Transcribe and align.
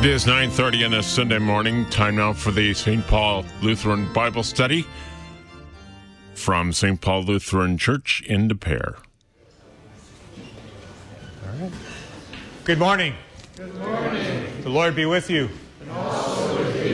It 0.00 0.06
is 0.06 0.24
9:30 0.24 0.86
on 0.86 0.94
a 0.94 1.02
Sunday 1.02 1.38
morning. 1.38 1.84
Time 1.90 2.16
now 2.16 2.32
for 2.32 2.52
the 2.52 2.72
St. 2.72 3.06
Paul 3.06 3.44
Lutheran 3.60 4.10
Bible 4.14 4.42
Study 4.42 4.86
from 6.32 6.72
St. 6.72 6.98
Paul 6.98 7.24
Lutheran 7.24 7.76
Church 7.76 8.22
in 8.26 8.48
De 8.48 8.54
Pere. 8.54 8.96
All 11.44 11.60
right. 11.60 11.70
Good 12.64 12.78
morning. 12.78 13.12
Good 13.56 13.74
morning. 13.74 14.46
The 14.62 14.70
Lord 14.70 14.96
be 14.96 15.04
with 15.04 15.28
you. 15.28 15.50
And 15.82 15.90
also 15.90 16.58
with 16.58 16.86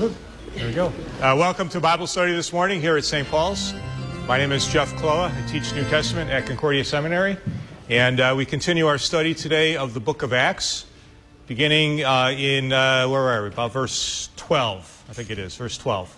you. 0.00 0.14
There 0.54 0.66
we 0.66 0.72
go. 0.72 0.86
Uh, 1.20 1.36
welcome 1.38 1.68
to 1.68 1.78
Bible 1.78 2.06
study 2.06 2.32
this 2.32 2.54
morning 2.54 2.80
here 2.80 2.96
at 2.96 3.04
St. 3.04 3.28
Paul's. 3.28 3.74
My 4.26 4.38
name 4.38 4.50
is 4.50 4.66
Jeff 4.66 4.90
Kloha. 4.94 5.30
I 5.30 5.46
teach 5.46 5.74
New 5.74 5.84
Testament 5.90 6.30
at 6.30 6.46
Concordia 6.46 6.86
Seminary. 6.86 7.36
And 7.90 8.18
uh, 8.18 8.32
we 8.34 8.46
continue 8.46 8.86
our 8.86 8.96
study 8.96 9.34
today 9.34 9.76
of 9.76 9.92
the 9.92 10.00
book 10.00 10.22
of 10.22 10.32
Acts, 10.32 10.86
beginning 11.46 12.02
uh, 12.02 12.34
in, 12.34 12.72
uh, 12.72 13.06
where 13.06 13.20
are 13.20 13.42
we? 13.42 13.48
About 13.48 13.72
verse 13.72 14.30
12, 14.36 15.04
I 15.10 15.12
think 15.12 15.28
it 15.28 15.38
is, 15.38 15.54
verse 15.54 15.76
12. 15.76 16.16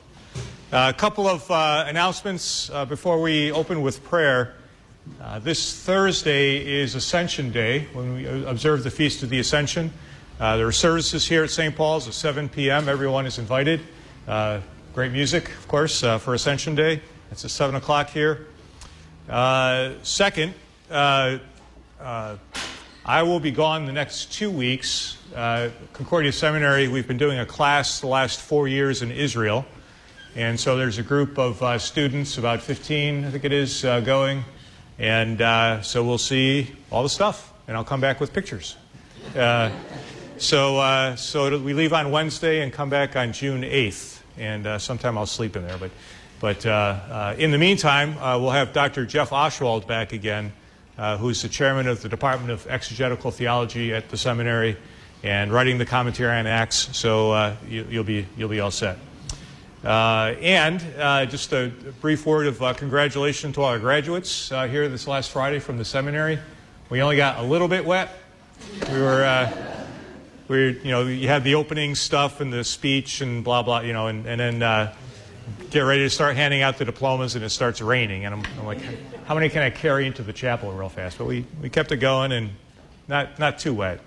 Uh, 0.72 0.92
a 0.94 0.96
couple 0.96 1.26
of 1.26 1.50
uh, 1.50 1.84
announcements 1.88 2.70
uh, 2.70 2.84
before 2.84 3.20
we 3.20 3.50
open 3.50 3.82
with 3.82 4.04
prayer. 4.04 4.54
this 5.40 5.76
Thursday 5.82 6.64
is 6.64 6.94
Ascension 6.94 7.50
Day, 7.50 7.88
when 7.94 8.14
we 8.14 8.44
observe 8.46 8.84
the 8.84 8.90
Feast 8.92 9.24
of 9.24 9.28
the 9.28 9.40
Ascension. 9.40 9.92
there 10.38 10.68
are 10.68 10.70
services 10.70 11.26
here 11.26 11.42
at 11.42 11.50
St. 11.50 11.74
Paul's 11.74 12.06
at 12.06 12.14
7 12.14 12.48
p.m. 12.48 12.88
Everyone 12.88 13.26
is 13.26 13.40
invited. 13.40 13.80
great 14.94 15.10
music, 15.10 15.48
of 15.48 15.66
course, 15.66 16.02
for 16.20 16.34
Ascension 16.34 16.76
Day. 16.76 17.02
It's 17.32 17.44
at 17.44 17.50
7 17.50 17.74
o'clock 17.74 18.10
here. 18.10 18.46
second, 20.04 20.54
uh, 22.00 22.36
I 23.04 23.22
will 23.22 23.40
be 23.40 23.50
gone 23.50 23.86
the 23.86 23.92
next 23.92 24.32
two 24.32 24.50
weeks. 24.50 25.16
Uh, 25.34 25.70
Concordia 25.92 26.32
Seminary, 26.32 26.88
we've 26.88 27.06
been 27.06 27.18
doing 27.18 27.38
a 27.38 27.46
class 27.46 28.00
the 28.00 28.06
last 28.06 28.40
four 28.40 28.68
years 28.68 29.02
in 29.02 29.10
Israel. 29.10 29.64
And 30.34 30.58
so 30.58 30.76
there's 30.76 30.98
a 30.98 31.02
group 31.02 31.38
of 31.38 31.62
uh, 31.62 31.78
students, 31.78 32.36
about 32.36 32.60
15, 32.60 33.24
I 33.24 33.30
think 33.30 33.44
it 33.44 33.52
is, 33.52 33.84
uh, 33.84 34.00
going. 34.00 34.44
And 34.98 35.40
uh, 35.40 35.82
so 35.82 36.04
we'll 36.04 36.18
see 36.18 36.74
all 36.90 37.02
the 37.02 37.08
stuff, 37.08 37.52
and 37.68 37.76
I'll 37.76 37.84
come 37.84 38.00
back 38.00 38.20
with 38.20 38.32
pictures. 38.32 38.76
Uh, 39.34 39.70
so 40.36 41.14
so 41.16 41.58
we 41.58 41.72
leave 41.72 41.92
on 41.92 42.10
Wednesday 42.10 42.62
and 42.62 42.72
come 42.72 42.90
back 42.90 43.16
on 43.16 43.32
June 43.32 43.62
8th. 43.62 44.20
And 44.36 44.80
sometime 44.82 45.16
I'll 45.16 45.26
sleep 45.26 45.56
in 45.56 45.66
there. 45.66 45.78
But, 45.78 45.90
but 46.40 47.38
in 47.38 47.50
the 47.52 47.58
meantime, 47.58 48.16
we'll 48.16 48.50
have 48.50 48.74
Dr. 48.74 49.06
Jeff 49.06 49.30
Oschwald 49.30 49.86
back 49.86 50.12
again 50.12 50.52
uh, 50.98 51.16
who's 51.18 51.42
the 51.42 51.48
chairman 51.48 51.86
of 51.86 52.02
the 52.02 52.08
Department 52.08 52.50
of 52.50 52.66
Exegetical 52.68 53.30
Theology 53.30 53.92
at 53.92 54.08
the 54.08 54.16
seminary 54.16 54.76
and 55.22 55.52
writing 55.52 55.78
the 55.78 55.86
commentary 55.86 56.36
on 56.36 56.46
Acts. 56.46 56.96
So 56.96 57.32
uh, 57.32 57.56
you, 57.68 57.84
will 57.90 58.04
be, 58.04 58.26
you'll 58.36 58.48
be 58.48 58.60
all 58.60 58.70
set. 58.70 58.98
Uh, 59.84 60.34
and 60.40 60.82
uh, 60.98 61.26
just 61.26 61.52
a 61.52 61.70
brief 62.00 62.26
word 62.26 62.46
of 62.46 62.62
uh, 62.62 62.74
congratulations 62.74 63.54
to 63.54 63.62
all 63.62 63.68
our 63.68 63.78
graduates 63.78 64.50
uh, 64.50 64.66
here 64.66 64.88
this 64.88 65.06
last 65.06 65.30
Friday 65.30 65.58
from 65.58 65.78
the 65.78 65.84
seminary. 65.84 66.38
We 66.90 67.02
only 67.02 67.16
got 67.16 67.38
a 67.38 67.42
little 67.42 67.68
bit 67.68 67.84
wet. 67.84 68.16
We 68.90 69.00
were, 69.00 69.52
we 70.48 70.80
you 70.80 70.90
know, 70.90 71.02
you 71.02 71.28
had 71.28 71.44
the 71.44 71.56
opening 71.56 71.94
stuff 71.94 72.40
and 72.40 72.52
the 72.52 72.64
speech 72.64 73.20
and 73.20 73.44
blah, 73.44 73.62
blah, 73.62 73.80
you 73.80 73.92
know, 73.92 74.06
and, 74.06 74.26
and 74.26 74.40
then 74.40 74.90
get 75.70 75.80
ready 75.80 76.02
to 76.02 76.10
start 76.10 76.36
handing 76.36 76.62
out 76.62 76.78
the 76.78 76.84
diplomas 76.84 77.34
and 77.34 77.44
it 77.44 77.50
starts 77.50 77.80
raining. 77.80 78.24
And 78.24 78.34
I'm, 78.34 78.44
I'm, 78.58 78.66
like, 78.66 78.80
how 79.26 79.34
many 79.34 79.48
can 79.48 79.62
I 79.62 79.70
carry 79.70 80.06
into 80.06 80.22
the 80.22 80.32
chapel 80.32 80.72
real 80.72 80.88
fast? 80.88 81.18
But 81.18 81.26
we, 81.26 81.44
we 81.60 81.68
kept 81.68 81.92
it 81.92 81.98
going 81.98 82.32
and 82.32 82.50
not, 83.08 83.38
not 83.38 83.58
too 83.58 83.74
wet. 83.74 84.00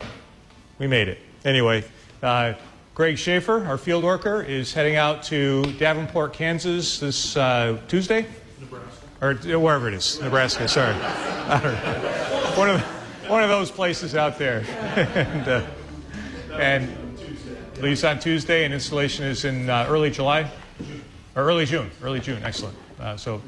We 0.77 0.87
made 0.87 1.07
it. 1.07 1.19
Anyway, 1.45 1.83
uh, 2.21 2.53
Greg 2.95 3.17
Schaefer, 3.17 3.65
our 3.65 3.77
field 3.77 4.03
worker, 4.03 4.41
is 4.41 4.73
heading 4.73 4.95
out 4.95 5.23
to 5.23 5.63
Davenport, 5.77 6.33
Kansas 6.33 6.99
this 6.99 7.37
uh, 7.37 7.77
Tuesday? 7.87 8.25
Nebraska. 8.59 9.05
Or 9.21 9.31
uh, 9.31 9.59
wherever 9.59 9.87
it 9.87 9.93
is. 9.93 10.19
Nebraska, 10.21 10.67
sorry. 10.67 10.93
One 12.57 12.69
of, 12.69 12.81
one 13.29 13.43
of 13.43 13.49
those 13.49 13.71
places 13.71 14.15
out 14.15 14.37
there. 14.37 14.65
and, 15.15 15.47
uh, 15.47 15.65
and 16.51 16.89
leaves 17.79 18.03
on 18.03 18.19
Tuesday, 18.19 18.65
and 18.65 18.73
installation 18.73 19.25
is 19.25 19.45
in 19.45 19.69
uh, 19.69 19.85
early 19.87 20.09
July. 20.09 20.51
Or 21.39 21.43
early 21.43 21.65
June. 21.65 21.89
Early 22.03 22.19
June. 22.19 22.43
Excellent. 22.43 22.77
Uh, 22.99 23.15
so, 23.15 23.41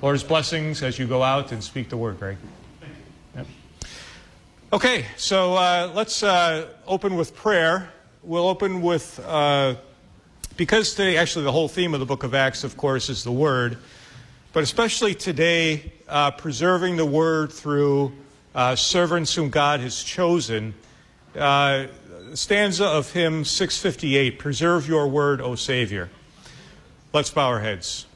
Lord's 0.00 0.22
blessings 0.22 0.82
as 0.82 0.98
you 0.98 1.06
go 1.06 1.22
out 1.22 1.52
and 1.52 1.62
speak 1.62 1.90
the 1.90 1.96
word, 1.98 2.18
Greg. 2.18 2.38
Yep. 3.36 3.46
Okay, 4.72 5.04
so 5.18 5.52
uh, 5.52 5.92
let's 5.94 6.22
uh, 6.22 6.68
open 6.86 7.16
with 7.16 7.36
prayer. 7.36 7.90
We'll 8.22 8.48
open 8.48 8.80
with, 8.80 9.20
uh, 9.26 9.74
because 10.56 10.94
today, 10.94 11.18
actually, 11.18 11.44
the 11.44 11.52
whole 11.52 11.68
theme 11.68 11.92
of 11.92 12.00
the 12.00 12.06
book 12.06 12.22
of 12.22 12.34
Acts, 12.34 12.64
of 12.64 12.78
course, 12.78 13.10
is 13.10 13.24
the 13.24 13.32
word. 13.32 13.76
But 14.54 14.62
especially 14.62 15.14
today, 15.14 15.92
uh, 16.08 16.30
preserving 16.30 16.96
the 16.96 17.04
word 17.04 17.52
through 17.52 18.14
uh, 18.54 18.74
servants 18.74 19.34
whom 19.34 19.50
God 19.50 19.80
has 19.80 20.02
chosen. 20.02 20.72
stanza 21.34 22.86
of 22.86 23.12
hymn 23.12 23.44
658 23.44 24.38
Preserve 24.38 24.88
your 24.88 25.08
word, 25.08 25.42
O 25.42 25.56
Savior. 25.56 26.08
Let's 27.14 27.30
bow 27.30 27.46
our 27.46 27.60
heads. 27.60 28.06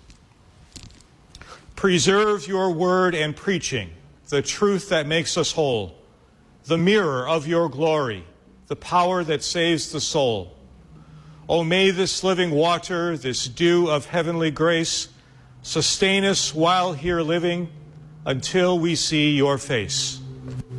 Preserve 1.77 2.49
your 2.49 2.73
word 2.73 3.15
and 3.15 3.37
preaching, 3.37 3.91
the 4.29 4.43
truth 4.43 4.89
that 4.89 5.07
makes 5.07 5.37
us 5.39 5.53
whole, 5.53 5.97
the 6.65 6.77
mirror 6.77 7.29
of 7.29 7.47
your 7.47 7.69
glory, 7.69 8.25
the 8.67 8.75
power 8.75 9.23
that 9.23 9.45
saves 9.45 9.93
the 9.93 10.01
soul. 10.01 10.57
Oh, 11.49 11.63
may 11.63 11.93
this 11.93 12.25
living 12.25 12.51
water, 12.51 13.17
this 13.17 13.47
dew 13.47 13.89
of 13.89 14.07
heavenly 14.07 14.51
grace, 14.51 15.07
sustain 15.63 16.25
us 16.25 16.53
while 16.53 16.93
here 16.93 17.21
living 17.21 17.71
until 18.27 18.81
we 18.81 18.97
see 18.97 19.37
your 19.37 19.59
face. 19.59 20.19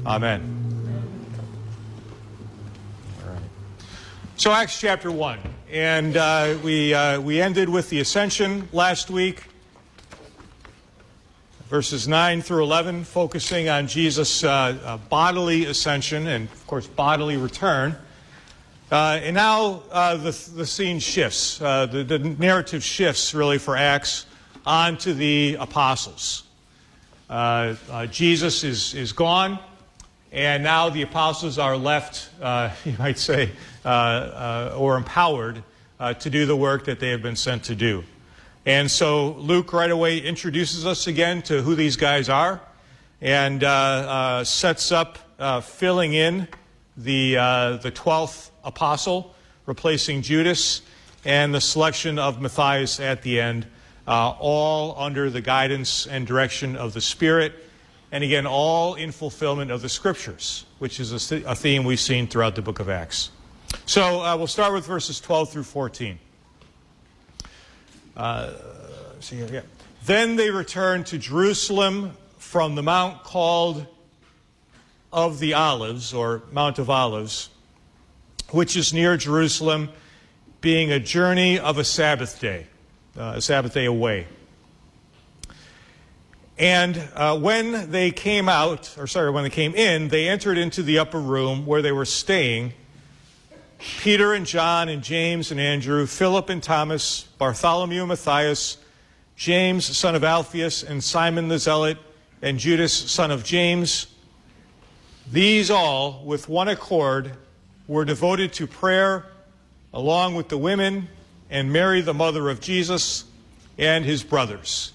Amen. 0.05 0.43
All 3.23 3.31
right. 3.31 3.41
So, 4.35 4.51
Acts 4.51 4.77
chapter 4.77 5.09
1. 5.09 5.39
And 5.71 6.17
uh, 6.17 6.57
we, 6.63 6.95
uh, 6.95 7.21
we 7.21 7.39
ended 7.39 7.69
with 7.69 7.91
the 7.91 7.99
ascension 7.99 8.67
last 8.73 9.11
week, 9.11 9.43
verses 11.67 12.07
9 12.07 12.41
through 12.41 12.63
11, 12.63 13.03
focusing 13.03 13.69
on 13.69 13.85
Jesus' 13.85 14.43
uh, 14.43 14.49
uh 14.49 14.97
bodily 14.97 15.65
ascension 15.65 16.25
and, 16.25 16.49
of 16.49 16.65
course, 16.65 16.87
bodily 16.87 17.37
return. 17.37 17.95
Uh, 18.91 19.19
and 19.21 19.35
now 19.35 19.83
uh, 19.91 20.15
the, 20.15 20.31
the 20.55 20.65
scene 20.65 20.97
shifts. 20.97 21.59
The, 21.59 22.03
the, 22.07 22.17
narrative 22.17 22.83
shifts, 22.83 23.35
really, 23.35 23.59
for 23.59 23.77
Acts 23.77 24.25
onto 24.65 25.13
the 25.13 25.55
apostles. 25.59 26.45
Jesus 28.09 28.63
is, 28.63 28.95
is 28.95 29.11
gone. 29.11 29.59
And 30.31 30.63
now 30.63 30.89
the 30.89 31.01
apostles 31.01 31.57
are 31.57 31.75
left, 31.75 32.29
uh, 32.41 32.69
you 32.85 32.95
might 32.99 33.17
say, 33.17 33.51
uh, 33.83 33.87
uh, 33.87 34.75
or 34.77 34.95
empowered 34.95 35.63
uh, 35.99 36.13
to 36.15 36.29
do 36.29 36.45
the 36.45 36.55
work 36.55 36.85
that 36.85 36.99
they 36.99 37.09
have 37.09 37.21
been 37.21 37.35
sent 37.35 37.63
to 37.65 37.75
do. 37.75 38.03
And 38.65 38.91
so 38.91 39.33
Luke 39.33 39.73
right 39.73 39.89
away 39.89 40.19
introduces 40.19 40.85
us 40.85 41.07
again 41.07 41.41
to 41.43 41.61
who 41.61 41.75
these 41.75 41.95
guys 41.95 42.29
are 42.29 42.61
and 43.21 43.63
uh, 43.63 44.43
sets 44.43 44.91
up 44.91 45.17
filling 45.63 46.13
in 46.13 46.47
the, 46.95 47.33
the 47.81 47.91
12th 47.91 48.51
apostle, 48.63 49.33
replacing 49.65 50.21
Judas, 50.21 50.81
and 51.25 51.53
the 51.53 51.61
selection 51.61 52.19
of 52.19 52.39
Matthias 52.39 52.99
at 52.99 53.23
the 53.23 53.41
end, 53.41 53.65
all 54.07 54.95
under 54.97 55.29
the 55.29 55.41
guidance 55.41 56.05
and 56.05 56.27
direction 56.27 56.75
of 56.75 56.93
the 56.93 57.01
Spirit 57.01 57.53
and 58.11 58.23
again, 58.23 58.47
all 58.47 58.95
in 58.95 59.11
fulfillment 59.11 59.71
of 59.71 59.81
the 59.81 59.89
scriptures, 59.89 60.65
which 60.79 60.99
is 60.99 61.31
a, 61.31 61.55
theme 61.55 61.83
we've 61.83 61.99
seen 61.99 62.27
throughout 62.27 62.55
the 62.55 62.61
book 62.61 62.79
of 62.79 62.89
Acts. 62.89 63.31
So 63.85 64.21
uh, 64.21 64.35
we'll 64.35 64.47
start 64.47 64.73
with 64.73 64.85
verses 64.85 65.19
12 65.19 65.51
through 65.51 65.63
14. 65.63 66.17
Uh, 68.17 68.53
see 69.19 69.37
here, 69.37 69.49
yeah. 69.51 69.61
Then 70.05 70.35
they 70.35 70.49
returned 70.49 71.05
to 71.07 71.17
Jerusalem 71.17 72.13
from 72.37 72.75
the 72.75 72.83
mount 72.83 73.23
called 73.23 73.85
of 75.11 75.39
the 75.39 75.53
Olives, 75.53 76.13
or 76.13 76.43
Mount 76.51 76.79
of 76.79 76.89
Olives, 76.89 77.49
which 78.49 78.75
is 78.75 78.93
near 78.93 79.17
Jerusalem, 79.17 79.89
being 80.61 80.91
a 80.91 80.99
journey 80.99 81.57
of 81.59 81.77
a 81.77 81.83
Sabbath 81.83 82.39
day, 82.39 82.67
uh, 83.17 83.33
a 83.35 83.41
Sabbath 83.41 83.73
day 83.73 83.85
away. 83.85 84.27
And 86.59 87.01
uh, 87.15 87.39
when 87.39 87.89
they 87.89 88.11
came 88.11 88.49
out, 88.49 88.93
or 88.97 89.07
sorry, 89.07 89.31
when 89.31 89.45
they 89.45 89.49
came 89.49 89.73
in, 89.75 90.09
they 90.09 90.27
entered 90.27 90.57
into 90.57 90.83
the 90.83 90.99
upper 90.99 91.19
room 91.19 91.65
where 91.65 91.81
they 91.81 91.93
were 91.93 92.03
staying. 92.03 92.73
Peter 93.79 94.33
and 94.33 94.45
John 94.45 94.89
and 94.89 95.01
James 95.01 95.51
and 95.51 95.59
Andrew, 95.59 96.05
Philip 96.05 96.49
and 96.49 96.61
Thomas, 96.61 97.23
Bartholomew 97.37 98.01
and 98.01 98.09
Matthias, 98.09 98.77
James, 99.37 99.85
son 99.85 100.15
of 100.15 100.25
Alphaeus, 100.25 100.83
and 100.83 101.01
Simon 101.01 101.47
the 101.47 101.57
Zealot, 101.57 101.97
and 102.41 102.59
Judas, 102.59 102.91
son 102.91 103.31
of 103.31 103.45
James. 103.45 104.07
These 105.31 105.71
all, 105.71 106.25
with 106.25 106.49
one 106.49 106.67
accord, 106.67 107.37
were 107.87 108.03
devoted 108.03 108.51
to 108.53 108.67
prayer, 108.67 109.27
along 109.93 110.35
with 110.35 110.49
the 110.49 110.57
women 110.57 111.07
and 111.49 111.71
Mary, 111.71 112.01
the 112.01 112.13
mother 112.13 112.49
of 112.49 112.59
Jesus, 112.59 113.23
and 113.77 114.03
his 114.03 114.23
brothers. 114.23 114.91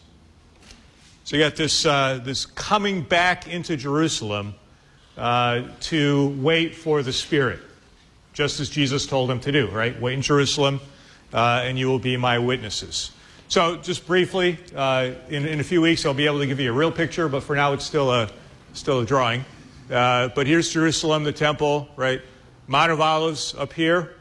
So 1.26 1.36
you 1.36 1.42
got 1.42 1.56
this, 1.56 1.86
uh, 1.86 2.20
this 2.22 2.44
coming 2.44 3.00
back 3.00 3.48
into 3.48 3.78
Jerusalem 3.78 4.54
uh, 5.16 5.62
to 5.80 6.28
wait 6.38 6.74
for 6.74 7.02
the 7.02 7.14
Spirit, 7.14 7.60
just 8.34 8.60
as 8.60 8.68
Jesus 8.68 9.06
told 9.06 9.30
them 9.30 9.40
to 9.40 9.50
do, 9.50 9.70
right? 9.70 9.98
Wait 9.98 10.12
in 10.12 10.20
Jerusalem, 10.20 10.82
uh, 11.32 11.62
and 11.64 11.78
you 11.78 11.88
will 11.88 11.98
be 11.98 12.18
my 12.18 12.38
witnesses. 12.38 13.10
So, 13.48 13.76
just 13.76 14.06
briefly, 14.06 14.58
uh, 14.76 15.12
in, 15.30 15.46
in 15.46 15.60
a 15.60 15.64
few 15.64 15.80
weeks, 15.80 16.04
I'll 16.04 16.12
be 16.12 16.26
able 16.26 16.40
to 16.40 16.46
give 16.46 16.60
you 16.60 16.68
a 16.68 16.74
real 16.74 16.92
picture, 16.92 17.26
but 17.26 17.42
for 17.42 17.56
now, 17.56 17.72
it's 17.72 17.86
still 17.86 18.12
a, 18.12 18.28
still 18.74 19.00
a 19.00 19.06
drawing. 19.06 19.46
Uh, 19.90 20.28
but 20.28 20.46
here's 20.46 20.70
Jerusalem, 20.70 21.24
the 21.24 21.32
temple, 21.32 21.88
right? 21.96 22.20
Mount 22.66 22.92
of 22.92 23.00
Olives 23.00 23.54
up 23.54 23.72
here. 23.72 24.14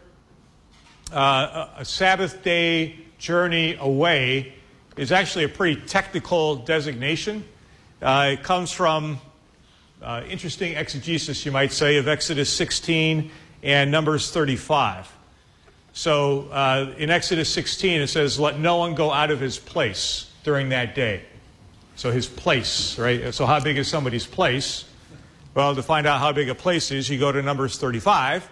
Uh, 1.12 1.68
a 1.80 1.84
Sabbath 1.84 2.44
day 2.44 2.96
journey 3.18 3.76
away 3.78 4.54
is 4.96 5.12
actually 5.12 5.46
a 5.46 5.50
pretty 5.50 5.82
technical 5.82 6.56
designation. 6.58 7.44
Uh, 8.02 8.32
it 8.34 8.44
comes 8.44 8.72
from 8.72 9.20
uh, 10.02 10.24
interesting 10.30 10.76
exegesis, 10.76 11.46
you 11.46 11.52
might 11.52 11.72
say, 11.72 11.98
of 11.98 12.08
Exodus 12.08 12.50
16 12.50 13.32
and 13.64 13.92
Numbers 13.92 14.32
35. 14.32 15.12
So 15.94 16.50
uh, 16.50 16.94
in 16.98 17.10
Exodus 17.10 17.50
16, 17.50 18.02
it 18.02 18.08
says, 18.08 18.40
Let 18.40 18.60
no 18.60 18.78
one 18.78 18.96
go 18.96 19.12
out 19.12 19.32
of 19.32 19.40
his 19.40 19.58
place 19.58 20.32
during 20.44 20.70
that 20.70 20.96
day. 20.96 21.24
So 21.96 22.12
his 22.12 22.28
place, 22.28 22.98
right? 22.98 23.34
So 23.34 23.46
how 23.46 23.60
big 23.60 23.78
is 23.78 23.88
somebody's 23.88 24.26
place? 24.26 24.86
Well, 25.54 25.76
to 25.76 25.84
find 25.84 26.08
out 26.08 26.20
how 26.20 26.32
big 26.32 26.50
a 26.50 26.56
place 26.56 26.92
is, 26.92 27.10
you 27.10 27.20
go 27.20 27.32
to 27.32 27.42
Numbers 27.42 27.78
35. 27.78 28.50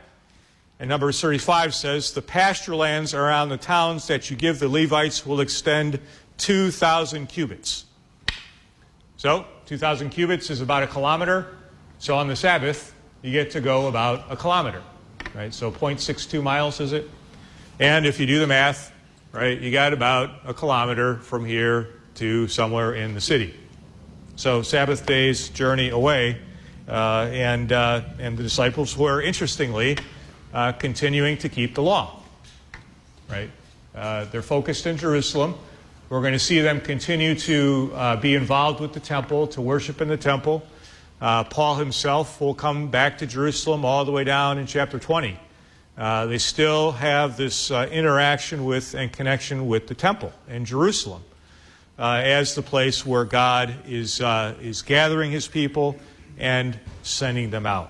And 0.79 0.89
Numbers 0.89 1.21
35 1.21 1.75
says, 1.75 2.11
The 2.11 2.23
pasture 2.23 2.75
lands 2.75 3.13
around 3.13 3.49
the 3.49 3.57
towns 3.57 4.07
that 4.07 4.31
you 4.31 4.35
give 4.35 4.59
the 4.59 4.67
Levites 4.67 5.25
will 5.25 5.39
extend 5.39 5.99
2,000 6.41 7.27
cubits. 7.27 7.85
So 9.17 9.45
2,000 9.67 10.09
cubits 10.09 10.49
is 10.49 10.59
about 10.59 10.81
a 10.81 10.87
kilometer. 10.87 11.55
So 11.99 12.15
on 12.15 12.27
the 12.27 12.35
Sabbath, 12.35 12.95
you 13.21 13.31
get 13.31 13.51
to 13.51 13.61
go 13.61 13.87
about 13.87 14.25
a 14.29 14.35
kilometer, 14.35 14.81
right? 15.35 15.53
So 15.53 15.71
0.62 15.71 16.41
miles, 16.41 16.79
is 16.79 16.93
it? 16.93 17.07
And 17.79 18.07
if 18.07 18.19
you 18.19 18.25
do 18.25 18.39
the 18.39 18.47
math, 18.47 18.91
right, 19.31 19.59
you 19.59 19.71
got 19.71 19.93
about 19.93 20.31
a 20.43 20.53
kilometer 20.53 21.17
from 21.17 21.45
here 21.45 21.89
to 22.15 22.47
somewhere 22.47 22.95
in 22.95 23.13
the 23.13 23.21
city. 23.21 23.53
So 24.35 24.63
Sabbath 24.63 25.05
day's 25.05 25.49
journey 25.49 25.89
away, 25.89 26.39
uh, 26.87 27.29
and, 27.31 27.71
uh, 27.71 28.01
and 28.17 28.35
the 28.35 28.41
disciples 28.41 28.97
were, 28.97 29.21
interestingly, 29.21 29.99
uh, 30.55 30.71
continuing 30.71 31.37
to 31.37 31.49
keep 31.49 31.75
the 31.75 31.83
law, 31.83 32.19
right? 33.29 33.51
Uh, 33.93 34.25
they're 34.25 34.41
focused 34.41 34.87
in 34.87 34.97
Jerusalem. 34.97 35.53
We're 36.11 36.19
going 36.19 36.33
to 36.33 36.39
see 36.39 36.59
them 36.59 36.81
continue 36.81 37.35
to 37.35 37.91
uh, 37.95 38.15
be 38.17 38.35
involved 38.35 38.81
with 38.81 38.91
the 38.91 38.99
temple, 38.99 39.47
to 39.47 39.61
worship 39.61 40.01
in 40.01 40.09
the 40.09 40.17
temple. 40.17 40.61
Uh, 41.21 41.45
Paul 41.45 41.77
himself 41.77 42.41
will 42.41 42.53
come 42.53 42.89
back 42.89 43.19
to 43.19 43.25
Jerusalem 43.25 43.85
all 43.85 44.03
the 44.03 44.11
way 44.11 44.25
down 44.25 44.57
in 44.57 44.65
chapter 44.65 44.99
20. 44.99 45.39
Uh, 45.97 46.25
they 46.25 46.37
still 46.37 46.91
have 46.91 47.37
this 47.37 47.71
uh, 47.71 47.87
interaction 47.89 48.65
with 48.65 48.93
and 48.93 49.09
connection 49.13 49.67
with 49.67 49.87
the 49.87 49.95
temple 49.95 50.33
in 50.49 50.65
Jerusalem 50.65 51.23
uh, 51.97 52.19
as 52.21 52.55
the 52.55 52.61
place 52.61 53.05
where 53.05 53.23
God 53.23 53.73
is, 53.87 54.19
uh, 54.19 54.55
is 54.59 54.81
gathering 54.81 55.31
his 55.31 55.47
people 55.47 55.95
and 56.37 56.77
sending 57.03 57.51
them 57.51 57.65
out. 57.65 57.89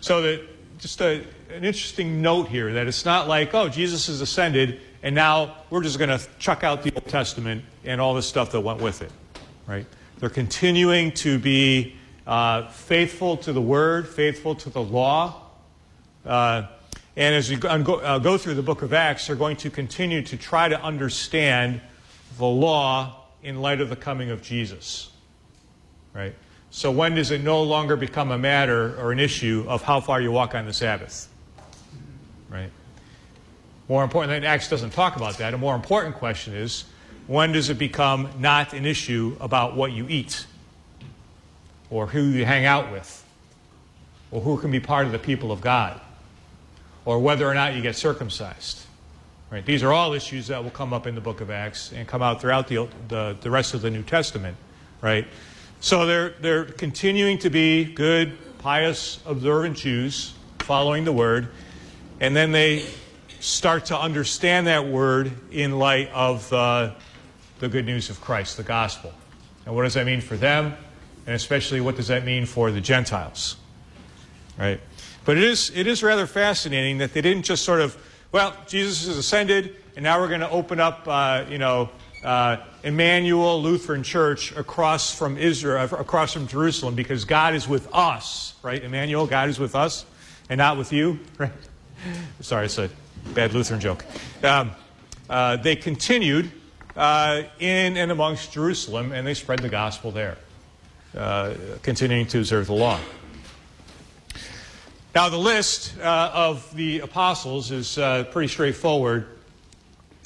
So, 0.00 0.22
that, 0.22 0.42
just 0.78 1.00
a, 1.00 1.24
an 1.52 1.64
interesting 1.64 2.22
note 2.22 2.46
here 2.46 2.72
that 2.74 2.86
it's 2.86 3.04
not 3.04 3.26
like, 3.26 3.52
oh, 3.52 3.68
Jesus 3.68 4.06
has 4.06 4.20
ascended, 4.20 4.80
and 5.02 5.14
now 5.14 5.56
we're 5.70 5.82
just 5.82 5.98
going 5.98 6.10
to 6.10 6.24
chuck 6.38 6.64
out 6.64 6.82
the 6.82 6.92
Old 6.94 7.06
Testament 7.06 7.64
and 7.84 8.00
all 8.00 8.14
the 8.14 8.22
stuff 8.22 8.52
that 8.52 8.60
went 8.60 8.80
with 8.80 9.02
it, 9.02 9.10
right? 9.66 9.86
They're 10.18 10.28
continuing 10.28 11.12
to 11.12 11.38
be 11.38 11.96
uh, 12.26 12.68
faithful 12.68 13.38
to 13.38 13.52
the 13.52 13.62
Word, 13.62 14.06
faithful 14.06 14.54
to 14.56 14.70
the 14.70 14.82
law. 14.82 15.42
And 17.20 17.34
as 17.34 17.50
we 17.50 17.56
go, 17.56 17.68
uh, 17.68 18.18
go, 18.18 18.38
through 18.38 18.54
the 18.54 18.62
book 18.62 18.82
of 18.82 18.92
Acts, 18.92 19.26
they're 19.26 19.36
going 19.36 19.56
to 19.56 19.70
continue 19.70 20.22
to 20.22 20.36
try 20.36 20.68
to 20.68 20.80
understand 20.82 21.80
the 22.38 22.46
law 22.46 23.24
in 23.42 23.60
light 23.60 23.80
of 23.80 23.88
the 23.88 23.96
coming 23.96 24.30
of 24.30 24.42
Jesus. 24.42 25.10
Right? 26.12 26.34
So 26.70 26.90
when 26.90 27.14
does 27.14 27.30
it 27.30 27.42
no 27.42 27.62
longer 27.62 27.96
become 27.96 28.30
a 28.30 28.38
matter 28.38 28.94
or 29.00 29.12
an 29.12 29.18
issue 29.18 29.64
of 29.66 29.82
how 29.82 30.00
far 30.00 30.20
you 30.20 30.30
walk 30.30 30.54
on 30.54 30.66
the 30.66 30.72
Sabbath? 30.72 31.28
More 33.90 34.02
important, 34.02 34.44
Acts 34.46 34.70
doesn't 34.70 34.94
talk 34.94 35.16
about 35.16 35.36
that. 35.36 35.52
A 35.52 35.58
more 35.58 35.74
important 35.74 36.14
question 36.14 36.54
is 36.54 36.84
when 37.26 37.52
does 37.52 37.68
it 37.68 37.78
become 37.78 38.30
not 38.38 38.72
an 38.72 38.86
issue 38.86 39.36
about 39.38 39.76
what 39.76 39.92
you 39.92 40.06
eat 40.08 40.46
or 41.90 42.06
who 42.06 42.22
you 42.22 42.46
hang 42.46 42.64
out 42.64 42.90
with 42.90 43.22
or 44.30 44.40
who 44.40 44.56
can 44.56 44.70
be 44.70 44.80
part 44.80 45.04
of 45.04 45.12
the 45.12 45.18
people 45.18 45.52
of 45.52 45.60
God? 45.60 46.00
or 47.04 47.18
whether 47.18 47.48
or 47.48 47.54
not 47.54 47.74
you 47.74 47.82
get 47.82 47.96
circumcised. 47.96 48.80
Right? 49.50 49.64
These 49.64 49.82
are 49.82 49.92
all 49.92 50.12
issues 50.12 50.46
that 50.46 50.62
will 50.62 50.70
come 50.70 50.92
up 50.92 51.06
in 51.06 51.14
the 51.14 51.20
book 51.20 51.40
of 51.40 51.50
Acts 51.50 51.92
and 51.92 52.06
come 52.06 52.22
out 52.22 52.40
throughout 52.40 52.68
the, 52.68 52.88
the, 53.08 53.36
the 53.40 53.50
rest 53.50 53.74
of 53.74 53.82
the 53.82 53.90
New 53.90 54.02
Testament. 54.02 54.56
Right? 55.00 55.26
So 55.80 56.06
they're, 56.06 56.30
they're 56.40 56.64
continuing 56.66 57.38
to 57.38 57.50
be 57.50 57.84
good, 57.84 58.36
pious, 58.58 59.18
observant 59.26 59.76
Jews, 59.76 60.34
following 60.60 61.04
the 61.04 61.12
word, 61.12 61.48
and 62.20 62.36
then 62.36 62.52
they 62.52 62.84
start 63.40 63.86
to 63.86 63.98
understand 63.98 64.66
that 64.66 64.86
word 64.86 65.32
in 65.50 65.78
light 65.78 66.10
of 66.12 66.52
uh, 66.52 66.92
the 67.58 67.68
good 67.68 67.86
news 67.86 68.10
of 68.10 68.20
Christ, 68.20 68.56
the 68.56 68.62
gospel. 68.62 69.12
And 69.66 69.74
what 69.74 69.82
does 69.82 69.94
that 69.94 70.06
mean 70.06 70.20
for 70.20 70.36
them? 70.36 70.74
And 71.26 71.34
especially, 71.34 71.80
what 71.80 71.96
does 71.96 72.08
that 72.08 72.24
mean 72.24 72.46
for 72.46 72.70
the 72.70 72.80
Gentiles? 72.80 73.56
Right? 74.58 74.80
But 75.24 75.38
it 75.38 75.44
is, 75.44 75.70
it 75.74 75.86
is 75.86 76.02
rather 76.02 76.26
fascinating 76.26 76.98
that 76.98 77.12
they 77.12 77.20
didn't 77.20 77.44
just 77.44 77.64
sort 77.64 77.80
of, 77.80 77.96
well, 78.32 78.54
Jesus 78.66 79.06
has 79.06 79.16
ascended, 79.16 79.76
and 79.96 80.02
now 80.02 80.20
we're 80.20 80.28
going 80.28 80.40
to 80.40 80.50
open 80.50 80.80
up, 80.80 81.02
uh, 81.06 81.44
you 81.48 81.58
know, 81.58 81.90
uh, 82.24 82.58
Emmanuel 82.82 83.62
Lutheran 83.62 84.02
Church 84.02 84.54
across 84.56 85.14
from 85.14 85.38
Israel, 85.38 85.82
across 85.82 86.32
from 86.32 86.46
Jerusalem, 86.46 86.94
because 86.94 87.24
God 87.24 87.54
is 87.54 87.66
with 87.66 87.88
us, 87.92 88.54
right? 88.62 88.82
Emmanuel, 88.82 89.26
God 89.26 89.48
is 89.48 89.58
with 89.58 89.74
us, 89.74 90.04
and 90.48 90.58
not 90.58 90.76
with 90.76 90.92
you, 90.92 91.18
right? 91.38 91.52
Sorry, 92.40 92.64
I 92.64 92.82
a 92.82 92.88
bad 93.34 93.52
Lutheran 93.52 93.80
joke. 93.80 94.04
Um, 94.42 94.72
uh, 95.28 95.56
they 95.56 95.76
continued 95.76 96.50
uh, 96.96 97.42
in 97.58 97.96
and 97.96 98.10
amongst 98.10 98.52
Jerusalem, 98.52 99.12
and 99.12 99.26
they 99.26 99.34
spread 99.34 99.60
the 99.60 99.68
gospel 99.68 100.10
there, 100.10 100.36
uh, 101.16 101.54
continuing 101.82 102.26
to 102.26 102.38
observe 102.38 102.66
the 102.66 102.74
law. 102.74 102.98
Now, 105.14 105.28
the 105.28 105.38
list 105.38 105.98
uh, 105.98 106.30
of 106.32 106.74
the 106.76 107.00
apostles 107.00 107.70
is 107.70 107.98
uh, 107.98 108.24
pretty 108.30 108.48
straightforward. 108.48 109.26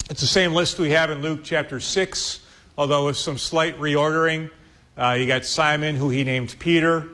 It's 0.09 0.21
the 0.21 0.27
same 0.27 0.53
list 0.53 0.77
we 0.77 0.91
have 0.91 1.09
in 1.09 1.21
Luke 1.21 1.41
chapter 1.43 1.79
6, 1.79 2.41
although 2.77 3.07
with 3.07 3.17
some 3.17 3.39
slight 3.39 3.79
reordering. 3.79 4.51
Uh, 4.95 5.17
you 5.19 5.25
got 5.25 5.43
Simon, 5.43 5.95
who 5.95 6.09
he 6.09 6.23
named 6.23 6.55
Peter. 6.59 7.09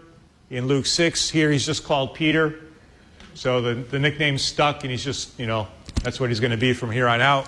In 0.50 0.68
Luke 0.68 0.86
6, 0.86 1.30
here 1.30 1.50
he's 1.50 1.66
just 1.66 1.86
called 1.86 2.14
Peter. 2.14 2.60
So 3.34 3.62
the, 3.62 3.76
the 3.76 4.00
nickname 4.00 4.38
stuck, 4.38 4.84
and 4.84 4.92
he's 4.92 5.04
just, 5.04 5.40
you 5.40 5.48
know, 5.48 5.68
that's 6.04 6.20
what 6.20 6.30
he's 6.30 6.40
going 6.40 6.52
to 6.52 6.58
be 6.58 6.74
from 6.74 6.92
here 6.92 7.08
on 7.08 7.22
out. 7.22 7.48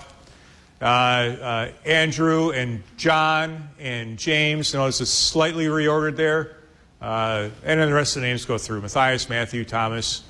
Uh, 0.80 0.84
uh, 0.84 1.72
Andrew 1.84 2.50
and 2.50 2.82
John 2.96 3.68
and 3.78 4.18
James. 4.18 4.74
Notice 4.74 5.00
it's 5.00 5.10
slightly 5.10 5.66
reordered 5.66 6.16
there. 6.16 6.56
Uh, 7.00 7.48
and 7.64 7.80
then 7.80 7.88
the 7.88 7.94
rest 7.94 8.16
of 8.16 8.22
the 8.22 8.28
names 8.28 8.44
go 8.44 8.58
through 8.58 8.80
Matthias, 8.80 9.28
Matthew, 9.28 9.64
Thomas, 9.64 10.22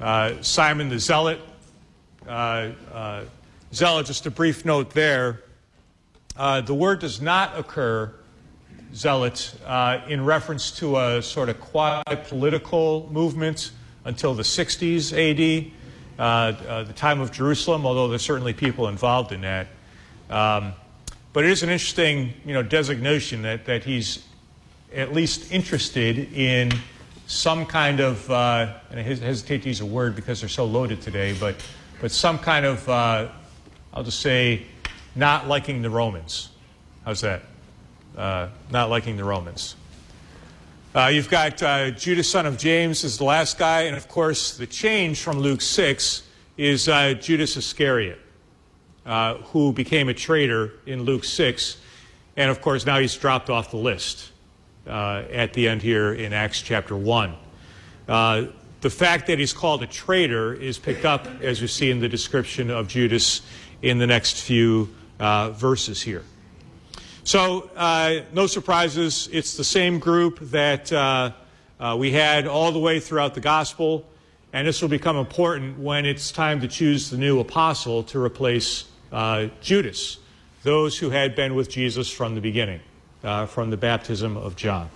uh, 0.00 0.34
Simon 0.42 0.88
the 0.88 0.98
Zealot. 0.98 1.40
Uh, 2.26 2.70
uh 2.92 3.24
zealot, 3.72 4.06
just 4.06 4.26
a 4.26 4.30
brief 4.30 4.64
note 4.64 4.90
there. 4.90 5.42
The 6.36 6.74
word 6.74 7.00
does 7.00 7.20
not 7.20 7.58
occur, 7.58 8.14
zealot, 8.94 9.54
in 10.08 10.24
reference 10.24 10.70
to 10.78 10.98
a 10.98 11.22
sort 11.22 11.48
of 11.48 11.60
quasi 11.60 12.16
political 12.28 13.08
movement 13.10 13.72
until 14.08 14.34
the 14.34 14.42
60s 14.42 15.12
AD, 15.12 15.70
the 16.86 16.92
time 16.94 17.20
of 17.20 17.30
Jerusalem, 17.30 17.84
although 17.84 18.08
there's 18.08 18.22
certainly 18.22 18.54
people 18.54 18.88
involved 18.88 19.32
in 19.32 19.42
that. 19.42 19.68
Um, 20.30 20.72
but 21.32 21.44
it 21.44 21.50
is 21.50 21.62
an 21.62 21.68
interesting 21.68 22.32
you 22.44 22.54
know, 22.54 22.62
designation 22.62 23.42
that, 23.42 23.66
that 23.66 23.84
he's 23.84 24.24
at 24.94 25.12
least 25.12 25.52
interested 25.52 26.32
in 26.32 26.72
some 27.26 27.66
kind 27.66 28.00
of, 28.00 28.30
uh, 28.30 28.74
and 28.90 28.98
I 28.98 29.02
hesitate 29.02 29.62
to 29.62 29.68
use 29.68 29.82
a 29.82 29.86
word 29.86 30.16
because 30.16 30.40
they're 30.40 30.48
so 30.48 30.64
loaded 30.64 31.02
today, 31.02 31.36
but, 31.38 31.56
but 32.00 32.10
some 32.10 32.38
kind 32.38 32.64
of, 32.64 32.88
uh, 32.88 33.28
I'll 33.92 34.04
just 34.04 34.20
say, 34.20 34.62
not 35.14 35.46
liking 35.46 35.82
the 35.82 35.90
Romans. 35.90 36.48
How's 37.04 37.20
that? 37.20 37.42
Uh, 38.16 38.48
not 38.70 38.88
liking 38.88 39.18
the 39.18 39.24
Romans. 39.24 39.76
Uh, 40.98 41.06
you've 41.06 41.30
got 41.30 41.62
uh, 41.62 41.92
Judas, 41.92 42.28
son 42.28 42.44
of 42.44 42.58
James, 42.58 43.04
is 43.04 43.18
the 43.18 43.24
last 43.24 43.56
guy, 43.56 43.82
and 43.82 43.96
of 43.96 44.08
course, 44.08 44.56
the 44.56 44.66
change 44.66 45.20
from 45.20 45.38
Luke 45.38 45.60
6 45.60 46.24
is 46.56 46.88
uh, 46.88 47.14
Judas 47.14 47.56
Iscariot, 47.56 48.18
uh, 49.06 49.34
who 49.34 49.72
became 49.72 50.08
a 50.08 50.14
traitor 50.14 50.72
in 50.86 51.04
Luke 51.04 51.22
6, 51.22 51.76
and 52.36 52.50
of 52.50 52.60
course, 52.60 52.84
now 52.84 52.98
he's 52.98 53.14
dropped 53.14 53.48
off 53.48 53.70
the 53.70 53.76
list 53.76 54.32
uh, 54.88 55.22
at 55.30 55.52
the 55.52 55.68
end 55.68 55.82
here 55.82 56.14
in 56.14 56.32
Acts 56.32 56.62
chapter 56.62 56.96
1. 56.96 57.32
Uh, 58.08 58.46
the 58.80 58.90
fact 58.90 59.28
that 59.28 59.38
he's 59.38 59.52
called 59.52 59.84
a 59.84 59.86
traitor 59.86 60.52
is 60.52 60.80
picked 60.80 61.04
up, 61.04 61.28
as 61.42 61.60
you 61.60 61.68
see 61.68 61.92
in 61.92 62.00
the 62.00 62.08
description 62.08 62.72
of 62.72 62.88
Judas 62.88 63.42
in 63.82 63.98
the 63.98 64.06
next 64.08 64.40
few 64.40 64.88
verses 65.20 66.02
here. 66.02 66.24
So, 67.28 67.70
uh, 67.76 68.20
no 68.32 68.46
surprises. 68.46 69.28
It's 69.30 69.54
the 69.54 69.62
same 69.62 69.98
group 69.98 70.38
that 70.48 70.90
uh, 70.90 71.32
uh, 71.78 71.94
we 71.98 72.10
had 72.10 72.46
all 72.46 72.72
the 72.72 72.78
way 72.78 73.00
throughout 73.00 73.34
the 73.34 73.40
gospel, 73.42 74.08
and 74.54 74.66
this 74.66 74.80
will 74.80 74.88
become 74.88 75.18
important 75.18 75.78
when 75.78 76.06
it's 76.06 76.32
time 76.32 76.58
to 76.62 76.68
choose 76.68 77.10
the 77.10 77.18
new 77.18 77.38
apostle 77.38 78.02
to 78.04 78.18
replace 78.18 78.86
uh, 79.12 79.48
Judas, 79.60 80.20
those 80.62 80.96
who 80.96 81.10
had 81.10 81.36
been 81.36 81.54
with 81.54 81.68
Jesus 81.68 82.10
from 82.10 82.34
the 82.34 82.40
beginning, 82.40 82.80
uh, 83.22 83.44
from 83.44 83.68
the 83.68 83.76
baptism 83.76 84.38
of 84.38 84.56
John. 84.56 84.88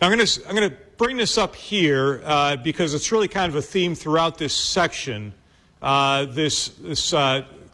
I'm 0.00 0.12
going 0.16 0.24
to 0.24 0.48
I'm 0.48 0.54
going 0.54 0.70
to 0.70 0.76
bring 0.96 1.16
this 1.16 1.36
up 1.36 1.56
here 1.56 2.22
uh, 2.24 2.54
because 2.54 2.94
it's 2.94 3.10
really 3.10 3.26
kind 3.26 3.50
of 3.50 3.56
a 3.56 3.62
theme 3.62 3.96
throughout 3.96 4.38
this 4.38 4.54
section. 4.54 5.34
this 5.80 6.68
this 6.68 7.12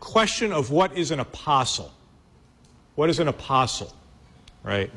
question 0.01 0.53
of 0.55 0.71
what 0.71 0.97
is 0.97 1.11
an 1.11 1.21
apostle. 1.21 1.93
What 2.99 3.11
is 3.11 3.21
an 3.21 3.29
apostle? 3.29 3.95
Right? 4.65 4.91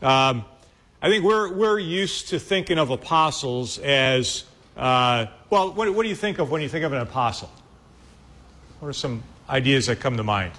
Um, 0.00 0.46
I 1.02 1.10
think 1.10 1.22
we're, 1.22 1.52
we're 1.52 1.78
used 1.78 2.28
to 2.28 2.38
thinking 2.38 2.78
of 2.78 2.88
apostles 2.88 3.78
as, 3.80 4.44
uh, 4.74 5.26
well, 5.50 5.74
what, 5.74 5.94
what, 5.94 6.02
do 6.02 6.08
you 6.08 6.14
think 6.14 6.38
of 6.38 6.50
when 6.50 6.62
you 6.62 6.70
think 6.70 6.82
of 6.82 6.94
an 6.94 7.00
apostle? 7.00 7.50
What 8.80 8.88
are 8.88 8.94
some 8.94 9.22
ideas 9.50 9.84
that 9.88 10.00
come 10.00 10.16
to 10.16 10.22
mind? 10.22 10.52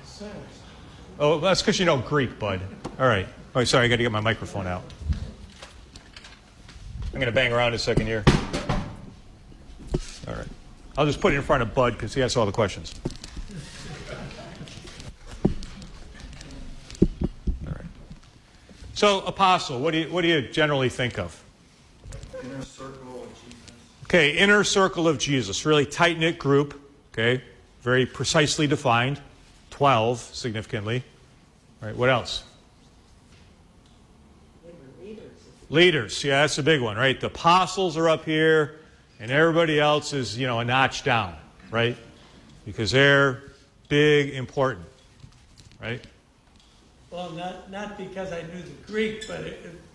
Oh, 1.18 1.40
that's 1.40 1.64
because 1.64 1.80
you 1.80 1.86
know 1.86 1.98
Greek, 1.98 2.38
bud. 2.38 2.62
All 3.00 3.08
right. 3.08 3.28
Oh, 3.56 3.64
sorry, 3.64 3.86
I 3.86 3.88
got 3.88 3.96
to 3.96 4.04
get 4.04 4.12
my 4.12 4.20
microphone 4.20 4.68
out. 4.68 4.84
I'm 7.08 7.14
going 7.14 7.26
to 7.26 7.32
bang 7.32 7.52
around 7.52 7.74
a 7.74 7.80
second 7.80 8.06
here. 8.06 8.24
All 10.28 10.36
right. 10.36 10.48
I'll 10.96 11.08
just 11.08 11.22
put 11.22 11.34
it 11.34 11.38
in 11.38 11.42
front 11.42 11.64
of 11.64 11.74
Bud 11.74 11.94
because 11.94 12.14
he 12.14 12.22
has 12.22 12.38
all 12.38 12.46
the 12.46 12.52
questions. 12.52 12.94
So, 19.03 19.19
apostle, 19.25 19.81
what 19.81 19.91
do 19.91 19.98
you, 19.98 20.10
what 20.10 20.22
do 20.22 20.29
you 20.29 20.43
generally 20.43 20.88
think 20.88 21.19
of? 21.19 21.43
Inner 22.41 22.62
circle 22.62 23.24
of 23.24 23.29
Jesus. 23.43 23.72
Okay, 24.05 24.38
inner 24.38 24.63
circle 24.63 25.10
of 25.10 25.17
Jesus. 25.17 25.65
Really 25.65 25.86
tight 25.86 26.17
knit 26.17 26.39
group. 26.39 26.79
Okay, 27.12 27.43
very 27.81 28.05
precisely 28.05 28.65
defined. 28.65 29.19
12, 29.72 30.19
significantly. 30.22 31.03
All 31.81 31.89
right, 31.89 31.98
what 31.98 32.07
else? 32.07 32.45
Leaders. 35.01 35.31
Leaders, 35.69 36.24
yeah, 36.24 36.43
that's 36.43 36.57
a 36.60 36.63
big 36.63 36.79
one, 36.79 36.95
right? 36.95 37.19
The 37.19 37.27
apostles 37.27 37.98
are 37.98 38.07
up 38.07 38.24
here, 38.24 38.79
and 39.19 39.31
everybody 39.31 39.81
else 39.81 40.13
is, 40.13 40.38
you 40.38 40.48
know, 40.48 40.62
a 40.62 40.63
notch 40.63 41.03
down, 41.03 41.36
right? 41.72 41.98
Because 42.65 42.91
they're 42.91 43.43
big, 43.89 44.33
important, 44.33 44.86
right? 45.81 46.01
Well, 47.13 47.29
not, 47.34 47.70
not 47.70 47.96
because 47.96 48.32
I 48.32 48.41
knew 48.41 48.63
the 48.63 48.91
Greek, 48.91 49.27
but 49.27 49.46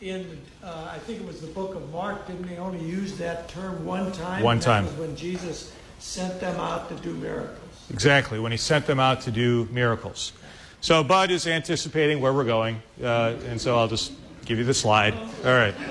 in, 0.01 0.39
uh, 0.63 0.93
I 0.93 0.99
think 0.99 1.21
it 1.21 1.27
was 1.27 1.41
the 1.41 1.49
book 1.49 1.75
of 1.75 1.91
Mark, 1.91 2.29
didn't 2.29 2.47
they 2.47 2.59
only 2.59 2.79
use 2.79 3.19
that 3.19 3.49
term 3.49 3.85
one 3.85 4.13
time? 4.13 4.41
One 4.45 4.61
time. 4.61 4.85
When 4.97 5.17
Jesus 5.17 5.73
sent 5.99 6.39
them 6.39 6.61
out 6.61 6.89
to 6.91 6.95
do 7.03 7.15
miracles. 7.15 7.59
Exactly, 7.91 8.39
when 8.39 8.53
he 8.53 8.59
sent 8.59 8.87
them 8.87 9.01
out 9.01 9.21
to 9.23 9.33
do 9.33 9.67
miracles. 9.73 10.33
So 10.81 11.03
Bud 11.03 11.33
is 11.33 11.49
anticipating 11.49 12.21
where 12.21 12.33
we're 12.33 12.45
going, 12.45 12.81
uh, 13.03 13.35
and 13.49 13.61
so 13.61 13.77
I'll 13.77 13.89
just 13.89 14.13
give 14.45 14.59
you 14.59 14.65
the 14.65 14.75
slide. 14.75 15.15
All 15.45 15.53
right. 15.53 15.75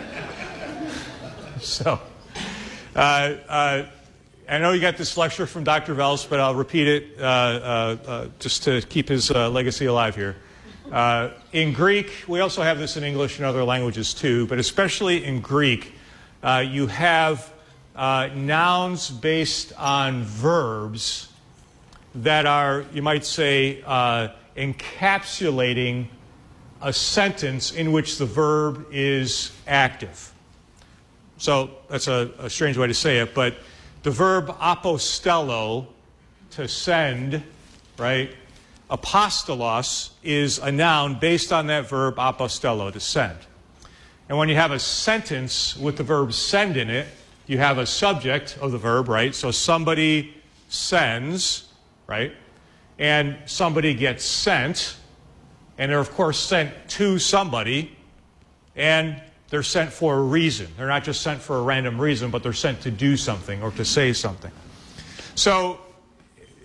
So, 1.59 1.99
uh, 2.95 2.99
uh, 2.99 3.85
I 4.47 4.57
know 4.59 4.73
you 4.73 4.79
got 4.79 4.95
this 4.95 5.17
lecture 5.17 5.47
from 5.47 5.63
Dr. 5.63 5.95
Voelz, 5.95 6.29
but 6.29 6.39
I'll 6.39 6.53
repeat 6.53 6.87
it 6.87 7.19
uh, 7.19 7.23
uh, 7.23 7.97
uh, 8.07 8.27
just 8.37 8.63
to 8.65 8.79
keep 8.83 9.09
his 9.09 9.31
legacy 9.31 9.87
alive 9.87 10.15
here. 10.15 10.35
Uh, 10.91 11.31
in 11.51 11.73
Greek, 11.73 12.09
we 12.29 12.39
also 12.39 12.61
have 12.61 12.79
this 12.79 12.95
in 12.95 13.03
English 13.03 13.39
and 13.39 13.45
other 13.45 13.63
languages 13.63 14.13
too, 14.13 14.47
but 14.47 14.57
especially 14.57 15.25
in 15.25 15.41
Greek, 15.41 15.93
uh, 16.43 16.63
you 16.65 16.87
have 16.87 17.51
uh, 17.93 18.29
nouns 18.33 19.09
based 19.09 19.73
on 19.77 20.23
verbs 20.23 21.27
that 22.15 22.45
are, 22.45 22.85
you 22.93 23.01
might 23.01 23.25
say, 23.25 23.83
uh, 23.85 24.29
encapsulating 24.55 26.07
a 26.81 26.93
sentence 26.93 27.73
in 27.73 27.91
which 27.91 28.17
the 28.17 28.25
verb 28.25 28.87
is 28.89 29.51
active. 29.67 30.31
So 31.37 31.71
that's 31.89 32.07
a, 32.07 32.31
a 32.39 32.49
strange 32.49 32.77
way 32.77 32.87
to 32.87 32.93
say 32.93 33.19
it, 33.19 33.35
but 33.35 33.57
the 34.03 34.11
verb 34.11 34.47
apostello, 34.57 35.87
to 36.51 36.67
send, 36.67 37.43
right, 37.97 38.33
apostolos 38.89 40.11
is 40.23 40.59
a 40.59 40.71
noun 40.71 41.19
based 41.19 41.51
on 41.51 41.67
that 41.67 41.89
verb 41.89 42.15
apostello, 42.15 42.91
to 42.91 42.99
send. 42.99 43.37
And 44.29 44.37
when 44.37 44.49
you 44.49 44.55
have 44.55 44.71
a 44.71 44.79
sentence 44.79 45.77
with 45.77 45.97
the 45.97 46.03
verb 46.03 46.33
send 46.33 46.77
in 46.77 46.89
it, 46.89 47.07
you 47.47 47.57
have 47.57 47.77
a 47.77 47.85
subject 47.85 48.57
of 48.61 48.71
the 48.71 48.77
verb, 48.77 49.07
right? 49.07 49.33
So 49.33 49.51
somebody 49.51 50.35
sends, 50.67 51.69
right? 52.07 52.33
And 52.99 53.37
somebody 53.45 53.93
gets 53.93 54.25
sent, 54.25 54.97
and 55.77 55.91
they're, 55.91 55.99
of 55.99 56.11
course, 56.11 56.39
sent 56.39 56.71
to 56.89 57.19
somebody, 57.19 57.95
and 58.75 59.21
they're 59.49 59.63
sent 59.63 59.93
for 59.93 60.17
a 60.17 60.21
reason. 60.21 60.67
They're 60.77 60.87
not 60.87 61.05
just 61.05 61.21
sent 61.21 61.41
for 61.41 61.57
a 61.57 61.61
random 61.61 61.99
reason, 61.99 62.31
but 62.31 62.43
they're 62.43 62.51
sent 62.51 62.81
to 62.81 62.91
do 62.91 63.15
something 63.15 63.61
or 63.63 63.71
to 63.71 63.85
say 63.85 64.11
something. 64.11 64.51
So 65.35 65.79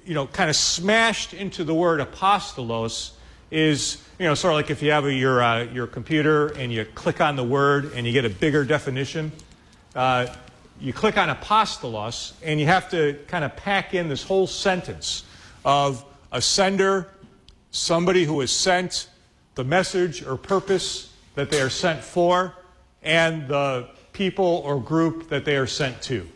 you 0.05 0.15
know, 0.15 0.27
kind 0.27 0.51
of 0.51 0.57
smashed 0.57 1.35
into 1.35 1.65
the 1.65 1.75
word 1.75 2.01
apostolos 2.01 3.13
is, 3.51 4.03
you 4.19 4.27
know, 4.27 4.35
sort 4.35 4.53
of 4.53 4.57
like 4.57 4.71
if 4.71 4.83
you 4.83 4.91
have 4.91 5.05
a, 5.05 5.13
your, 5.13 5.43
uh, 5.43 5.65
your 5.65 5.87
computer 5.87 6.49
and 6.49 6.73
you 6.73 6.85
click 6.95 7.21
on 7.21 7.37
the 7.37 7.45
word 7.45 7.93
and 7.95 8.07
you 8.07 8.13
get 8.13 8.25
a 8.25 8.31
bigger 8.31 8.65
definition. 8.65 9.31
Uh, 9.95 10.27
you 10.81 10.93
click 10.93 11.17
on 11.19 11.29
apostolos 11.29 12.33
and 12.43 12.59
you 12.59 12.67
have 12.67 12.91
to 12.91 13.19
kind 13.29 13.45
of 13.45 13.55
pack 13.57 13.95
in 13.95 14.09
this 14.09 14.23
whole 14.23 14.47
sentence 14.47 15.25
of 15.65 16.05
a 16.33 16.41
sender, 16.41 17.09
somebody 17.71 18.25
who 18.25 18.41
is 18.41 18.51
sent, 18.51 19.09
the 19.55 19.65
message 19.65 20.25
or 20.25 20.37
purpose 20.37 21.13
that 21.35 21.51
they 21.51 21.61
are 21.61 21.71
sent 21.71 22.03
for, 22.03 22.55
and 23.03 23.47
the 23.49 23.89
people 24.13 24.63
or 24.65 24.81
group 24.81 25.29
that 25.29 25.45
they 25.45 25.57
are 25.57 25.67
sent 25.67 26.01
to. 26.03 26.27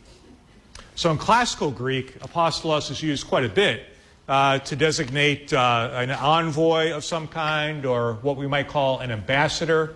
So 0.96 1.10
in 1.10 1.18
classical 1.18 1.70
Greek, 1.70 2.18
apostolos 2.20 2.90
is 2.90 3.02
used 3.02 3.28
quite 3.28 3.44
a 3.44 3.50
bit 3.50 3.82
uh, 4.28 4.60
to 4.60 4.76
designate 4.76 5.52
uh, 5.52 5.90
an 5.92 6.10
envoy 6.10 6.92
of 6.92 7.04
some 7.04 7.28
kind 7.28 7.84
or 7.84 8.14
what 8.22 8.38
we 8.38 8.46
might 8.46 8.68
call 8.68 9.00
an 9.00 9.10
ambassador. 9.10 9.94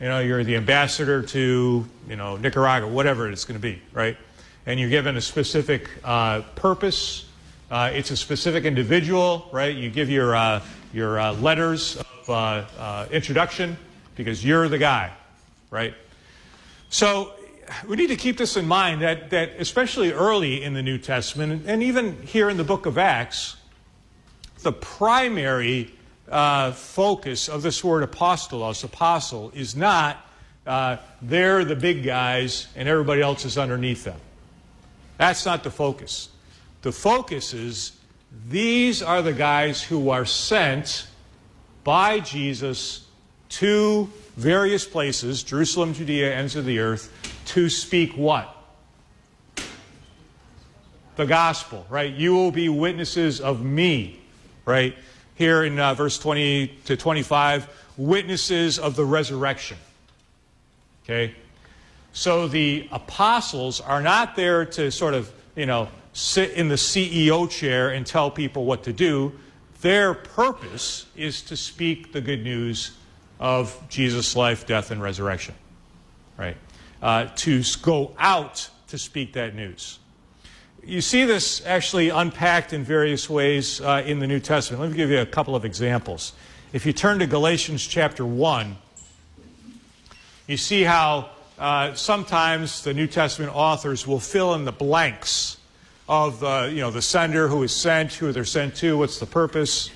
You 0.00 0.06
know, 0.06 0.20
you're 0.20 0.44
the 0.44 0.54
ambassador 0.54 1.22
to, 1.22 1.84
you 2.08 2.16
know, 2.16 2.36
Nicaragua, 2.36 2.88
whatever 2.88 3.28
it's 3.28 3.44
going 3.44 3.58
to 3.58 3.62
be, 3.62 3.82
right? 3.92 4.16
And 4.64 4.78
you're 4.78 4.90
given 4.90 5.16
a 5.16 5.20
specific 5.20 5.90
uh, 6.04 6.42
purpose. 6.54 7.24
Uh, 7.68 7.90
it's 7.92 8.12
a 8.12 8.16
specific 8.16 8.64
individual, 8.64 9.48
right? 9.50 9.74
You 9.74 9.90
give 9.90 10.08
your, 10.08 10.36
uh, 10.36 10.62
your 10.92 11.18
uh, 11.18 11.32
letters 11.32 12.00
of 12.28 13.10
introduction 13.10 13.76
because 14.14 14.44
you're 14.44 14.68
the 14.68 14.78
guy, 14.78 15.10
right? 15.72 15.94
So 16.90 17.34
we 17.86 17.96
need 17.96 18.08
to 18.08 18.16
keep 18.16 18.38
this 18.38 18.56
in 18.56 18.66
mind 18.66 19.02
that, 19.02 19.30
that 19.30 19.52
especially 19.58 20.12
early 20.12 20.62
in 20.62 20.74
the 20.74 20.82
New 20.82 20.98
Testament, 20.98 21.64
and 21.66 21.82
even 21.82 22.20
here 22.22 22.48
in 22.48 22.56
the 22.56 22.64
book 22.64 22.86
of 22.86 22.98
Acts, 22.98 23.56
the 24.62 24.72
primary 24.72 25.92
uh, 26.30 26.72
focus 26.72 27.48
of 27.48 27.62
this 27.62 27.82
word 27.82 28.08
apostolos, 28.08 28.84
apostle, 28.84 29.50
is 29.54 29.76
not 29.76 30.24
uh, 30.66 30.98
they're 31.22 31.64
the 31.64 31.76
big 31.76 32.04
guys 32.04 32.68
and 32.76 32.88
everybody 32.88 33.22
else 33.22 33.44
is 33.46 33.56
underneath 33.56 34.04
them. 34.04 34.20
That's 35.16 35.46
not 35.46 35.64
the 35.64 35.70
focus. 35.70 36.28
The 36.82 36.92
focus 36.92 37.54
is 37.54 37.92
these 38.48 39.02
are 39.02 39.22
the 39.22 39.32
guys 39.32 39.82
who 39.82 40.10
are 40.10 40.26
sent 40.26 41.06
by 41.84 42.20
Jesus 42.20 43.06
to 43.48 44.10
various 44.36 44.86
places, 44.86 45.42
Jerusalem, 45.42 45.94
Judea, 45.94 46.34
ends 46.34 46.54
of 46.54 46.66
the 46.66 46.78
earth, 46.78 47.10
to 47.48 47.68
speak 47.68 48.12
what? 48.16 48.54
The 51.16 51.26
gospel, 51.26 51.86
right? 51.90 52.12
You 52.12 52.34
will 52.34 52.52
be 52.52 52.68
witnesses 52.68 53.40
of 53.40 53.64
me, 53.64 54.20
right? 54.64 54.94
Here 55.34 55.64
in 55.64 55.78
uh, 55.78 55.94
verse 55.94 56.18
20 56.18 56.68
to 56.84 56.96
25, 56.96 57.68
witnesses 57.96 58.78
of 58.78 58.96
the 58.96 59.04
resurrection, 59.04 59.76
Okay? 61.04 61.34
So 62.12 62.48
the 62.48 62.88
apostles 62.92 63.80
are 63.80 64.02
not 64.02 64.36
there 64.36 64.64
to 64.66 64.90
sort 64.90 65.14
of, 65.14 65.32
you 65.56 65.66
know, 65.66 65.88
sit 66.12 66.50
in 66.50 66.68
the 66.68 66.74
CEO 66.74 67.48
chair 67.48 67.90
and 67.90 68.06
tell 68.06 68.30
people 68.30 68.64
what 68.64 68.82
to 68.84 68.92
do. 68.92 69.32
Their 69.80 70.12
purpose 70.12 71.06
is 71.16 71.42
to 71.42 71.56
speak 71.56 72.12
the 72.12 72.20
good 72.20 72.42
news 72.42 72.92
of 73.40 73.80
Jesus' 73.88 74.36
life, 74.36 74.66
death, 74.66 74.90
and 74.90 75.00
resurrection. 75.00 75.54
Right? 76.36 76.56
Uh, 77.00 77.28
to 77.36 77.62
go 77.82 78.12
out 78.18 78.68
to 78.88 78.98
speak 78.98 79.32
that 79.34 79.54
news. 79.54 80.00
You 80.82 81.00
see 81.00 81.24
this 81.26 81.64
actually 81.64 82.08
unpacked 82.08 82.72
in 82.72 82.82
various 82.82 83.30
ways 83.30 83.80
uh, 83.80 84.02
in 84.04 84.18
the 84.18 84.26
New 84.26 84.40
Testament. 84.40 84.80
Let 84.80 84.90
me 84.90 84.96
give 84.96 85.10
you 85.10 85.20
a 85.20 85.26
couple 85.26 85.54
of 85.54 85.64
examples. 85.64 86.32
If 86.72 86.86
you 86.86 86.92
turn 86.92 87.20
to 87.20 87.26
Galatians 87.26 87.86
chapter 87.86 88.26
1, 88.26 88.76
you 90.48 90.56
see 90.56 90.82
how 90.82 91.30
uh, 91.58 91.94
sometimes 91.94 92.82
the 92.82 92.94
New 92.94 93.06
Testament 93.06 93.54
authors 93.54 94.06
will 94.06 94.18
fill 94.18 94.54
in 94.54 94.64
the 94.64 94.72
blanks 94.72 95.58
of 96.08 96.40
the, 96.40 96.70
you 96.72 96.80
know, 96.80 96.90
the 96.90 97.02
sender, 97.02 97.48
who 97.48 97.62
is 97.62 97.72
sent, 97.72 98.14
who 98.14 98.32
they're 98.32 98.44
sent 98.44 98.74
to, 98.76 98.96
what's 98.96 99.18
the 99.18 99.26
purpose. 99.26 99.90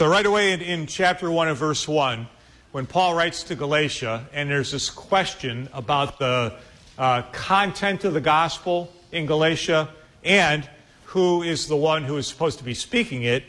So, 0.00 0.08
right 0.08 0.24
away 0.24 0.52
in, 0.52 0.62
in 0.62 0.86
chapter 0.86 1.30
1 1.30 1.48
and 1.48 1.56
verse 1.58 1.86
1, 1.86 2.26
when 2.72 2.86
Paul 2.86 3.14
writes 3.14 3.42
to 3.42 3.54
Galatia, 3.54 4.26
and 4.32 4.48
there's 4.48 4.70
this 4.70 4.88
question 4.88 5.68
about 5.74 6.18
the 6.18 6.54
uh, 6.96 7.20
content 7.32 8.04
of 8.04 8.14
the 8.14 8.20
gospel 8.22 8.90
in 9.12 9.26
Galatia 9.26 9.90
and 10.24 10.66
who 11.04 11.42
is 11.42 11.66
the 11.66 11.76
one 11.76 12.02
who 12.02 12.16
is 12.16 12.26
supposed 12.26 12.56
to 12.60 12.64
be 12.64 12.72
speaking 12.72 13.24
it, 13.24 13.44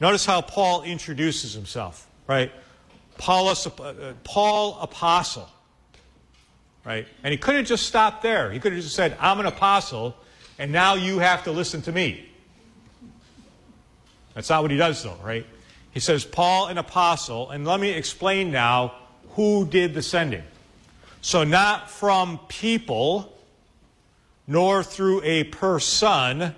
notice 0.00 0.24
how 0.24 0.40
Paul 0.40 0.84
introduces 0.84 1.52
himself, 1.52 2.08
right? 2.26 2.50
Paulus, 3.18 3.66
uh, 3.66 4.14
Paul 4.24 4.78
Apostle, 4.80 5.50
right? 6.82 7.06
And 7.22 7.30
he 7.30 7.36
could 7.36 7.56
have 7.56 7.66
just 7.66 7.86
stopped 7.86 8.22
there. 8.22 8.50
He 8.50 8.58
could 8.58 8.72
have 8.72 8.80
just 8.80 8.96
said, 8.96 9.18
I'm 9.20 9.38
an 9.38 9.44
apostle, 9.44 10.16
and 10.58 10.72
now 10.72 10.94
you 10.94 11.18
have 11.18 11.44
to 11.44 11.52
listen 11.52 11.82
to 11.82 11.92
me. 11.92 12.26
That's 14.32 14.48
not 14.48 14.62
what 14.62 14.70
he 14.70 14.78
does, 14.78 15.02
though, 15.02 15.18
right? 15.22 15.44
He 15.92 16.00
says, 16.00 16.24
Paul, 16.24 16.68
an 16.68 16.78
apostle, 16.78 17.50
and 17.50 17.66
let 17.66 17.80
me 17.80 17.90
explain 17.90 18.50
now 18.50 18.94
who 19.30 19.66
did 19.66 19.94
the 19.94 20.02
sending. 20.02 20.42
So, 21.20 21.44
not 21.44 21.90
from 21.90 22.38
people, 22.48 23.36
nor 24.46 24.82
through 24.82 25.22
a 25.22 25.44
person, 25.44 26.54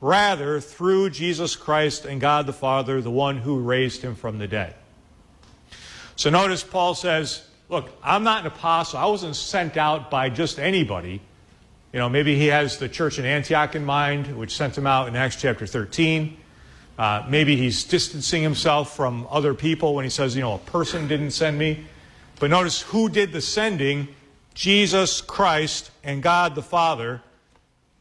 rather 0.00 0.60
through 0.60 1.10
Jesus 1.10 1.56
Christ 1.56 2.04
and 2.04 2.20
God 2.20 2.46
the 2.46 2.52
Father, 2.52 3.00
the 3.00 3.10
one 3.10 3.38
who 3.38 3.58
raised 3.58 4.02
him 4.02 4.14
from 4.14 4.38
the 4.38 4.48
dead. 4.48 4.74
So, 6.14 6.30
notice 6.30 6.62
Paul 6.62 6.94
says, 6.94 7.46
Look, 7.68 7.90
I'm 8.02 8.22
not 8.22 8.42
an 8.42 8.46
apostle. 8.46 9.00
I 9.00 9.06
wasn't 9.06 9.34
sent 9.34 9.76
out 9.76 10.08
by 10.08 10.30
just 10.30 10.60
anybody. 10.60 11.20
You 11.92 11.98
know, 11.98 12.08
maybe 12.08 12.36
he 12.36 12.46
has 12.46 12.78
the 12.78 12.88
church 12.88 13.18
in 13.18 13.24
Antioch 13.24 13.74
in 13.74 13.84
mind, 13.84 14.36
which 14.36 14.56
sent 14.56 14.78
him 14.78 14.86
out 14.86 15.08
in 15.08 15.16
Acts 15.16 15.36
chapter 15.36 15.66
13. 15.66 16.36
Uh, 16.98 17.24
maybe 17.28 17.56
he's 17.56 17.84
distancing 17.84 18.42
himself 18.42 18.96
from 18.96 19.26
other 19.30 19.52
people 19.52 19.94
when 19.94 20.04
he 20.04 20.10
says, 20.10 20.34
you 20.34 20.40
know, 20.40 20.54
a 20.54 20.58
person 20.58 21.06
didn't 21.06 21.32
send 21.32 21.58
me. 21.58 21.84
But 22.40 22.50
notice 22.50 22.82
who 22.82 23.08
did 23.08 23.32
the 23.32 23.40
sending? 23.40 24.08
Jesus 24.54 25.20
Christ 25.20 25.90
and 26.02 26.22
God 26.22 26.54
the 26.54 26.62
Father, 26.62 27.20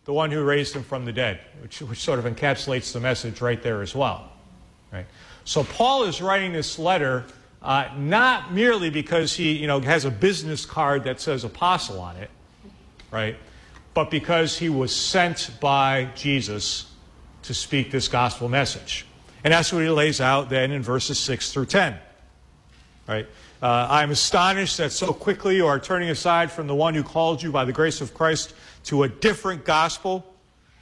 the 0.05 0.13
one 0.13 0.31
who 0.31 0.41
raised 0.43 0.73
him 0.73 0.83
from 0.83 1.03
the 1.03 1.11
dead, 1.11 1.41
which, 1.61 1.81
which 1.81 1.99
sort 1.99 2.19
of 2.19 2.25
encapsulates 2.25 2.93
the 2.93 2.99
message 3.01 3.41
right 3.41 3.61
there 3.61 3.81
as 3.81 3.93
well. 3.93 4.31
Right? 4.93 5.05
So 5.43 5.65
Paul 5.65 6.05
is 6.05 6.21
writing 6.21 6.53
this 6.53 6.79
letter 6.79 7.25
uh, 7.61 7.89
not 7.97 8.53
merely 8.53 8.89
because 8.89 9.33
he, 9.33 9.53
you 9.53 9.67
know, 9.67 9.81
has 9.81 10.05
a 10.05 10.11
business 10.11 10.65
card 10.65 11.03
that 11.03 11.19
says 11.19 11.43
apostle 11.43 11.99
on 11.99 12.15
it, 12.15 12.29
right? 13.11 13.35
But 13.93 14.11
because 14.11 14.57
he 14.57 14.69
was 14.69 14.95
sent 14.95 15.49
by 15.59 16.09
Jesus 16.15 16.91
to 17.45 17.53
speak 17.53 17.91
this 17.91 18.07
gospel 18.07 18.49
message. 18.49 19.05
And 19.43 19.53
that's 19.53 19.71
what 19.71 19.83
he 19.83 19.89
lays 19.89 20.21
out 20.21 20.49
then 20.49 20.71
in 20.71 20.81
verses 20.81 21.19
6 21.19 21.51
through 21.51 21.67
10. 21.67 21.95
Right? 23.07 23.27
Uh, 23.61 23.87
I 23.89 24.03
am 24.03 24.11
astonished 24.11 24.77
that 24.77 24.91
so 24.91 25.13
quickly 25.13 25.55
you 25.55 25.67
are 25.67 25.79
turning 25.79 26.09
aside 26.09 26.51
from 26.51 26.67
the 26.67 26.75
one 26.75 26.95
who 26.95 27.03
called 27.03 27.41
you 27.41 27.51
by 27.51 27.63
the 27.63 27.71
grace 27.71 28.01
of 28.01 28.13
Christ 28.13 28.53
to 28.85 29.03
a 29.03 29.09
different 29.09 29.63
gospel, 29.63 30.25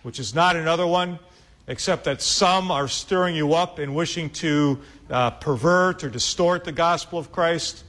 which 0.03 0.19
is 0.19 0.33
not 0.33 0.55
another 0.55 0.87
one, 0.87 1.19
except 1.67 2.05
that 2.05 2.21
some 2.21 2.71
are 2.71 2.87
stirring 2.87 3.35
you 3.35 3.53
up 3.53 3.79
and 3.79 3.93
wishing 3.93 4.29
to 4.31 4.79
uh, 5.09 5.31
pervert 5.31 6.03
or 6.03 6.09
distort 6.09 6.63
the 6.63 6.71
gospel 6.71 7.19
of 7.19 7.31
Christ. 7.31 7.83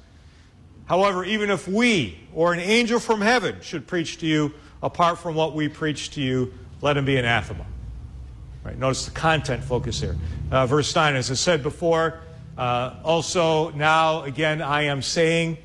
However, 0.87 1.25
even 1.25 1.51
if 1.51 1.67
we 1.67 2.19
or 2.35 2.53
an 2.53 2.61
angel 2.61 2.99
from 2.99 3.21
heaven 3.21 3.57
should 3.63 3.87
preach 3.87 4.19
to 4.19 4.27
you 4.27 4.53
apart 4.83 5.19
from 5.19 5.35
what 5.35 5.55
we 5.55 5.69
preach 5.69 6.11
to 6.11 6.21
you, 6.21 6.53
let 6.83 6.97
him 6.97 7.05
be 7.05 7.17
anathema. 7.17 7.65
Right, 8.64 8.79
notice 8.79 9.05
the 9.05 9.11
content 9.11 9.62
focus 9.62 10.00
here. 10.00 10.16
Uh, 10.50 10.66
verse 10.66 10.94
9, 10.94 11.16
as 11.16 11.31
I 11.31 11.35
said 11.35 11.62
before, 11.62 12.20
uh, 12.57 12.94
also 13.05 13.70
now 13.70 14.22
again 14.22 14.62
I 14.62 14.83
am 14.83 15.03
saying, 15.03 15.59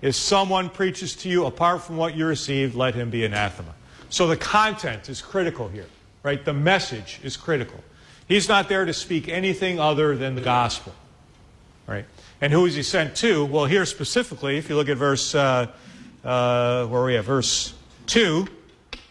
if 0.00 0.14
someone 0.14 0.70
preaches 0.70 1.16
to 1.16 1.28
you 1.28 1.46
apart 1.46 1.82
from 1.82 1.96
what 1.96 2.14
you 2.14 2.24
received, 2.24 2.76
let 2.76 2.94
him 2.94 3.10
be 3.10 3.24
anathema. 3.24 3.74
So 4.10 4.28
the 4.28 4.36
content 4.36 5.08
is 5.08 5.20
critical 5.20 5.68
here, 5.68 5.86
right? 6.22 6.44
The 6.44 6.52
message 6.52 7.18
is 7.24 7.36
critical. 7.36 7.82
He's 8.28 8.48
not 8.48 8.68
there 8.68 8.84
to 8.84 8.92
speak 8.92 9.28
anything 9.28 9.80
other 9.80 10.16
than 10.16 10.36
the 10.36 10.40
gospel, 10.40 10.94
right? 11.88 12.04
And 12.40 12.52
who 12.52 12.66
is 12.66 12.76
he 12.76 12.82
sent 12.84 13.16
to? 13.16 13.44
Well, 13.46 13.64
here 13.64 13.86
specifically, 13.86 14.56
if 14.56 14.68
you 14.68 14.76
look 14.76 14.88
at 14.88 14.98
verse, 14.98 15.34
uh, 15.34 15.72
uh 16.22 16.86
where 16.86 17.00
are 17.00 17.06
we 17.06 17.16
at? 17.16 17.24
Verse 17.24 17.74
2, 18.06 18.46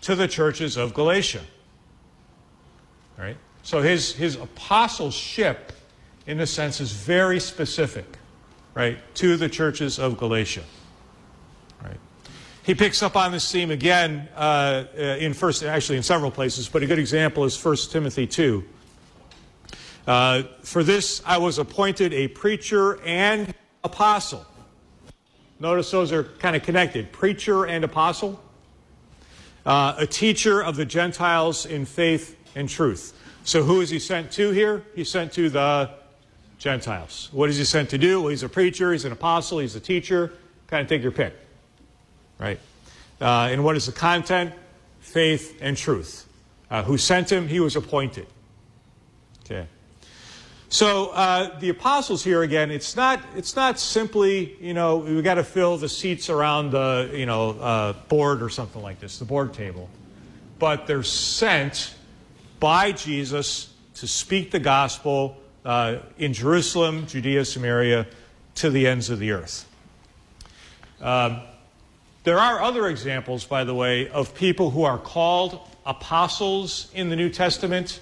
to 0.02 0.16
the 0.16 0.28
churches 0.28 0.78
of 0.78 0.94
Galatia. 0.94 1.42
Right? 3.18 3.38
So 3.64 3.82
his, 3.82 4.14
his 4.14 4.36
apostleship, 4.36 5.72
in 6.28 6.40
a 6.40 6.48
sense, 6.48 6.80
is 6.82 6.92
very 6.92 7.40
specific, 7.40 8.06
right, 8.74 8.98
to 9.16 9.38
the 9.38 9.50
churches 9.50 9.98
of 9.98 10.18
Galatia. 10.18 10.64
Right? 11.84 11.98
He 12.64 12.76
picks 12.76 13.02
up 13.02 13.16
on 13.16 13.32
this 13.32 13.52
theme 13.52 13.72
again 13.72 14.28
uh, 14.36 14.86
in 14.96 15.34
first, 15.34 15.64
actually 15.64 15.98
in 15.98 16.04
several 16.04 16.32
places, 16.32 16.70
but 16.70 16.84
a 16.84 16.86
good 16.86 17.00
example 17.00 17.44
is 17.46 17.64
1 17.64 17.76
Timothy 17.90 18.28
2. 18.28 18.64
Uh, 20.08 20.44
for 20.62 20.84
this 20.84 21.22
I 21.26 21.38
was 21.40 21.58
appointed 21.58 22.14
a 22.14 22.28
preacher 22.28 23.02
and 23.02 23.54
apostle. 23.84 24.46
Notice 25.60 25.90
those 25.90 26.12
are 26.12 26.24
kind 26.24 26.56
of 26.56 26.64
connected 26.64 27.12
preacher 27.12 27.66
and 27.66 27.84
apostle. 27.84 28.40
Uh, 29.66 29.96
a 29.98 30.06
teacher 30.06 30.62
of 30.62 30.76
the 30.76 30.86
Gentiles 30.86 31.66
in 31.66 31.86
faith 31.86 32.36
and 32.56 32.68
truth. 32.68 33.14
So 33.44 33.64
who 33.64 33.82
is 33.82 33.90
he 33.90 34.00
sent 34.00 34.32
to 34.34 34.52
here? 34.52 34.84
He's 34.96 35.10
sent 35.10 35.34
to 35.34 35.50
the 35.50 35.92
Gentiles. 36.58 37.30
What 37.32 37.50
is 37.50 37.58
he 37.58 37.64
sent 37.64 37.90
to 37.92 37.98
do? 37.98 38.22
Well, 38.22 38.30
he's 38.30 38.44
a 38.44 38.50
preacher, 38.50 38.92
he's 38.92 39.06
an 39.06 39.12
apostle, 39.12 39.60
he's 39.60 39.76
a 39.76 39.80
teacher. 39.80 40.34
Kind 40.68 40.82
of 40.82 40.90
take 40.90 41.04
your 41.04 41.12
pick. 41.12 41.36
Right? 42.40 42.60
Uh, 43.22 43.50
and 43.52 43.64
what 43.64 43.76
is 43.76 43.86
the 43.86 43.92
content? 43.92 44.54
Faith 45.00 45.60
and 45.62 45.78
truth. 45.78 46.28
Uh, 46.72 46.84
who 46.84 46.98
sent 46.98 47.32
him? 47.32 47.48
He 47.48 47.60
was 47.60 47.76
appointed. 47.76 48.26
Okay. 49.46 49.68
So 50.70 51.10
uh, 51.10 51.60
the 51.60 51.70
apostles 51.70 52.24
here 52.24 52.42
again, 52.42 52.72
it's 52.72 52.96
not 52.96 53.22
it's 53.36 53.56
not 53.56 53.80
simply 53.80 54.58
you 54.60 54.74
know 54.74 54.98
we 54.98 55.22
got 55.22 55.36
to 55.36 55.44
fill 55.44 55.78
the 55.78 55.88
seats 55.88 56.30
around 56.30 56.72
the 56.72 57.12
you 57.14 57.26
know 57.26 57.52
uh, 57.52 57.94
board 58.10 58.42
or 58.42 58.50
something 58.50 58.82
like 58.82 59.00
this, 59.00 59.20
the 59.20 59.26
board 59.26 59.54
table, 59.54 59.90
but 60.58 60.88
they're 60.88 61.04
sent 61.04 61.94
by 62.60 62.92
Jesus 62.92 63.74
to 63.96 64.08
speak 64.08 64.52
the 64.52 64.60
gospel 64.60 65.38
uh, 65.64 65.98
in 66.18 66.34
Jerusalem, 66.34 67.08
Judea, 67.08 67.46
Samaria, 67.46 68.08
to 68.56 68.70
the 68.70 68.88
ends 68.88 69.10
of 69.10 69.20
the 69.20 69.32
earth. 69.32 69.68
Um, 71.02 71.42
there 72.24 72.40
are 72.40 72.62
other 72.62 72.88
examples, 72.88 73.46
by 73.46 73.64
the 73.64 73.76
way, 73.76 74.10
of 74.10 74.34
people 74.34 74.72
who 74.72 74.84
are 74.84 74.98
called 74.98 75.60
apostles 75.86 76.92
in 76.94 77.10
the 77.10 77.16
New 77.16 77.30
Testament, 77.30 78.00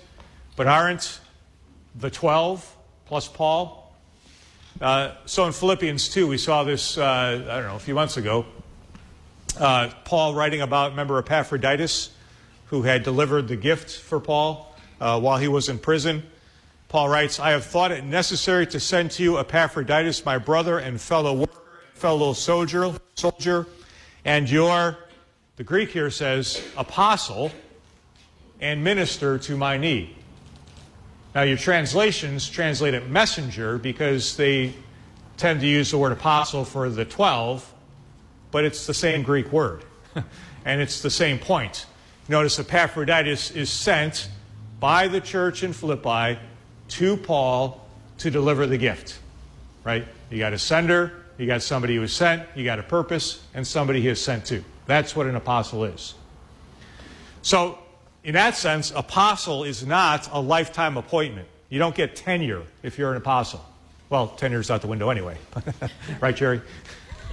but 0.56 0.68
aren't 0.68 1.20
the 1.96 2.10
12 2.10 2.78
plus 3.06 3.28
Paul. 3.28 3.94
Uh, 4.80 5.12
so 5.26 5.46
in 5.46 5.52
Philippians 5.52 6.10
2, 6.10 6.28
we 6.28 6.38
saw 6.38 6.63
this, 6.63 6.98
uh, 6.98 7.04
I 7.04 7.56
don't 7.60 7.68
know, 7.68 7.76
a 7.76 7.80
few 7.80 7.96
months 7.96 8.18
ago. 8.18 8.46
Uh, 9.60 9.92
Paul 10.06 10.34
writing 10.34 10.62
about, 10.62 10.92
remember 10.92 11.20
Epaphroditus? 11.20 12.10
Who 12.74 12.82
had 12.82 13.04
delivered 13.04 13.48
the 13.48 13.56
gift 13.56 14.00
for 14.00 14.20
Paul 14.20 14.76
uh, 15.00 15.20
while 15.20 15.38
he 15.38 15.48
was 15.48 15.70
in 15.70 15.78
prison. 15.78 16.24
Paul 16.90 17.08
writes, 17.08 17.40
I 17.40 17.52
have 17.52 17.64
thought 17.64 17.92
it 17.92 18.04
necessary 18.04 18.66
to 18.66 18.80
send 18.80 19.12
to 19.12 19.22
you 19.22 19.38
Epaphroditus, 19.38 20.26
my 20.26 20.40
brother 20.40 20.80
and 20.80 21.00
fellow 21.00 21.36
worker, 21.36 21.62
fellow 21.94 22.34
soldier, 22.34 22.92
soldier, 23.14 23.68
and 24.26 24.50
your, 24.50 24.98
the 25.58 25.64
Greek 25.64 25.92
here 25.92 26.10
says, 26.10 26.64
apostle 26.76 27.52
and 28.60 28.84
minister 28.84 29.38
to 29.38 29.56
my 29.56 29.78
need. 29.78 30.16
Now, 31.36 31.44
your 31.44 31.58
translations 31.58 32.50
translate 32.50 32.96
it 32.96 33.08
messenger 33.08 33.78
because 33.78 34.36
they 34.36 34.74
tend 35.38 35.62
to 35.62 35.68
use 35.68 35.92
the 35.92 36.00
word 36.00 36.12
apostle 36.12 36.66
for 36.66 36.90
the 36.90 37.06
12, 37.06 37.72
but 38.50 38.66
it's 38.66 38.88
the 38.88 38.96
same 38.96 39.22
Greek 39.22 39.52
word, 39.52 39.86
and 40.66 40.82
it's 40.82 41.04
the 41.04 41.12
same 41.12 41.38
point. 41.38 41.86
Notice 42.30 42.58
Epaphroditus 42.58 43.52
is 43.52 43.70
sent 43.70 44.30
by 44.80 45.10
the 45.10 45.20
church 45.20 45.62
in 45.62 45.74
Philippi 45.74 46.40
to 46.90 47.18
Paul 47.18 47.86
to 48.20 48.32
deliver 48.32 48.66
the 48.66 48.78
gift, 48.78 49.20
right? 49.84 50.08
You 50.30 50.40
got 50.40 50.54
a 50.54 50.60
sender, 50.60 51.12
you 51.38 51.48
got 51.48 51.62
somebody 51.62 51.96
who 51.96 52.04
is 52.04 52.14
sent, 52.14 52.48
you 52.56 52.64
got 52.64 52.80
a 52.80 52.84
purpose, 52.84 53.46
and 53.54 53.68
somebody 53.68 54.02
he 54.02 54.08
is 54.08 54.22
sent 54.22 54.46
to. 54.46 54.64
That's 54.86 55.16
what 55.16 55.28
an 55.28 55.36
apostle 55.36 55.84
is. 55.84 56.14
So, 57.42 57.78
in 58.24 58.36
that 58.36 58.56
sense, 58.56 58.92
apostle 58.96 59.66
is 59.66 59.86
not 59.86 60.30
a 60.32 60.40
lifetime 60.40 60.96
appointment. 60.96 61.48
You 61.68 61.80
don't 61.80 61.96
get 61.96 62.16
tenure 62.16 62.64
if 62.84 62.98
you're 62.98 63.12
an 63.12 63.18
apostle. 63.18 63.66
Well, 64.10 64.30
tenure's 64.30 64.72
out 64.72 64.82
the 64.82 64.88
window 64.88 65.10
anyway. 65.10 65.38
right, 66.22 66.36
Jerry? 66.36 66.62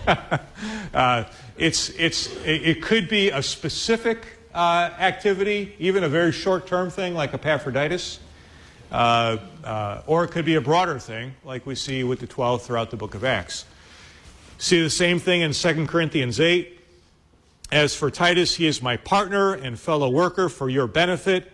uh, 0.94 1.24
it's, 1.56 1.90
it's, 1.90 2.34
it 2.44 2.82
could 2.82 3.08
be 3.08 3.30
a 3.30 3.42
specific 3.42 4.39
uh, 4.54 4.90
activity, 4.98 5.74
even 5.78 6.04
a 6.04 6.08
very 6.08 6.32
short 6.32 6.66
term 6.66 6.90
thing 6.90 7.14
like 7.14 7.32
Epaphroditus, 7.34 8.20
uh, 8.90 9.38
uh, 9.64 10.02
or 10.06 10.24
it 10.24 10.28
could 10.28 10.44
be 10.44 10.56
a 10.56 10.60
broader 10.60 10.98
thing 10.98 11.34
like 11.44 11.64
we 11.66 11.74
see 11.74 12.02
with 12.04 12.20
the 12.20 12.26
12 12.26 12.62
throughout 12.62 12.90
the 12.90 12.96
book 12.96 13.14
of 13.14 13.24
Acts. 13.24 13.64
See 14.58 14.82
the 14.82 14.90
same 14.90 15.18
thing 15.18 15.40
in 15.40 15.52
2 15.52 15.86
Corinthians 15.86 16.40
8. 16.40 16.78
As 17.72 17.94
for 17.94 18.10
Titus, 18.10 18.56
he 18.56 18.66
is 18.66 18.82
my 18.82 18.96
partner 18.96 19.54
and 19.54 19.78
fellow 19.78 20.10
worker 20.10 20.48
for 20.48 20.68
your 20.68 20.86
benefit. 20.86 21.50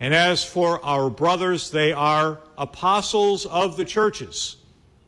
And 0.00 0.12
as 0.12 0.44
for 0.44 0.84
our 0.84 1.08
brothers, 1.08 1.70
they 1.70 1.92
are 1.92 2.40
apostles 2.58 3.46
of 3.46 3.76
the 3.76 3.84
churches. 3.84 4.56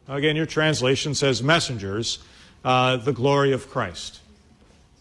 Again, 0.06 0.36
your 0.36 0.46
translation 0.46 1.14
says 1.14 1.42
messengers, 1.42 2.20
uh, 2.64 2.98
the 2.98 3.12
glory 3.12 3.52
of 3.52 3.68
Christ. 3.68 4.20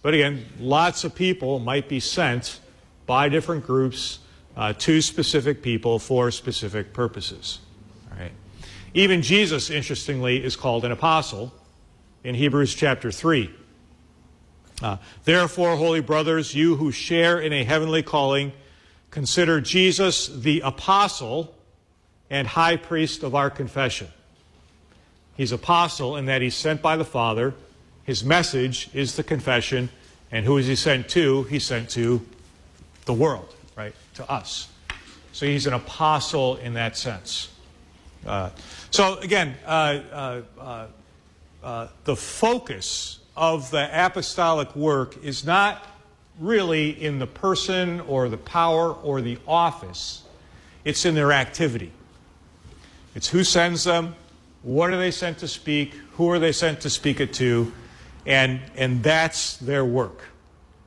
But 0.03 0.13
again, 0.13 0.45
lots 0.59 1.05
of 1.05 1.15
people 1.15 1.57
might 1.59 1.89
be 1.89 1.99
sent 1.99 2.59
by 3.07 3.29
different 3.29 3.65
groups 3.65 4.19
uh, 4.55 4.73
to 4.73 5.01
specific 5.01 5.63
people 5.63 5.97
for 5.97 6.29
specific 6.29 6.93
purposes. 6.93 7.59
All 8.11 8.19
right. 8.19 8.33
Even 8.93 9.23
Jesus, 9.23 9.69
interestingly, 9.71 10.43
is 10.43 10.55
called 10.55 10.85
an 10.85 10.91
apostle 10.91 11.51
in 12.23 12.35
Hebrews 12.35 12.75
chapter 12.75 13.11
3. 13.11 13.49
Uh, 14.81 14.97
Therefore, 15.23 15.77
holy 15.77 16.01
brothers, 16.01 16.53
you 16.53 16.75
who 16.75 16.91
share 16.91 17.39
in 17.39 17.53
a 17.53 17.63
heavenly 17.63 18.03
calling, 18.03 18.51
consider 19.09 19.61
Jesus 19.61 20.27
the 20.27 20.59
apostle 20.61 21.55
and 22.29 22.47
high 22.47 22.75
priest 22.75 23.23
of 23.23 23.35
our 23.35 23.49
confession. 23.49 24.09
He's 25.37 25.51
apostle 25.51 26.17
in 26.17 26.25
that 26.25 26.41
he's 26.41 26.55
sent 26.55 26.81
by 26.81 26.97
the 26.97 27.05
Father. 27.05 27.53
His 28.03 28.23
message 28.23 28.89
is 28.93 29.15
the 29.15 29.23
confession. 29.23 29.89
And 30.31 30.45
who 30.45 30.57
is 30.57 30.67
he 30.67 30.75
sent 30.75 31.09
to? 31.09 31.43
He's 31.43 31.63
sent 31.63 31.89
to 31.91 32.25
the 33.05 33.13
world, 33.13 33.53
right? 33.75 33.93
To 34.15 34.29
us. 34.29 34.69
So 35.31 35.45
he's 35.45 35.67
an 35.67 35.73
apostle 35.73 36.57
in 36.57 36.73
that 36.73 36.97
sense. 36.97 37.49
Uh, 38.25 38.49
so 38.89 39.17
again, 39.19 39.55
uh, 39.65 39.69
uh, 39.69 40.41
uh, 40.59 40.87
uh 41.63 41.87
the 42.05 42.15
focus 42.15 43.19
of 43.35 43.69
the 43.71 43.89
apostolic 43.93 44.75
work 44.75 45.23
is 45.23 45.45
not 45.45 45.85
really 46.39 46.89
in 46.89 47.19
the 47.19 47.27
person 47.27 47.99
or 48.01 48.29
the 48.29 48.37
power 48.37 48.93
or 48.93 49.21
the 49.21 49.37
office, 49.47 50.23
it's 50.83 51.05
in 51.05 51.15
their 51.15 51.31
activity. 51.31 51.91
It's 53.15 53.27
who 53.27 53.43
sends 53.43 53.83
them, 53.83 54.15
what 54.63 54.91
are 54.91 54.97
they 54.97 55.11
sent 55.11 55.39
to 55.39 55.47
speak, 55.47 55.93
who 56.13 56.29
are 56.29 56.39
they 56.39 56.51
sent 56.51 56.81
to 56.81 56.89
speak 56.89 57.19
it 57.19 57.33
to, 57.35 57.71
and, 58.25 58.61
and 58.75 59.03
that's 59.03 59.57
their 59.57 59.83
work, 59.83 60.21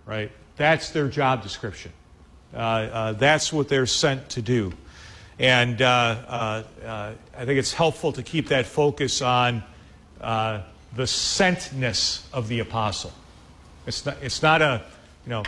right? 0.07 0.31
That's 0.57 0.91
their 0.91 1.09
job 1.09 1.43
description. 1.43 1.93
Uh, 2.55 2.57
uh, 2.57 3.13
that's 3.13 3.53
what 3.53 3.69
they're 3.69 3.87
sent 3.87 4.31
to 4.31 4.43
do. 4.43 4.73
And 5.39 5.83
uh, 5.83 5.85
uh, 5.85 6.63
uh 6.85 7.13
I 7.37 7.45
think 7.45 7.59
it's 7.59 7.75
helpful 7.75 8.13
to 8.13 8.23
keep 8.23 8.49
that 8.49 8.65
focus 8.65 9.21
on 9.21 9.63
uh, 10.21 10.63
the 10.95 11.03
sentness 11.03 12.25
of 12.33 12.49
the 12.49 12.61
apostle. 12.61 13.13
It's 13.87 14.07
not, 14.07 14.17
it's 14.23 14.43
not 14.43 14.63
a, 14.63 14.83
you 15.27 15.31
know, 15.31 15.43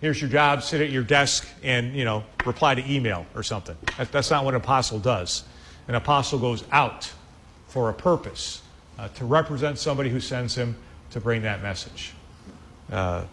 here's 0.00 0.20
your 0.20 0.30
job, 0.30 0.62
sit 0.62 0.80
at 0.80 0.90
your 0.90 1.02
desk 1.02 1.48
and, 1.64 1.94
you 1.96 2.04
know, 2.04 2.22
reply 2.46 2.76
to 2.76 2.88
email 2.88 3.26
or 3.34 3.42
something. 3.42 3.76
That, 3.98 4.12
that's 4.12 4.30
not 4.30 4.44
what 4.44 4.54
an 4.54 4.60
apostle 4.60 5.00
does. 5.00 5.42
An 5.88 5.96
apostle 5.96 6.38
goes 6.38 6.62
out 6.70 7.10
for 7.66 7.90
a 7.90 7.94
purpose, 7.94 8.62
to 9.14 9.24
represent 9.24 9.78
somebody 9.78 10.10
who 10.10 10.20
sends 10.20 10.54
him 10.54 10.76
to 11.10 11.20
bring 11.20 11.42
that 11.42 11.62
message. 11.62 12.12
Uh, 12.90 13.24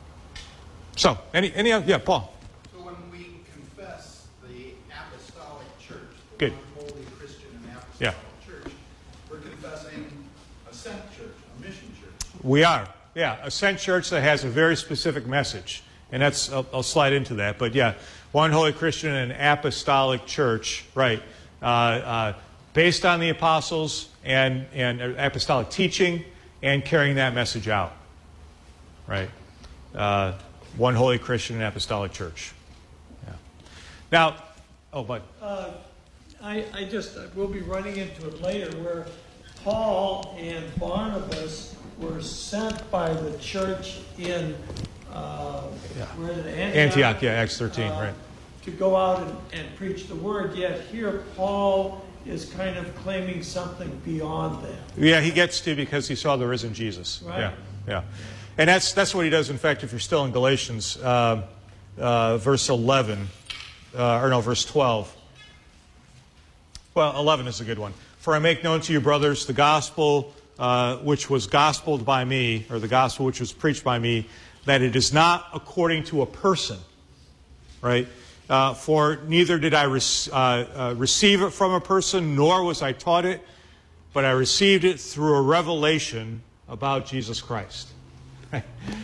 so, 0.96 1.18
any, 1.34 1.54
any, 1.54 1.70
yeah, 1.70 1.98
Paul. 2.00 2.34
So 2.74 2.80
when 2.82 2.96
we 3.12 3.42
confess 3.54 4.28
the 4.44 4.72
apostolic 4.90 5.68
church, 5.80 6.00
the 6.32 6.38
Good. 6.38 6.54
holy 6.76 7.04
Christian 7.18 7.50
and 7.54 7.78
apostolic 7.78 8.00
Yeah. 8.00 8.14
church, 8.46 8.72
we're 9.30 9.38
confessing 9.38 10.08
a 10.70 10.74
sent 10.74 11.02
church, 11.16 11.36
a 11.58 11.62
mission 11.62 11.92
church. 12.02 12.30
We 12.44 12.64
are. 12.64 12.88
Yeah, 13.14 13.38
a 13.44 13.52
sent 13.52 13.80
church 13.80 14.10
that 14.10 14.22
has 14.22 14.44
a 14.44 14.50
very 14.50 14.76
specific 14.76 15.26
message. 15.26 15.84
And 16.12 16.22
that's, 16.22 16.52
I'll, 16.52 16.66
I'll 16.74 16.84
slide 16.84 17.14
into 17.14 17.36
that. 17.36 17.58
But 17.58 17.76
yeah, 17.76 17.96
one 18.32 18.52
holy 18.52 18.74
Christian 18.74 19.14
and 19.14 19.32
apostolic 19.32 20.26
church, 20.26 20.86
right, 20.96 21.22
uh, 21.62 21.66
uh, 21.66 22.34
based 22.74 23.06
on 23.06 23.20
the 23.20 23.30
apostles 23.30 24.10
and, 24.24 24.66
and 24.74 25.02
apostolic 25.02 25.70
teaching 25.70 26.24
and 26.62 26.84
carrying 26.84 27.16
that 27.16 27.34
message 27.34 27.68
out, 27.68 27.94
right? 29.08 29.30
Uh, 29.96 30.34
one 30.76 30.96
holy 30.96 31.18
Christian 31.18 31.58
and 31.58 31.66
apostolic 31.66 32.12
church. 32.12 32.54
Yeah. 33.26 33.34
Now, 34.12 34.36
oh, 34.94 35.04
but. 35.04 35.24
Uh, 35.42 35.72
I, 36.42 36.66
I 36.74 36.84
just, 36.84 37.18
we'll 37.36 37.48
be 37.48 37.62
running 37.62 37.98
into 37.98 38.28
it 38.28 38.42
later 38.42 38.76
where 38.78 39.08
Paul 39.64 40.38
and 40.40 40.64
Barnabas 40.80 41.76
were 41.98 42.22
sent 42.22 42.90
by 42.92 43.12
the 43.12 43.36
church 43.40 44.00
in 44.20 44.56
uh, 45.12 45.64
Yeah. 45.98 46.06
where 46.16 46.32
is 46.32 46.38
it? 46.38 46.46
Antioch, 46.48 46.76
Antioch, 46.76 47.22
yeah, 47.24 47.32
Acts 47.32 47.58
13, 47.58 47.88
uh, 47.92 48.00
right. 48.00 48.14
To 48.66 48.72
go 48.72 48.96
out 48.96 49.22
and, 49.22 49.38
and 49.54 49.76
preach 49.78 50.08
the 50.08 50.16
word. 50.16 50.56
Yet 50.56 50.82
here 50.92 51.24
Paul 51.36 52.06
is 52.30 52.46
kind 52.46 52.78
of 52.78 52.96
claiming 52.98 53.44
something 53.44 53.90
beyond 54.04 54.64
that. 54.64 54.80
Yeah, 54.98 55.22
he 55.22 55.32
gets 55.32 55.62
to 55.62 55.76
because 55.76 56.08
he 56.08 56.16
saw 56.16 56.36
the 56.36 56.48
risen 56.48 56.74
Jesus. 56.74 57.22
Right. 57.26 57.40
Yeah, 57.40 57.54
yeah. 57.88 58.04
And 58.58 58.70
that's, 58.70 58.94
that's 58.94 59.14
what 59.14 59.24
he 59.24 59.30
does. 59.30 59.50
In 59.50 59.58
fact, 59.58 59.84
if 59.84 59.92
you're 59.92 60.00
still 60.00 60.26
in 60.26 60.32
Galatians, 60.32 60.98
uh, 60.98 61.44
uh, 61.98 62.38
verse 62.38 62.70
11, 62.70 63.28
uh, 63.96 64.22
or 64.22 64.30
no, 64.30 64.42
verse 64.42 64.66
12. 64.66 65.16
Well, 66.96 67.20
11 67.20 67.48
is 67.48 67.62
a 67.62 67.66
good 67.66 67.80
one. 67.80 67.94
For 68.18 68.36
I 68.36 68.40
make 68.40 68.64
known 68.64 68.82
to 68.82 68.94
you, 68.94 69.00
brothers, 69.00 69.46
the 69.46 69.54
gospel 69.54 70.34
uh, 70.60 70.98
which 70.98 71.30
was 71.30 71.48
gospeled 71.48 72.04
by 72.04 72.26
me, 72.26 72.66
or 72.70 72.80
the 72.80 72.88
gospel 72.88 73.26
which 73.26 73.40
was 73.40 73.54
preached 73.54 73.84
by 73.84 74.00
me, 74.00 74.28
that 74.66 74.82
it 74.82 74.96
is 74.96 75.14
not 75.14 75.48
according 75.54 76.04
to 76.04 76.24
a 76.24 76.26
person, 76.26 76.78
right? 77.82 78.08
Uh, 78.50 78.74
for 78.74 79.20
neither 79.28 79.60
did 79.60 79.74
I 79.74 79.86
uh, 79.86 79.90
uh, 79.90 80.94
receive 80.98 81.42
it 81.42 81.52
from 81.52 81.74
a 81.74 81.82
person, 81.82 82.36
nor 82.36 82.64
was 82.64 82.82
I 82.82 82.94
taught 82.94 83.26
it, 83.26 83.42
but 84.14 84.24
I 84.24 84.32
received 84.32 84.86
it 84.86 85.00
through 85.00 85.36
a 85.36 85.42
revelation 85.42 86.42
about 86.70 87.06
Jesus 87.06 87.42
Christ. 87.42 87.90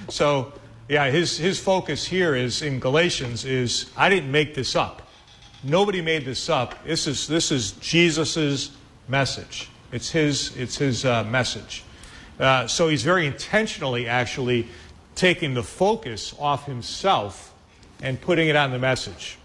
so, 0.10 0.54
yeah, 0.88 1.10
his, 1.10 1.38
his 1.38 1.60
focus 1.60 2.06
here 2.06 2.36
is 2.36 2.62
in 2.62 2.80
Galatians 2.80 3.44
is 3.44 3.92
I 3.98 4.08
didn't 4.10 4.32
make 4.32 4.56
this 4.56 4.76
up. 4.76 5.02
Nobody 5.64 6.02
made 6.02 6.26
this 6.26 6.50
up. 6.50 6.84
This 6.86 7.08
is, 7.08 7.28
this 7.28 7.52
is 7.52 7.74
Jesus' 7.74 8.72
message. 9.08 9.70
It's 9.92 10.10
his, 10.10 10.56
it's 10.56 10.78
his 10.78 11.06
uh, 11.06 11.24
message. 11.26 11.84
Uh, 12.40 12.68
so 12.68 12.88
he's 12.88 13.04
very 13.04 13.28
intentionally 13.28 14.08
actually 14.08 14.68
taking 15.16 15.54
the 15.54 15.64
focus 15.64 16.34
off 16.40 16.66
himself 16.66 17.53
and 18.04 18.20
putting 18.22 18.50
it 18.50 18.56
on 18.56 18.70
the 18.70 18.78
message. 18.78 19.40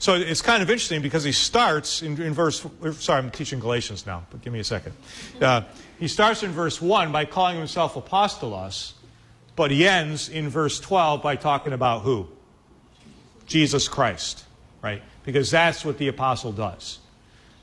So 0.00 0.14
it's 0.14 0.42
kind 0.42 0.64
of 0.64 0.70
interesting 0.70 1.00
because 1.00 1.22
he 1.22 1.30
starts 1.30 2.02
in, 2.02 2.20
in 2.20 2.32
verse. 2.32 2.66
Sorry, 2.98 3.18
I'm 3.20 3.30
teaching 3.30 3.60
Galatians 3.60 4.04
now, 4.04 4.26
but 4.30 4.42
give 4.42 4.52
me 4.52 4.58
a 4.58 4.64
second. 4.64 4.96
Uh, 5.40 5.62
he 6.00 6.08
starts 6.08 6.42
in 6.42 6.50
verse 6.50 6.82
1 6.82 7.12
by 7.12 7.24
calling 7.24 7.56
himself 7.56 7.94
apostolos, 7.94 8.94
but 9.54 9.70
he 9.70 9.86
ends 9.86 10.28
in 10.28 10.48
verse 10.48 10.80
12 10.80 11.22
by 11.22 11.36
talking 11.36 11.72
about 11.72 12.02
who? 12.02 12.26
Jesus 13.46 13.86
Christ, 13.86 14.44
right? 14.82 15.02
Because 15.24 15.52
that's 15.52 15.84
what 15.84 15.98
the 15.98 16.08
apostle 16.08 16.50
does. 16.50 16.98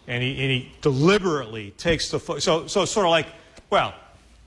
And 0.07 0.23
he, 0.23 0.29
and 0.29 0.51
he 0.51 0.71
deliberately 0.79 1.71
takes 1.71 2.09
the. 2.09 2.19
Fo- 2.19 2.39
so, 2.39 2.67
so 2.67 2.85
sort 2.85 3.05
of 3.05 3.09
like, 3.09 3.27
well, 3.69 3.93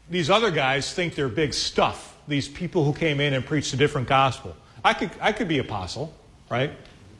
these 0.09 0.31
other 0.31 0.51
guys 0.51 0.95
think 0.95 1.14
they're 1.14 1.29
big 1.29 1.53
stuff. 1.53 2.16
These 2.27 2.49
people 2.49 2.85
who 2.85 2.95
came 2.95 3.21
in 3.21 3.35
and 3.35 3.45
preached 3.45 3.75
a 3.75 3.77
different 3.77 4.09
gospel. 4.09 4.57
I 4.85 4.95
could, 4.95 5.11
I 5.21 5.33
could 5.33 5.49
be 5.49 5.59
apostle, 5.59 6.14
right? 6.51 6.73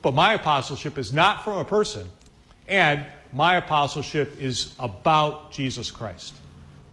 But 0.03 0.14
my 0.14 0.35
apostleship 0.35 0.98
is 0.98 1.12
not 1.12 1.44
from 1.44 1.59
a 1.59 1.64
person. 1.64 2.09
And 2.68 3.05
my 3.33 3.57
apostleship 3.57 4.40
is 4.40 4.75
about 4.79 5.53
Jesus 5.53 5.90
Christ. 5.90 6.35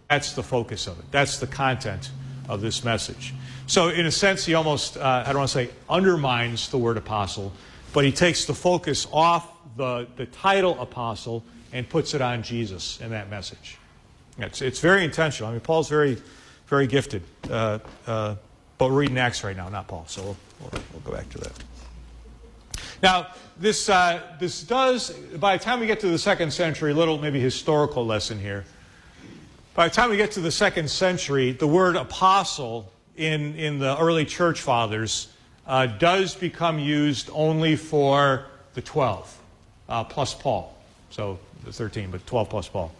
That's 0.08 0.32
the 0.32 0.42
focus 0.42 0.86
of 0.86 0.98
it. 0.98 1.04
That's 1.10 1.38
the 1.38 1.46
content 1.46 2.10
of 2.48 2.60
this 2.60 2.84
message. 2.84 3.34
So, 3.66 3.88
in 3.88 4.06
a 4.06 4.10
sense, 4.10 4.44
he 4.44 4.54
almost, 4.54 4.96
uh, 4.96 5.22
I 5.24 5.28
don't 5.28 5.38
want 5.38 5.50
to 5.50 5.54
say 5.54 5.70
undermines 5.88 6.68
the 6.70 6.78
word 6.78 6.96
apostle, 6.96 7.52
but 7.92 8.04
he 8.04 8.10
takes 8.10 8.44
the 8.44 8.54
focus 8.54 9.06
off 9.12 9.48
the, 9.76 10.08
the 10.16 10.26
title 10.26 10.80
apostle 10.80 11.44
and 11.72 11.88
puts 11.88 12.14
it 12.14 12.20
on 12.20 12.42
Jesus 12.42 13.00
in 13.00 13.10
that 13.10 13.30
message. 13.30 13.78
It's, 14.38 14.62
it's 14.62 14.80
very 14.80 15.04
intentional. 15.04 15.50
I 15.50 15.52
mean, 15.52 15.60
Paul's 15.60 15.88
very, 15.88 16.20
very 16.66 16.86
gifted. 16.86 17.22
Uh, 17.48 17.78
uh, 18.06 18.34
but 18.80 18.90
we're 18.90 19.00
reading 19.00 19.18
Acts 19.18 19.44
right 19.44 19.54
now, 19.54 19.68
not 19.68 19.86
Paul. 19.88 20.06
So 20.08 20.22
we'll, 20.22 20.36
we'll, 20.58 20.82
we'll 20.94 21.02
go 21.02 21.12
back 21.12 21.28
to 21.28 21.38
that. 21.38 21.52
Now, 23.02 23.26
this, 23.58 23.90
uh, 23.90 24.22
this 24.40 24.62
does, 24.62 25.10
by 25.10 25.58
the 25.58 25.62
time 25.62 25.80
we 25.80 25.86
get 25.86 26.00
to 26.00 26.08
the 26.08 26.18
second 26.18 26.50
century, 26.50 26.92
a 26.92 26.94
little 26.94 27.18
maybe 27.18 27.38
historical 27.38 28.06
lesson 28.06 28.40
here. 28.40 28.64
By 29.74 29.88
the 29.88 29.94
time 29.94 30.08
we 30.08 30.16
get 30.16 30.30
to 30.32 30.40
the 30.40 30.50
second 30.50 30.88
century, 30.88 31.52
the 31.52 31.66
word 31.66 31.94
apostle 31.94 32.90
in, 33.18 33.54
in 33.56 33.78
the 33.78 33.98
early 33.98 34.24
church 34.24 34.62
fathers 34.62 35.28
uh, 35.66 35.84
does 35.84 36.34
become 36.34 36.78
used 36.78 37.28
only 37.34 37.76
for 37.76 38.46
the 38.72 38.80
12, 38.80 39.40
uh, 39.90 40.04
plus 40.04 40.32
Paul. 40.32 40.74
So 41.10 41.38
the 41.66 41.72
13, 41.72 42.10
but 42.10 42.26
12 42.26 42.48
plus 42.48 42.66
Paul. 42.66 42.92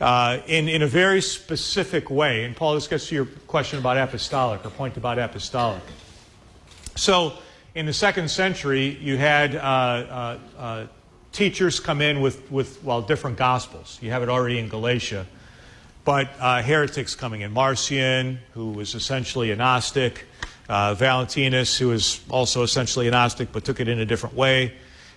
Uh, 0.00 0.40
in, 0.48 0.68
in 0.68 0.82
a 0.82 0.88
very 0.88 1.22
specific 1.22 2.10
way. 2.10 2.44
And 2.44 2.56
Paul, 2.56 2.74
this 2.74 2.88
gets 2.88 3.08
to 3.08 3.14
your 3.14 3.26
question 3.46 3.78
about 3.78 3.96
apostolic, 3.96 4.66
or 4.66 4.70
point 4.70 4.96
about 4.96 5.20
apostolic. 5.20 5.82
So, 6.96 7.34
in 7.76 7.86
the 7.86 7.92
second 7.92 8.28
century, 8.28 8.98
you 9.00 9.16
had 9.16 9.54
uh, 9.54 9.58
uh, 9.58 10.38
uh, 10.58 10.86
teachers 11.30 11.78
come 11.78 12.00
in 12.00 12.20
with, 12.20 12.50
with, 12.50 12.82
well, 12.82 13.02
different 13.02 13.36
gospels. 13.36 13.98
You 14.02 14.10
have 14.10 14.24
it 14.24 14.28
already 14.28 14.58
in 14.58 14.68
Galatia. 14.68 15.26
But 16.04 16.28
uh, 16.40 16.60
heretics 16.60 17.14
coming 17.14 17.42
in. 17.42 17.52
Marcion, 17.52 18.40
who 18.52 18.72
was 18.72 18.96
essentially 18.96 19.52
a 19.52 19.56
Gnostic. 19.56 20.24
Uh, 20.68 20.94
Valentinus, 20.94 21.78
who 21.78 21.88
was 21.88 22.20
also 22.30 22.62
essentially 22.62 23.06
a 23.06 23.10
Gnostic 23.10 23.52
but 23.52 23.64
took 23.64 23.80
it 23.80 23.88
in 23.88 24.00
a 24.00 24.06
different 24.06 24.34
way. 24.34 24.72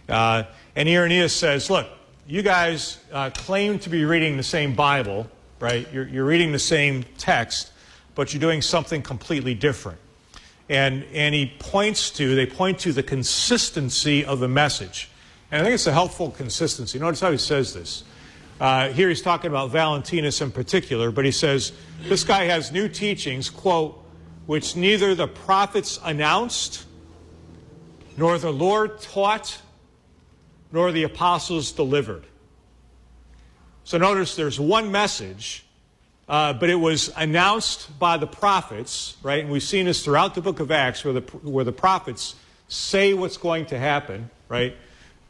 And 0.07 0.45
Irenaeus 0.75 1.33
says, 1.33 1.69
look, 1.69 1.87
you 2.27 2.41
guys 2.41 2.97
claim 3.35 3.79
to 3.79 3.89
be 3.89 4.03
reading 4.03 4.35
the 4.35 4.43
same 4.43 4.75
Bible, 4.75 5.29
right? 5.59 5.87
You're, 5.93 6.07
you're 6.07 6.25
reading 6.25 6.51
the 6.51 6.59
same 6.59 7.05
text, 7.17 7.71
but 8.15 8.33
you're 8.33 8.41
doing 8.41 8.61
something 8.61 9.01
completely 9.01 9.53
different. 9.53 9.99
And, 10.69 11.05
and 11.13 11.33
he 11.33 11.53
points 11.59 12.11
to, 12.11 12.35
they 12.35 12.45
point 12.45 12.79
to 12.79 12.91
the 12.91 13.03
consistency 13.03 14.25
of 14.25 14.39
the 14.39 14.49
message. 14.49 15.09
And 15.49 15.61
I 15.61 15.63
think 15.63 15.75
it's 15.75 15.87
a 15.87 15.93
helpful 15.93 16.31
consistency. 16.31 16.99
Notice 16.99 17.21
how 17.21 17.31
he 17.31 17.37
says 17.37 17.73
this. 17.73 18.03
Uh, 18.59 18.89
here 18.89 19.07
he's 19.07 19.21
talking 19.21 19.49
about 19.49 19.71
Valentinus 19.71 20.41
in 20.41 20.51
particular, 20.51 21.11
but 21.11 21.23
he 21.23 21.31
says, 21.31 21.71
this 22.03 22.25
guy 22.25 22.45
has 22.45 22.73
new 22.73 22.89
teachings, 22.89 23.49
quote, 23.49 24.03
which 24.47 24.75
neither 24.75 25.15
the 25.15 25.27
prophets 25.27 25.99
announced, 26.03 26.85
nor 28.17 28.37
the 28.37 28.51
Lord 28.51 28.99
taught, 28.99 29.61
nor 30.71 30.91
the 30.91 31.03
apostles 31.03 31.71
delivered. 31.71 32.25
So 33.83 33.97
notice 33.97 34.35
there's 34.35 34.59
one 34.59 34.91
message 34.91 35.65
uh, 36.27 36.51
but 36.53 36.69
it 36.69 36.75
was 36.75 37.09
announced 37.15 37.97
by 37.99 38.17
the 38.17 38.27
prophets, 38.27 39.15
right? 39.23 39.41
And 39.41 39.49
we've 39.49 39.63
seen 39.63 39.85
this 39.85 40.03
throughout 40.03 40.35
the 40.35 40.41
book 40.41 40.59
of 40.59 40.71
Acts 40.71 41.05
where 41.05 41.13
the, 41.13 41.21
where 41.21 41.63
the 41.63 41.71
prophets 41.71 42.35
say 42.67 43.13
what's 43.13 43.37
going 43.37 43.67
to 43.67 43.79
happen, 43.79 44.29
right? 44.49 44.75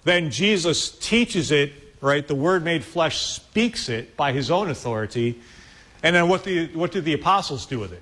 Then 0.06 0.32
Jesus 0.32 0.90
teaches 0.90 1.52
it, 1.52 1.72
right? 2.02 2.28
The 2.28 2.36
Word 2.36 2.64
made 2.64 2.84
flesh 2.84 3.20
speaks 3.20 3.90
it 3.90 4.18
by 4.18 4.32
his 4.32 4.50
own 4.50 4.72
authority. 4.72 5.40
And 6.02 6.16
then 6.16 6.30
what, 6.30 6.44
the, 6.44 6.68
what 6.74 6.92
did 6.92 7.06
the 7.06 7.14
apostles 7.14 7.68
do 7.68 7.78
with 7.78 7.94
it? 7.94 8.02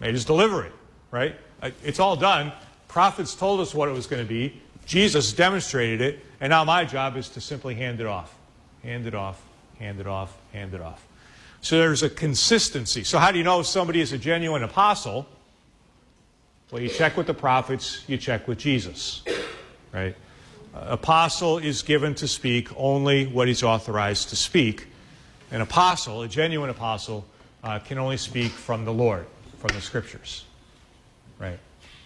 They 0.00 0.12
just 0.12 0.26
deliver 0.26 0.64
it, 0.64 0.72
right? 1.10 1.36
Uh, 1.60 1.70
it's 1.84 2.00
all 2.00 2.16
done. 2.16 2.52
Prophets 2.88 3.34
told 3.34 3.60
us 3.60 3.74
what 3.74 3.88
it 3.88 3.92
was 3.92 4.06
going 4.06 4.22
to 4.22 4.28
be. 4.28 4.61
Jesus 4.86 5.32
demonstrated 5.32 6.00
it. 6.00 6.24
And 6.40 6.50
now 6.50 6.64
my 6.64 6.84
job 6.84 7.16
is 7.16 7.28
to 7.30 7.40
simply 7.40 7.74
hand 7.74 8.00
it 8.00 8.06
off. 8.06 8.34
Hand 8.82 9.06
it 9.06 9.14
off, 9.14 9.40
hand 9.78 10.00
it 10.00 10.06
off, 10.06 10.36
hand 10.52 10.74
it 10.74 10.80
off. 10.80 11.06
So 11.60 11.78
there's 11.78 12.02
a 12.02 12.10
consistency. 12.10 13.04
So, 13.04 13.18
how 13.18 13.30
do 13.30 13.38
you 13.38 13.44
know 13.44 13.60
if 13.60 13.66
somebody 13.66 14.00
is 14.00 14.12
a 14.12 14.18
genuine 14.18 14.64
apostle? 14.64 15.26
Well, 16.72 16.82
you 16.82 16.88
check 16.88 17.16
with 17.16 17.28
the 17.28 17.34
prophets, 17.34 18.02
you 18.08 18.16
check 18.16 18.48
with 18.48 18.58
Jesus, 18.58 19.22
right? 19.92 20.16
apostle 20.74 21.58
is 21.58 21.82
given 21.82 22.14
to 22.14 22.26
speak 22.26 22.68
only 22.76 23.26
what 23.26 23.46
he's 23.46 23.62
authorized 23.62 24.30
to 24.30 24.36
speak. 24.36 24.86
An 25.50 25.60
apostle, 25.60 26.22
a 26.22 26.28
genuine 26.28 26.70
apostle, 26.70 27.26
uh, 27.62 27.78
can 27.78 27.98
only 27.98 28.16
speak 28.16 28.50
from 28.52 28.86
the 28.86 28.92
Lord, 28.92 29.26
from 29.58 29.74
the 29.74 29.82
scriptures, 29.82 30.44
right? 31.38 31.58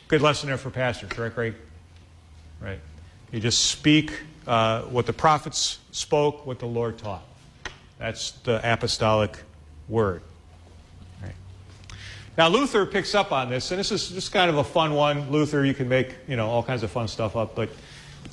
Good 0.09 0.21
lesson 0.21 0.49
there 0.49 0.59
for 0.59 0.71
pastors, 0.71 1.17
right, 1.17 1.33
Craig? 1.33 1.55
Right? 2.61 2.81
You 3.33 3.41
just 3.41 3.67
speak 3.67 4.13
uh, 4.47 4.83
what 4.83 5.07
the 5.07 5.13
prophets 5.13 5.79
spoke, 5.93 6.47
what 6.47 6.59
the 6.59 6.67
Lord 6.67 6.99
taught. 6.99 7.25
That's 7.99 8.33
the 8.33 8.61
apostolic 8.63 9.39
word. 9.89 10.23
Right. 11.23 11.35
Now, 12.37 12.49
Luther 12.49 12.87
picks 12.87 13.15
up 13.15 13.33
on 13.33 13.49
this, 13.49 13.71
and 13.71 13.81
this 13.81 13.91
is 13.91 14.09
just 14.09 14.33
kind 14.33 14.51
of 14.51 14.59
a 14.59 14.65
fun 14.65 14.95
one. 14.95 15.31
Luther, 15.31 15.65
you 15.65 15.75
can 15.75 15.89
make 15.89 16.15
you 16.29 16.37
know 16.37 16.49
all 16.49 16.63
kinds 16.63 16.83
of 16.83 16.91
fun 16.91 17.09
stuff 17.09 17.37
up, 17.37 17.55
but 17.55 17.71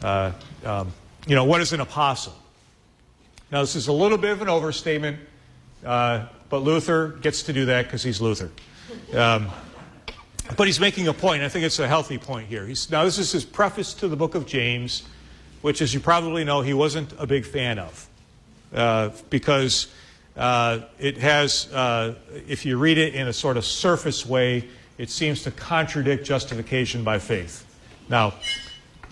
uh, 0.04 0.32
um, 0.66 0.94
you 1.28 1.36
know 1.36 1.46
what 1.46 1.62
is 1.62 1.74
an 1.74 1.80
apostle? 1.80 2.36
Now, 3.52 3.62
this 3.62 3.76
is 3.76 3.88
a 3.88 3.94
little 3.94 4.18
bit 4.18 4.32
of 4.32 4.42
an 4.42 4.50
overstatement, 4.50 5.20
uh, 5.86 6.26
but 6.50 6.60
Luther 6.60 7.10
gets 7.10 7.44
to 7.44 7.54
do 7.54 7.66
that 7.66 7.86
because 7.86 8.04
he's 8.04 8.20
Luther. 8.20 8.52
Um, 9.14 9.50
but 10.56 10.68
he's 10.68 10.80
making 10.80 11.08
a 11.08 11.14
point. 11.14 11.44
I 11.44 11.50
think 11.50 11.66
it's 11.66 11.80
a 11.80 11.88
healthy 11.88 12.18
point 12.18 12.48
here. 12.48 12.66
He's, 12.66 12.90
now, 12.90 13.04
this 13.04 13.18
is 13.18 13.32
his 13.32 13.46
preface 13.46 13.94
to 13.96 14.08
the 14.08 14.16
book 14.16 14.36
of 14.36 14.46
James, 14.46 15.04
which, 15.62 15.82
as 15.82 15.94
you 15.94 16.00
probably 16.00 16.44
know, 16.44 16.62
he 16.62 16.74
wasn't 16.74 17.14
a 17.18 17.28
big 17.28 17.46
fan 17.46 17.80
of. 17.80 18.08
Uh, 18.74 19.10
because 19.30 19.88
uh, 20.36 20.80
it 21.00 21.18
has, 21.18 21.72
uh, 21.74 22.16
if 22.48 22.66
you 22.66 22.78
read 22.78 22.98
it 22.98 23.14
in 23.14 23.28
a 23.28 23.34
sort 23.34 23.56
of 23.56 23.66
surface 23.66 24.26
way, 24.26 24.68
it 24.98 25.10
seems 25.10 25.44
to 25.44 25.52
contradict 25.52 26.26
justification 26.26 27.04
by 27.04 27.20
faith. 27.20 27.66
Now, 28.10 28.34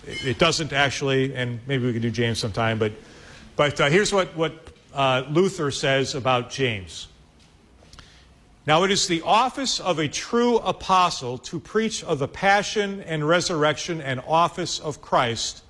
it 0.04 0.38
doesn't 0.38 0.72
actually, 0.72 1.34
and 1.34 1.60
maybe 1.66 1.86
we 1.86 1.92
could 1.92 2.02
do 2.02 2.10
James 2.10 2.38
sometime, 2.38 2.78
but, 2.78 2.92
but 3.56 3.80
uh, 3.80 3.88
here's 3.88 4.12
what, 4.12 4.36
what 4.36 4.52
uh, 4.92 5.24
Luther 5.30 5.70
says 5.70 6.14
about 6.14 6.50
James. 6.50 7.08
Now, 8.66 8.84
it 8.84 8.92
is 8.92 9.08
the 9.08 9.22
office 9.22 9.80
of 9.80 9.98
a 9.98 10.06
true 10.06 10.58
apostle 10.58 11.36
to 11.38 11.58
preach 11.58 12.04
of 12.04 12.20
the 12.20 12.28
passion 12.28 13.00
and 13.02 13.26
resurrection 13.26 14.00
and 14.00 14.20
office 14.26 14.78
of 14.78 15.02
Christ 15.02 15.62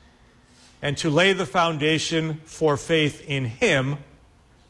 and 0.82 0.98
to 0.98 1.08
lay 1.08 1.32
the 1.32 1.46
foundation 1.46 2.40
for 2.44 2.76
faith 2.76 3.24
in 3.26 3.44
him, 3.44 3.98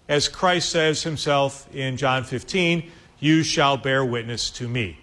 as 0.08 0.28
Christ 0.28 0.68
says 0.68 1.02
himself 1.02 1.66
in 1.74 1.96
John 1.96 2.22
15, 2.22 2.90
you 3.18 3.42
shall 3.42 3.78
bear 3.78 4.04
witness 4.04 4.50
to 4.50 4.68
me. 4.68 4.98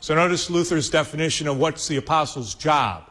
So 0.00 0.14
notice 0.14 0.50
Luther's 0.50 0.90
definition 0.90 1.48
of 1.48 1.58
what's 1.58 1.88
the 1.88 1.96
apostle's 1.96 2.54
job 2.54 3.04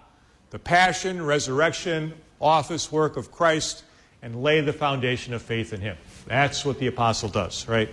the 0.51 0.59
passion, 0.59 1.21
resurrection, 1.21 2.13
office 2.39 2.89
work 2.89 3.17
of 3.17 3.33
Christ, 3.33 3.83
and 4.21 4.41
lay 4.41 4.61
the 4.61 4.71
foundation 4.71 5.33
of 5.33 5.41
faith 5.41 5.73
in 5.73 5.81
him. 5.81 5.97
That's 6.25 6.63
what 6.63 6.79
the 6.79 6.87
apostle 6.87 7.27
does, 7.27 7.67
right? 7.67 7.89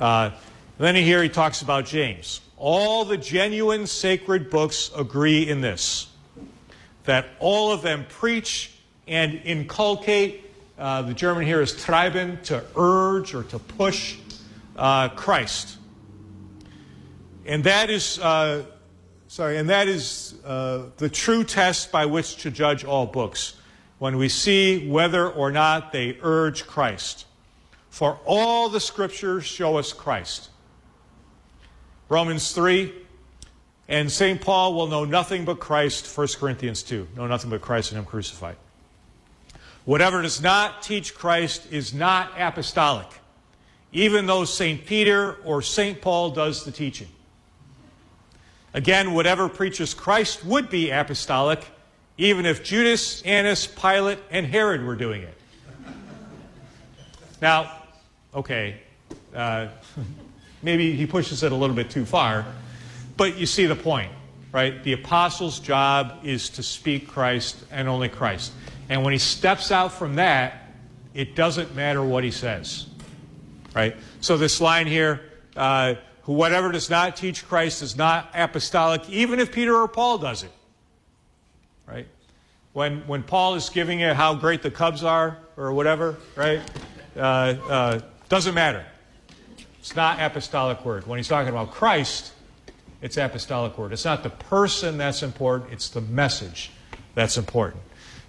Uh, 0.00 0.30
then 0.78 0.94
here 0.96 1.22
he 1.22 1.28
talks 1.28 1.62
about 1.62 1.84
James. 1.86 2.40
All 2.56 3.04
the 3.04 3.16
genuine 3.16 3.86
sacred 3.86 4.50
books 4.50 4.90
agree 4.96 5.48
in 5.48 5.60
this 5.60 6.08
that 7.04 7.26
all 7.38 7.70
of 7.70 7.82
them 7.82 8.06
preach 8.08 8.72
and 9.06 9.34
inculcate, 9.44 10.50
uh, 10.78 11.02
the 11.02 11.14
German 11.14 11.44
here 11.44 11.60
is 11.60 11.72
treiben, 11.72 12.42
to 12.44 12.64
urge 12.76 13.34
or 13.34 13.42
to 13.44 13.58
push 13.58 14.16
uh, 14.76 15.10
Christ. 15.10 15.76
And 17.46 17.62
that 17.64 17.90
is, 17.90 18.18
uh, 18.18 18.64
sorry, 19.28 19.58
and 19.58 19.68
that 19.68 19.86
is 19.86 20.36
uh, 20.44 20.86
the 20.96 21.10
true 21.10 21.44
test 21.44 21.92
by 21.92 22.06
which 22.06 22.36
to 22.38 22.50
judge 22.50 22.84
all 22.84 23.06
books, 23.06 23.56
when 23.98 24.16
we 24.16 24.28
see 24.28 24.88
whether 24.88 25.28
or 25.28 25.52
not 25.52 25.92
they 25.92 26.18
urge 26.22 26.66
Christ. 26.66 27.26
For 27.90 28.18
all 28.24 28.68
the 28.70 28.80
scriptures 28.80 29.44
show 29.44 29.76
us 29.76 29.92
Christ. 29.92 30.48
Romans 32.08 32.52
3 32.52 32.92
and 33.88 34.10
St. 34.10 34.40
Paul 34.40 34.74
will 34.74 34.86
know 34.86 35.04
nothing 35.04 35.44
but 35.44 35.60
Christ, 35.60 36.06
1 36.16 36.28
Corinthians 36.38 36.82
2. 36.82 37.08
Know 37.16 37.26
nothing 37.26 37.50
but 37.50 37.60
Christ 37.60 37.92
and 37.92 37.98
Him 37.98 38.04
crucified. 38.04 38.56
Whatever 39.84 40.22
does 40.22 40.42
not 40.42 40.82
teach 40.82 41.14
Christ 41.14 41.70
is 41.70 41.92
not 41.92 42.32
apostolic, 42.38 43.08
even 43.92 44.26
though 44.26 44.44
St. 44.44 44.84
Peter 44.86 45.34
or 45.44 45.60
St. 45.60 46.00
Paul 46.00 46.30
does 46.30 46.64
the 46.64 46.72
teaching. 46.72 47.08
Again, 48.72 49.12
whatever 49.12 49.48
preaches 49.48 49.92
Christ 49.92 50.44
would 50.44 50.70
be 50.70 50.90
apostolic, 50.90 51.64
even 52.16 52.46
if 52.46 52.64
Judas, 52.64 53.22
Annas, 53.22 53.66
Pilate, 53.66 54.18
and 54.30 54.46
Herod 54.46 54.82
were 54.82 54.96
doing 54.96 55.22
it. 55.22 55.38
Now, 57.42 57.82
okay, 58.34 58.80
uh, 59.34 59.68
maybe 60.64 60.96
he 60.96 61.06
pushes 61.06 61.42
it 61.42 61.52
a 61.52 61.54
little 61.54 61.76
bit 61.76 61.90
too 61.90 62.04
far, 62.04 62.46
but 63.16 63.36
you 63.36 63.46
see 63.46 63.66
the 63.66 63.76
point, 63.76 64.10
right? 64.50 64.82
The 64.82 64.94
apostle's 64.94 65.60
job 65.60 66.20
is 66.24 66.48
to 66.50 66.62
speak 66.62 67.06
Christ 67.06 67.64
and 67.70 67.88
only 67.88 68.08
Christ. 68.08 68.52
And 68.88 69.04
when 69.04 69.12
he 69.12 69.18
steps 69.18 69.70
out 69.70 69.92
from 69.92 70.16
that, 70.16 70.72
it 71.12 71.36
doesn't 71.36 71.74
matter 71.76 72.02
what 72.02 72.24
he 72.24 72.30
says, 72.30 72.86
right? 73.74 73.94
So 74.20 74.36
this 74.36 74.60
line 74.60 74.86
here, 74.86 75.20
uh, 75.56 75.94
whoever 76.22 76.72
does 76.72 76.90
not 76.90 77.16
teach 77.16 77.46
Christ 77.46 77.82
is 77.82 77.96
not 77.96 78.30
apostolic, 78.34 79.08
even 79.08 79.38
if 79.38 79.52
Peter 79.52 79.76
or 79.76 79.86
Paul 79.86 80.18
does 80.18 80.42
it, 80.42 80.50
right? 81.86 82.06
When, 82.72 83.06
when 83.06 83.22
Paul 83.22 83.54
is 83.54 83.68
giving 83.68 84.00
it 84.00 84.16
how 84.16 84.34
great 84.34 84.62
the 84.62 84.70
Cubs 84.70 85.04
are 85.04 85.38
or 85.56 85.72
whatever, 85.72 86.16
right? 86.34 86.60
Uh, 87.16 87.20
uh, 87.20 88.00
doesn't 88.28 88.54
matter. 88.54 88.84
It's 89.84 89.94
not 89.94 90.18
apostolic 90.18 90.82
word. 90.82 91.06
When 91.06 91.18
he's 91.18 91.28
talking 91.28 91.50
about 91.50 91.70
Christ, 91.70 92.32
it's 93.02 93.18
apostolic 93.18 93.76
word. 93.76 93.92
It's 93.92 94.06
not 94.06 94.22
the 94.22 94.30
person 94.30 94.96
that's 94.96 95.22
important, 95.22 95.74
it's 95.74 95.90
the 95.90 96.00
message 96.00 96.70
that's 97.14 97.36
important. 97.36 97.82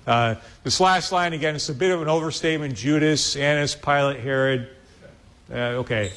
Uh, 0.06 0.36
this 0.66 0.82
last 0.82 1.14
line, 1.14 1.32
again, 1.32 1.56
it's 1.56 1.70
a 1.70 1.74
bit 1.74 1.92
of 1.92 2.02
an 2.02 2.10
overstatement. 2.10 2.76
Judas, 2.76 3.38
Annas, 3.38 3.74
Pilate, 3.74 4.20
Herod. 4.20 4.68
Uh, 5.50 5.80
okay, 5.80 6.12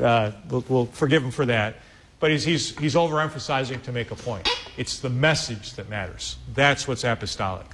uh, 0.00 0.30
we'll, 0.48 0.64
we'll, 0.68 0.86
forgive 0.86 1.24
him 1.24 1.32
for 1.32 1.46
that. 1.46 1.74
But 2.20 2.30
he's, 2.30 2.44
he's, 2.44 2.78
he's 2.78 2.94
overemphasizing 2.94 3.82
to 3.82 3.90
make 3.90 4.12
a 4.12 4.14
point. 4.14 4.48
It's 4.76 5.00
the 5.00 5.10
message 5.10 5.72
that 5.72 5.88
matters. 5.88 6.36
That's 6.54 6.86
what's 6.86 7.02
apostolic. 7.02 7.66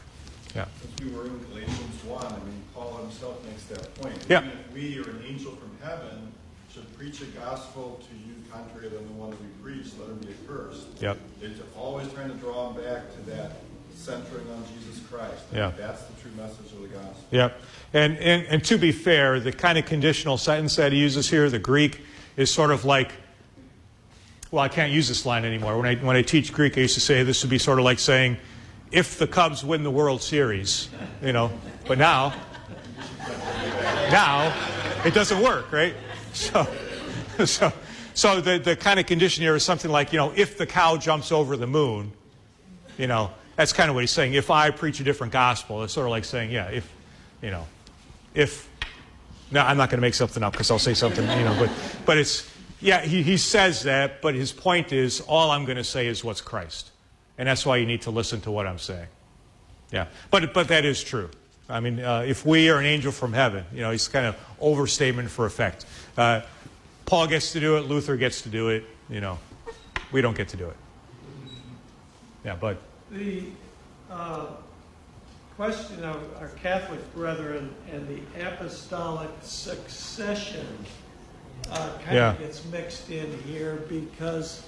Yeah. 0.56 0.64
If 0.82 1.04
we 1.04 1.10
were 1.10 1.26
in 1.26 1.38
Galatians 1.50 2.02
1, 2.02 2.24
I 2.24 2.30
mean, 2.30 2.62
Paul 2.74 2.96
himself 2.96 3.44
makes 3.44 3.64
that 3.64 3.94
point. 3.96 4.16
Yeah. 4.26 4.38
Even 4.38 4.52
if 4.52 4.72
we 4.72 4.98
are 5.00 5.10
an 5.10 5.22
angel 5.26 5.52
from 5.52 5.70
heaven 5.86 6.29
should 6.72 6.96
preach 6.96 7.20
a 7.20 7.26
gospel 7.26 8.00
to 8.08 8.14
you 8.28 8.34
contrary 8.50 8.88
than 8.88 9.06
the 9.06 9.14
one 9.14 9.30
that 9.30 9.40
we 9.40 9.48
preach, 9.62 9.92
let 9.98 10.08
him 10.08 10.18
be 10.18 10.28
accursed. 10.44 10.86
Yep. 11.00 11.18
It's 11.40 11.60
always 11.76 12.12
trying 12.12 12.30
to 12.30 12.36
draw 12.36 12.70
him 12.70 12.82
back 12.82 13.12
to 13.14 13.30
that 13.30 13.52
centering 13.94 14.48
on 14.50 14.64
Jesus 14.74 15.02
Christ. 15.10 15.42
Yeah. 15.52 15.72
That's 15.76 16.02
the 16.02 16.20
true 16.20 16.30
message 16.36 16.72
of 16.72 16.82
the 16.82 16.88
gospel. 16.88 17.24
Yep. 17.30 17.60
And, 17.92 18.18
and, 18.18 18.46
and 18.46 18.64
to 18.64 18.78
be 18.78 18.92
fair, 18.92 19.40
the 19.40 19.52
kind 19.52 19.78
of 19.78 19.86
conditional 19.86 20.38
sentence 20.38 20.76
that 20.76 20.92
he 20.92 20.98
uses 20.98 21.28
here, 21.28 21.50
the 21.50 21.58
Greek, 21.58 22.00
is 22.36 22.52
sort 22.52 22.70
of 22.70 22.84
like, 22.84 23.12
well, 24.50 24.62
I 24.62 24.68
can't 24.68 24.92
use 24.92 25.08
this 25.08 25.26
line 25.26 25.44
anymore. 25.44 25.76
When 25.76 25.86
I, 25.86 25.94
when 25.96 26.16
I 26.16 26.22
teach 26.22 26.52
Greek, 26.52 26.76
I 26.78 26.82
used 26.82 26.94
to 26.94 27.00
say 27.00 27.22
this 27.22 27.42
would 27.42 27.50
be 27.50 27.58
sort 27.58 27.78
of 27.78 27.84
like 27.84 27.98
saying, 27.98 28.36
if 28.90 29.18
the 29.18 29.26
Cubs 29.26 29.64
win 29.64 29.84
the 29.84 29.90
World 29.90 30.22
Series, 30.22 30.88
you 31.22 31.32
know. 31.32 31.52
But 31.86 31.98
now, 31.98 32.34
now, 34.10 34.52
it 35.04 35.14
doesn't 35.14 35.40
work, 35.40 35.70
right? 35.70 35.94
So, 36.32 36.66
so, 37.44 37.72
so 38.14 38.40
the, 38.40 38.58
the 38.58 38.76
kind 38.76 39.00
of 39.00 39.06
condition 39.06 39.42
here 39.42 39.54
is 39.56 39.64
something 39.64 39.90
like, 39.90 40.12
you 40.12 40.18
know, 40.18 40.32
if 40.36 40.58
the 40.58 40.66
cow 40.66 40.96
jumps 40.96 41.32
over 41.32 41.56
the 41.56 41.66
moon, 41.66 42.12
you 42.98 43.06
know, 43.06 43.30
that's 43.56 43.72
kind 43.72 43.88
of 43.88 43.94
what 43.94 44.02
he's 44.02 44.10
saying. 44.10 44.34
If 44.34 44.50
I 44.50 44.70
preach 44.70 45.00
a 45.00 45.04
different 45.04 45.32
gospel, 45.32 45.82
it's 45.82 45.92
sort 45.92 46.06
of 46.06 46.10
like 46.10 46.24
saying, 46.24 46.50
yeah, 46.50 46.68
if, 46.68 46.90
you 47.42 47.50
know, 47.50 47.66
if, 48.34 48.68
no, 49.50 49.60
I'm 49.60 49.76
not 49.76 49.90
going 49.90 49.98
to 49.98 50.02
make 50.02 50.14
something 50.14 50.42
up 50.42 50.52
because 50.52 50.70
I'll 50.70 50.78
say 50.78 50.94
something, 50.94 51.24
you 51.24 51.44
know, 51.44 51.56
but, 51.58 51.70
but 52.06 52.18
it's, 52.18 52.50
yeah, 52.80 53.02
he, 53.02 53.22
he 53.22 53.36
says 53.36 53.82
that, 53.82 54.22
but 54.22 54.34
his 54.34 54.52
point 54.52 54.92
is 54.92 55.20
all 55.22 55.50
I'm 55.50 55.64
going 55.64 55.76
to 55.76 55.84
say 55.84 56.06
is 56.06 56.24
what's 56.24 56.40
Christ. 56.40 56.90
And 57.36 57.48
that's 57.48 57.64
why 57.64 57.78
you 57.78 57.86
need 57.86 58.02
to 58.02 58.10
listen 58.10 58.40
to 58.42 58.50
what 58.50 58.66
I'm 58.66 58.78
saying. 58.78 59.08
Yeah, 59.92 60.06
but, 60.30 60.54
but 60.54 60.68
that 60.68 60.84
is 60.84 61.02
true. 61.02 61.30
I 61.68 61.80
mean, 61.80 62.00
uh, 62.00 62.24
if 62.26 62.44
we 62.44 62.68
are 62.68 62.78
an 62.78 62.86
angel 62.86 63.12
from 63.12 63.32
heaven, 63.32 63.64
you 63.72 63.80
know, 63.80 63.90
he's 63.90 64.08
kind 64.08 64.26
of 64.26 64.36
overstatement 64.60 65.30
for 65.30 65.46
effect. 65.46 65.86
Uh, 66.20 66.42
Paul 67.06 67.26
gets 67.28 67.52
to 67.52 67.60
do 67.60 67.78
it, 67.78 67.86
Luther 67.86 68.14
gets 68.14 68.42
to 68.42 68.50
do 68.50 68.68
it, 68.68 68.84
you 69.08 69.22
know, 69.22 69.38
we 70.12 70.20
don't 70.20 70.36
get 70.36 70.48
to 70.48 70.56
do 70.58 70.68
it. 70.68 70.76
Yeah, 72.44 72.56
but. 72.60 72.76
The 73.10 73.44
uh, 74.10 74.48
question 75.56 76.04
of 76.04 76.18
our 76.38 76.48
Catholic 76.62 77.00
brethren 77.14 77.74
and 77.90 78.06
the 78.06 78.20
apostolic 78.44 79.30
succession 79.40 80.66
uh, 81.70 81.88
kind 82.04 82.16
Yeah. 82.16 82.32
of 82.32 82.38
gets 82.38 82.66
mixed 82.66 83.08
in 83.10 83.42
here 83.44 83.76
because, 83.88 84.62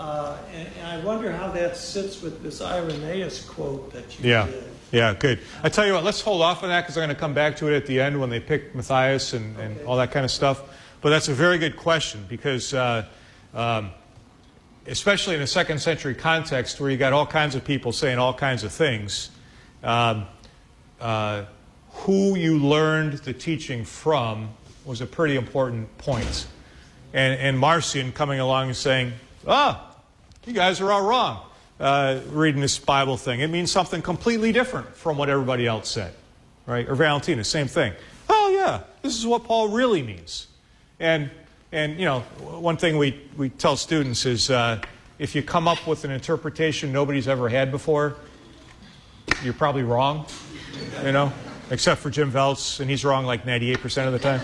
uh, 0.00 0.38
and, 0.54 0.68
and 0.78 0.86
I 0.86 1.04
wonder 1.04 1.30
how 1.30 1.48
that 1.48 1.76
sits 1.76 2.22
with 2.22 2.42
this 2.42 2.62
Irenaeus 2.62 3.44
quote 3.44 3.92
that 3.92 4.18
you 4.18 4.30
Yeah. 4.30 4.46
did. 4.46 4.71
Yeah, 4.92 5.14
good. 5.14 5.40
I 5.62 5.70
tell 5.70 5.86
you 5.86 5.94
what, 5.94 6.04
let's 6.04 6.20
hold 6.20 6.42
off 6.42 6.62
on 6.62 6.68
that 6.68 6.82
because 6.82 6.98
I'm 6.98 7.04
going 7.04 7.16
to 7.16 7.18
come 7.18 7.32
back 7.32 7.56
to 7.56 7.68
it 7.72 7.74
at 7.74 7.86
the 7.86 7.98
end 7.98 8.20
when 8.20 8.28
they 8.28 8.40
pick 8.40 8.74
Matthias 8.74 9.32
and, 9.32 9.56
and 9.58 9.80
all 9.86 9.96
that 9.96 10.12
kind 10.12 10.22
of 10.22 10.30
stuff. 10.30 10.62
But 11.00 11.08
that's 11.08 11.28
a 11.28 11.34
very 11.34 11.56
good 11.56 11.78
question 11.78 12.26
because, 12.28 12.74
uh, 12.74 13.06
um, 13.54 13.90
especially 14.86 15.34
in 15.34 15.40
a 15.40 15.46
second 15.46 15.80
century 15.80 16.14
context 16.14 16.78
where 16.78 16.90
you 16.90 16.98
got 16.98 17.14
all 17.14 17.24
kinds 17.24 17.54
of 17.54 17.64
people 17.64 17.90
saying 17.90 18.18
all 18.18 18.34
kinds 18.34 18.64
of 18.64 18.72
things, 18.72 19.30
um, 19.82 20.26
uh, 21.00 21.44
who 21.90 22.36
you 22.36 22.58
learned 22.58 23.14
the 23.14 23.32
teaching 23.32 23.86
from 23.86 24.50
was 24.84 25.00
a 25.00 25.06
pretty 25.06 25.36
important 25.36 25.96
point. 25.96 26.46
And, 27.14 27.40
and 27.40 27.58
Marcion 27.58 28.12
coming 28.12 28.40
along 28.40 28.66
and 28.66 28.76
saying, 28.76 29.14
ah, 29.46 29.96
you 30.44 30.52
guys 30.52 30.82
are 30.82 30.92
all 30.92 31.06
wrong 31.06 31.46
uh, 31.82 32.20
reading 32.30 32.60
this 32.60 32.78
Bible 32.78 33.16
thing. 33.16 33.40
It 33.40 33.48
means 33.48 33.70
something 33.70 34.00
completely 34.00 34.52
different 34.52 34.94
from 34.94 35.18
what 35.18 35.28
everybody 35.28 35.66
else 35.66 35.90
said, 35.90 36.14
right? 36.64 36.88
Or 36.88 36.94
Valentinus, 36.94 37.48
same 37.48 37.66
thing. 37.66 37.92
Oh, 38.28 38.56
yeah, 38.56 38.84
this 39.02 39.18
is 39.18 39.26
what 39.26 39.44
Paul 39.44 39.68
really 39.68 40.00
means. 40.00 40.46
And, 41.00 41.28
and 41.72 41.98
you 41.98 42.04
know, 42.04 42.20
one 42.40 42.76
thing 42.76 42.98
we, 42.98 43.20
we 43.36 43.48
tell 43.50 43.76
students 43.76 44.24
is 44.26 44.48
uh, 44.48 44.80
if 45.18 45.34
you 45.34 45.42
come 45.42 45.66
up 45.66 45.84
with 45.86 46.04
an 46.04 46.12
interpretation 46.12 46.92
nobody's 46.92 47.26
ever 47.26 47.48
had 47.48 47.72
before, 47.72 48.14
you're 49.42 49.52
probably 49.52 49.82
wrong, 49.82 50.26
you 51.04 51.10
know, 51.10 51.32
except 51.70 52.00
for 52.00 52.10
Jim 52.10 52.30
Voelz, 52.30 52.78
and 52.78 52.88
he's 52.88 53.04
wrong 53.04 53.26
like 53.26 53.44
98% 53.44 54.06
of 54.06 54.12
the 54.12 54.18
time. 54.20 54.40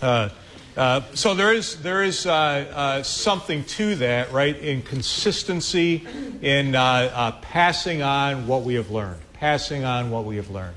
Uh, 0.00 0.28
uh, 0.76 1.00
so 1.14 1.34
there 1.34 1.54
is 1.54 1.80
there 1.82 2.02
is 2.02 2.26
uh, 2.26 2.32
uh, 2.32 3.02
something 3.02 3.64
to 3.64 3.94
that, 3.96 4.30
right? 4.30 4.56
In 4.58 4.82
consistency, 4.82 6.06
in 6.42 6.74
uh, 6.74 6.82
uh, 6.82 7.32
passing 7.40 8.02
on 8.02 8.46
what 8.46 8.62
we 8.62 8.74
have 8.74 8.90
learned, 8.90 9.20
passing 9.32 9.84
on 9.84 10.10
what 10.10 10.24
we 10.24 10.36
have 10.36 10.50
learned. 10.50 10.76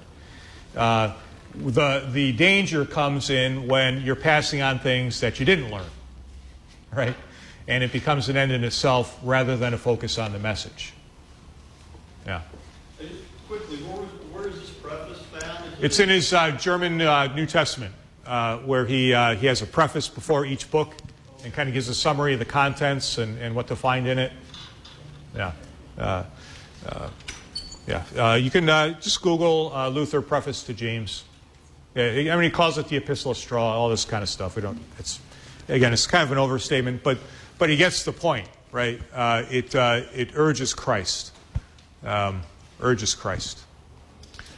Uh, 0.75 1.13
the 1.53 2.07
the 2.11 2.31
danger 2.33 2.85
comes 2.85 3.29
in 3.29 3.67
when 3.67 4.01
you're 4.01 4.15
passing 4.15 4.61
on 4.61 4.79
things 4.79 5.19
that 5.19 5.39
you 5.39 5.45
didn't 5.45 5.69
learn, 5.69 5.89
right? 6.93 7.15
And 7.67 7.83
it 7.83 7.91
becomes 7.91 8.29
an 8.29 8.37
end 8.37 8.51
in 8.51 8.63
itself 8.63 9.19
rather 9.21 9.57
than 9.57 9.73
a 9.73 9.77
focus 9.77 10.17
on 10.17 10.31
the 10.31 10.39
message. 10.39 10.93
Yeah, 12.25 12.41
Just 12.99 13.13
Quickly, 13.49 13.77
where, 13.77 14.05
where 14.31 14.47
is 14.47 14.59
this 14.59 14.69
preface 14.69 15.21
found? 15.23 15.73
It's 15.81 15.99
in 15.99 16.07
his 16.07 16.31
uh, 16.31 16.51
German 16.51 17.01
uh, 17.01 17.33
New 17.35 17.47
Testament. 17.47 17.93
Uh, 18.29 18.59
where 18.59 18.85
he, 18.85 19.11
uh, 19.11 19.33
he 19.33 19.47
has 19.47 19.63
a 19.63 19.65
preface 19.65 20.07
before 20.07 20.45
each 20.45 20.69
book 20.69 20.93
and 21.43 21.51
kind 21.51 21.67
of 21.67 21.73
gives 21.73 21.89
a 21.89 21.95
summary 21.95 22.33
of 22.33 22.39
the 22.39 22.45
contents 22.45 23.17
and, 23.17 23.39
and 23.39 23.55
what 23.55 23.67
to 23.67 23.75
find 23.75 24.07
in 24.07 24.19
it. 24.19 24.31
Yeah. 25.35 25.53
Uh, 25.97 26.23
uh, 26.85 27.09
yeah. 27.87 28.03
Uh, 28.15 28.35
you 28.35 28.51
can 28.51 28.67
just 29.01 29.19
Google 29.23 29.71
Luther 29.89 30.21
preface 30.21 30.61
to 30.63 30.73
James. 30.75 31.23
Yeah, 31.95 32.31
I 32.31 32.35
mean, 32.35 32.43
he 32.43 32.49
calls 32.51 32.77
it 32.77 32.87
the 32.87 32.97
Epistle 32.97 33.31
of 33.31 33.37
Straw, 33.37 33.73
all 33.73 33.89
this 33.89 34.05
kind 34.05 34.21
of 34.21 34.29
stuff. 34.29 34.55
We 34.55 34.61
don't. 34.61 34.79
It's 34.99 35.19
again, 35.67 35.91
it's 35.91 36.05
kind 36.05 36.23
of 36.23 36.31
an 36.31 36.37
overstatement, 36.37 37.01
but 37.01 37.17
but 37.57 37.69
he 37.69 37.77
gets 37.77 38.03
the 38.03 38.13
point, 38.13 38.47
right? 38.71 39.01
It 39.49 39.73
it 39.73 40.29
urges 40.35 40.75
Christ, 40.75 41.33
um, 42.03 42.43
urges 42.79 43.15
Christ. 43.15 43.63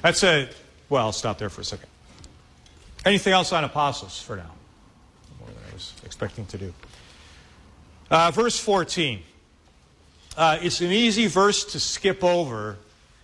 That's 0.01 0.25
a 0.25 0.49
well. 0.89 1.05
I'll 1.05 1.13
stop 1.13 1.37
there 1.39 1.49
for 1.49 1.61
a 1.61 1.65
second. 1.65 1.87
Anything 3.05 3.33
else 3.33 3.51
on 3.51 3.63
apostles 3.63 4.21
for 4.21 4.35
now? 4.35 4.51
More 5.39 5.49
than 5.49 5.57
I 5.69 5.73
was 5.73 5.93
expecting 6.05 6.45
to 6.47 6.57
do. 6.57 6.73
Uh, 8.11 8.29
verse 8.31 8.59
14. 8.59 9.23
Uh, 10.37 10.59
it's 10.61 10.81
an 10.81 10.91
easy 10.91 11.27
verse 11.27 11.65
to 11.65 11.79
skip 11.79 12.23
over, 12.23 12.77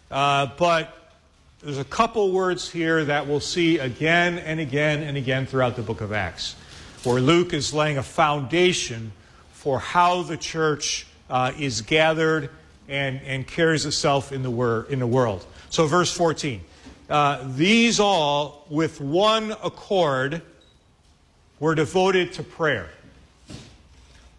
uh, 0.09 0.47
but 0.57 1.13
there's 1.61 1.77
a 1.77 1.83
couple 1.83 2.31
words 2.31 2.69
here 2.69 3.05
that 3.05 3.27
we'll 3.27 3.39
see 3.39 3.77
again 3.77 4.39
and 4.39 4.59
again 4.59 5.03
and 5.03 5.15
again 5.15 5.45
throughout 5.45 5.75
the 5.75 5.81
book 5.81 6.01
of 6.01 6.11
Acts, 6.11 6.55
where 7.03 7.21
Luke 7.21 7.53
is 7.53 7.73
laying 7.73 7.97
a 7.97 8.03
foundation 8.03 9.11
for 9.51 9.79
how 9.79 10.23
the 10.23 10.37
church 10.37 11.05
uh, 11.29 11.51
is 11.57 11.81
gathered 11.81 12.49
and, 12.89 13.21
and 13.25 13.47
carries 13.47 13.85
itself 13.85 14.31
in 14.31 14.41
the, 14.41 14.51
wor- 14.51 14.87
in 14.89 14.99
the 14.99 15.07
world. 15.07 15.45
So, 15.69 15.85
verse 15.87 16.11
14. 16.11 16.61
Uh, 17.09 17.43
these 17.55 17.99
all, 17.99 18.65
with 18.69 18.99
one 18.99 19.51
accord, 19.63 20.41
were 21.59 21.73
devoted 21.73 22.33
to 22.33 22.43
prayer, 22.43 22.89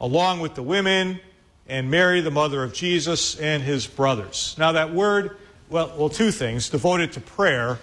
along 0.01 0.41
with 0.41 0.55
the 0.55 0.63
women 0.63 1.19
and 1.67 1.91
Mary, 1.91 2.21
the 2.21 2.31
mother 2.31 2.63
of 2.63 2.73
Jesus, 2.73 3.39
and 3.39 3.63
his 3.63 3.87
brothers. 3.87 4.55
Now, 4.59 4.73
that 4.73 4.93
word, 4.93 5.37
well, 5.69 5.95
well 5.97 6.09
two 6.09 6.31
things 6.31 6.69
devoted 6.69 7.13
to 7.13 7.21
prayer. 7.21 7.79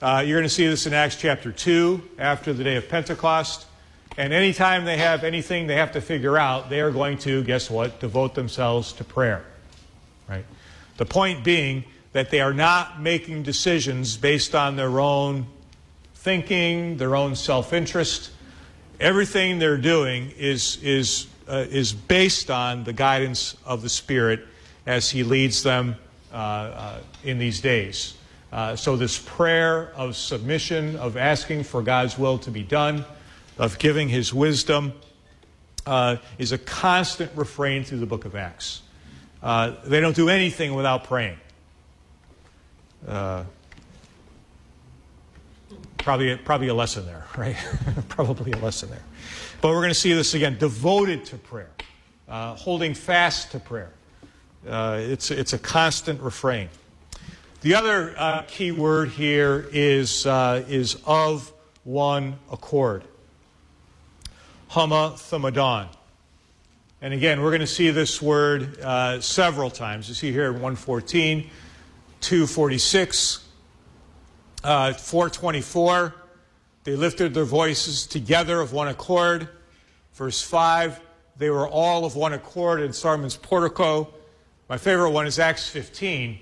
Uh, 0.00 0.22
you're 0.26 0.38
going 0.38 0.48
to 0.48 0.54
see 0.54 0.66
this 0.66 0.86
in 0.86 0.94
Acts 0.94 1.16
chapter 1.16 1.50
2 1.50 2.02
after 2.18 2.52
the 2.52 2.62
day 2.62 2.76
of 2.76 2.88
Pentecost. 2.88 3.66
And 4.16 4.32
anytime 4.32 4.84
they 4.84 4.96
have 4.96 5.22
anything 5.22 5.68
they 5.68 5.76
have 5.76 5.92
to 5.92 6.00
figure 6.00 6.36
out, 6.36 6.70
they 6.70 6.80
are 6.80 6.90
going 6.90 7.18
to, 7.18 7.42
guess 7.44 7.70
what, 7.70 8.00
devote 8.00 8.34
themselves 8.34 8.92
to 8.94 9.04
prayer. 9.04 9.44
Right? 10.28 10.44
The 10.96 11.06
point 11.06 11.44
being 11.44 11.84
that 12.12 12.30
they 12.30 12.40
are 12.40 12.54
not 12.54 13.00
making 13.00 13.42
decisions 13.42 14.16
based 14.16 14.54
on 14.54 14.76
their 14.76 15.00
own 15.00 15.46
thinking, 16.14 16.96
their 16.96 17.14
own 17.14 17.36
self 17.36 17.72
interest. 17.72 18.30
Everything 19.00 19.58
they're 19.58 19.78
doing 19.78 20.32
is, 20.36 20.78
is, 20.82 21.26
uh, 21.48 21.66
is 21.70 21.92
based 21.92 22.50
on 22.50 22.84
the 22.84 22.92
guidance 22.92 23.56
of 23.64 23.82
the 23.82 23.88
Spirit 23.88 24.46
as 24.86 25.10
He 25.10 25.22
leads 25.22 25.62
them 25.62 25.96
uh, 26.32 26.36
uh, 26.36 26.98
in 27.24 27.38
these 27.38 27.60
days. 27.60 28.14
Uh, 28.50 28.74
so, 28.74 28.96
this 28.96 29.18
prayer 29.18 29.92
of 29.94 30.16
submission, 30.16 30.96
of 30.96 31.16
asking 31.16 31.62
for 31.62 31.82
God's 31.82 32.18
will 32.18 32.38
to 32.38 32.50
be 32.50 32.62
done, 32.62 33.04
of 33.58 33.78
giving 33.78 34.08
His 34.08 34.32
wisdom, 34.32 34.94
uh, 35.86 36.16
is 36.38 36.52
a 36.52 36.58
constant 36.58 37.30
refrain 37.34 37.84
through 37.84 37.98
the 37.98 38.06
book 38.06 38.24
of 38.24 38.34
Acts. 38.34 38.82
Uh, 39.42 39.74
they 39.84 40.00
don't 40.00 40.16
do 40.16 40.28
anything 40.28 40.74
without 40.74 41.04
praying. 41.04 41.38
Probably, 45.98 46.36
probably 46.36 46.68
a 46.68 46.74
lesson 46.74 47.04
there, 47.04 47.26
right? 47.36 47.56
probably 48.08 48.52
a 48.52 48.56
lesson 48.56 48.88
there. 48.88 49.02
But 49.60 49.70
we're 49.70 49.80
going 49.80 49.88
to 49.88 49.94
see 49.94 50.12
this 50.12 50.34
again 50.34 50.56
devoted 50.58 51.24
to 51.26 51.36
prayer, 51.36 51.70
uh, 52.28 52.54
holding 52.54 52.94
fast 52.94 53.52
to 53.52 53.60
prayer. 53.60 53.92
Uh, 54.66 55.00
it's, 55.00 55.30
it's 55.30 55.52
a 55.52 55.58
constant 55.58 56.20
refrain. 56.20 56.68
The 57.60 57.74
other 57.74 58.14
uh, 58.16 58.42
key 58.46 58.70
word 58.70 59.10
here 59.10 59.68
is, 59.72 60.24
uh, 60.24 60.64
is 60.68 60.96
of 61.04 61.52
one 61.84 62.38
accord. 62.52 63.02
homothumadon. 64.70 65.88
And 67.02 67.12
again, 67.12 67.42
we're 67.42 67.50
going 67.50 67.60
to 67.60 67.66
see 67.66 67.90
this 67.90 68.22
word 68.22 68.80
uh, 68.80 69.20
several 69.20 69.70
times. 69.70 70.08
You 70.08 70.14
see 70.14 70.32
here 70.32 70.46
in 70.46 70.54
114, 70.54 71.50
246, 72.20 73.44
uh, 74.64 74.92
424, 74.92 76.14
they 76.84 76.96
lifted 76.96 77.34
their 77.34 77.44
voices 77.44 78.06
together 78.06 78.60
of 78.60 78.72
one 78.72 78.88
accord. 78.88 79.48
Verse 80.14 80.40
5, 80.40 81.00
they 81.36 81.50
were 81.50 81.68
all 81.68 82.04
of 82.04 82.16
one 82.16 82.32
accord 82.32 82.80
in 82.80 82.92
Solomon's 82.92 83.36
portico. 83.36 84.12
My 84.68 84.78
favorite 84.78 85.10
one 85.10 85.26
is 85.26 85.38
Acts 85.38 85.68
15, 85.68 86.38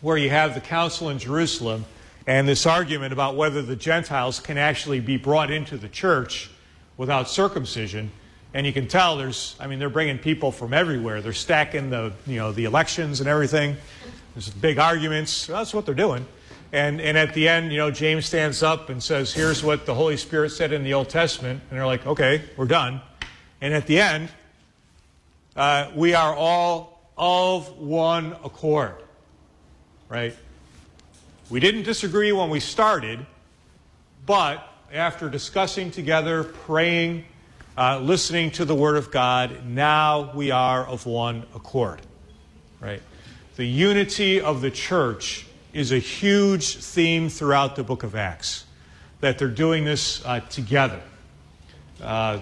where 0.00 0.16
you 0.16 0.30
have 0.30 0.54
the 0.54 0.60
council 0.60 1.10
in 1.10 1.18
Jerusalem 1.18 1.84
and 2.26 2.48
this 2.48 2.66
argument 2.66 3.12
about 3.12 3.36
whether 3.36 3.62
the 3.62 3.76
Gentiles 3.76 4.40
can 4.40 4.58
actually 4.58 5.00
be 5.00 5.16
brought 5.16 5.50
into 5.50 5.76
the 5.76 5.88
church 5.88 6.50
without 6.96 7.28
circumcision. 7.28 8.10
And 8.54 8.66
you 8.66 8.72
can 8.72 8.88
tell 8.88 9.16
there's, 9.16 9.54
I 9.60 9.66
mean, 9.66 9.78
they're 9.78 9.90
bringing 9.90 10.18
people 10.18 10.50
from 10.50 10.72
everywhere. 10.72 11.20
They're 11.20 11.32
stacking 11.32 11.90
the, 11.90 12.12
you 12.26 12.36
know, 12.36 12.52
the 12.52 12.64
elections 12.64 13.20
and 13.20 13.28
everything. 13.28 13.76
There's 14.36 14.50
big 14.50 14.78
arguments. 14.78 15.46
That's 15.46 15.72
what 15.72 15.86
they're 15.86 15.94
doing. 15.94 16.26
And, 16.70 17.00
and 17.00 17.16
at 17.16 17.32
the 17.32 17.48
end, 17.48 17.72
you 17.72 17.78
know, 17.78 17.90
James 17.90 18.26
stands 18.26 18.62
up 18.62 18.90
and 18.90 19.02
says, 19.02 19.32
Here's 19.32 19.64
what 19.64 19.86
the 19.86 19.94
Holy 19.94 20.18
Spirit 20.18 20.50
said 20.50 20.74
in 20.74 20.84
the 20.84 20.92
Old 20.92 21.08
Testament. 21.08 21.62
And 21.70 21.78
they're 21.78 21.86
like, 21.86 22.06
Okay, 22.06 22.42
we're 22.54 22.66
done. 22.66 23.00
And 23.62 23.72
at 23.72 23.86
the 23.86 23.98
end, 23.98 24.28
uh, 25.56 25.90
we 25.94 26.12
are 26.12 26.34
all 26.34 27.00
of 27.16 27.78
one 27.78 28.34
accord. 28.44 28.96
Right? 30.10 30.36
We 31.48 31.58
didn't 31.58 31.84
disagree 31.84 32.30
when 32.32 32.50
we 32.50 32.60
started, 32.60 33.24
but 34.26 34.68
after 34.92 35.30
discussing 35.30 35.90
together, 35.90 36.44
praying, 36.44 37.24
uh, 37.78 38.00
listening 38.00 38.50
to 38.50 38.66
the 38.66 38.74
Word 38.74 38.98
of 38.98 39.10
God, 39.10 39.64
now 39.64 40.30
we 40.34 40.50
are 40.50 40.86
of 40.86 41.06
one 41.06 41.46
accord. 41.54 42.02
Right? 42.82 43.00
The 43.56 43.66
unity 43.66 44.38
of 44.38 44.60
the 44.60 44.70
church 44.70 45.46
is 45.72 45.90
a 45.90 45.98
huge 45.98 46.76
theme 46.76 47.30
throughout 47.30 47.74
the 47.74 47.82
book 47.82 48.02
of 48.02 48.14
Acts, 48.14 48.66
that 49.20 49.38
they're 49.38 49.48
doing 49.48 49.82
this 49.82 50.22
uh, 50.26 50.40
together. 50.40 51.00
Uh, 52.02 52.40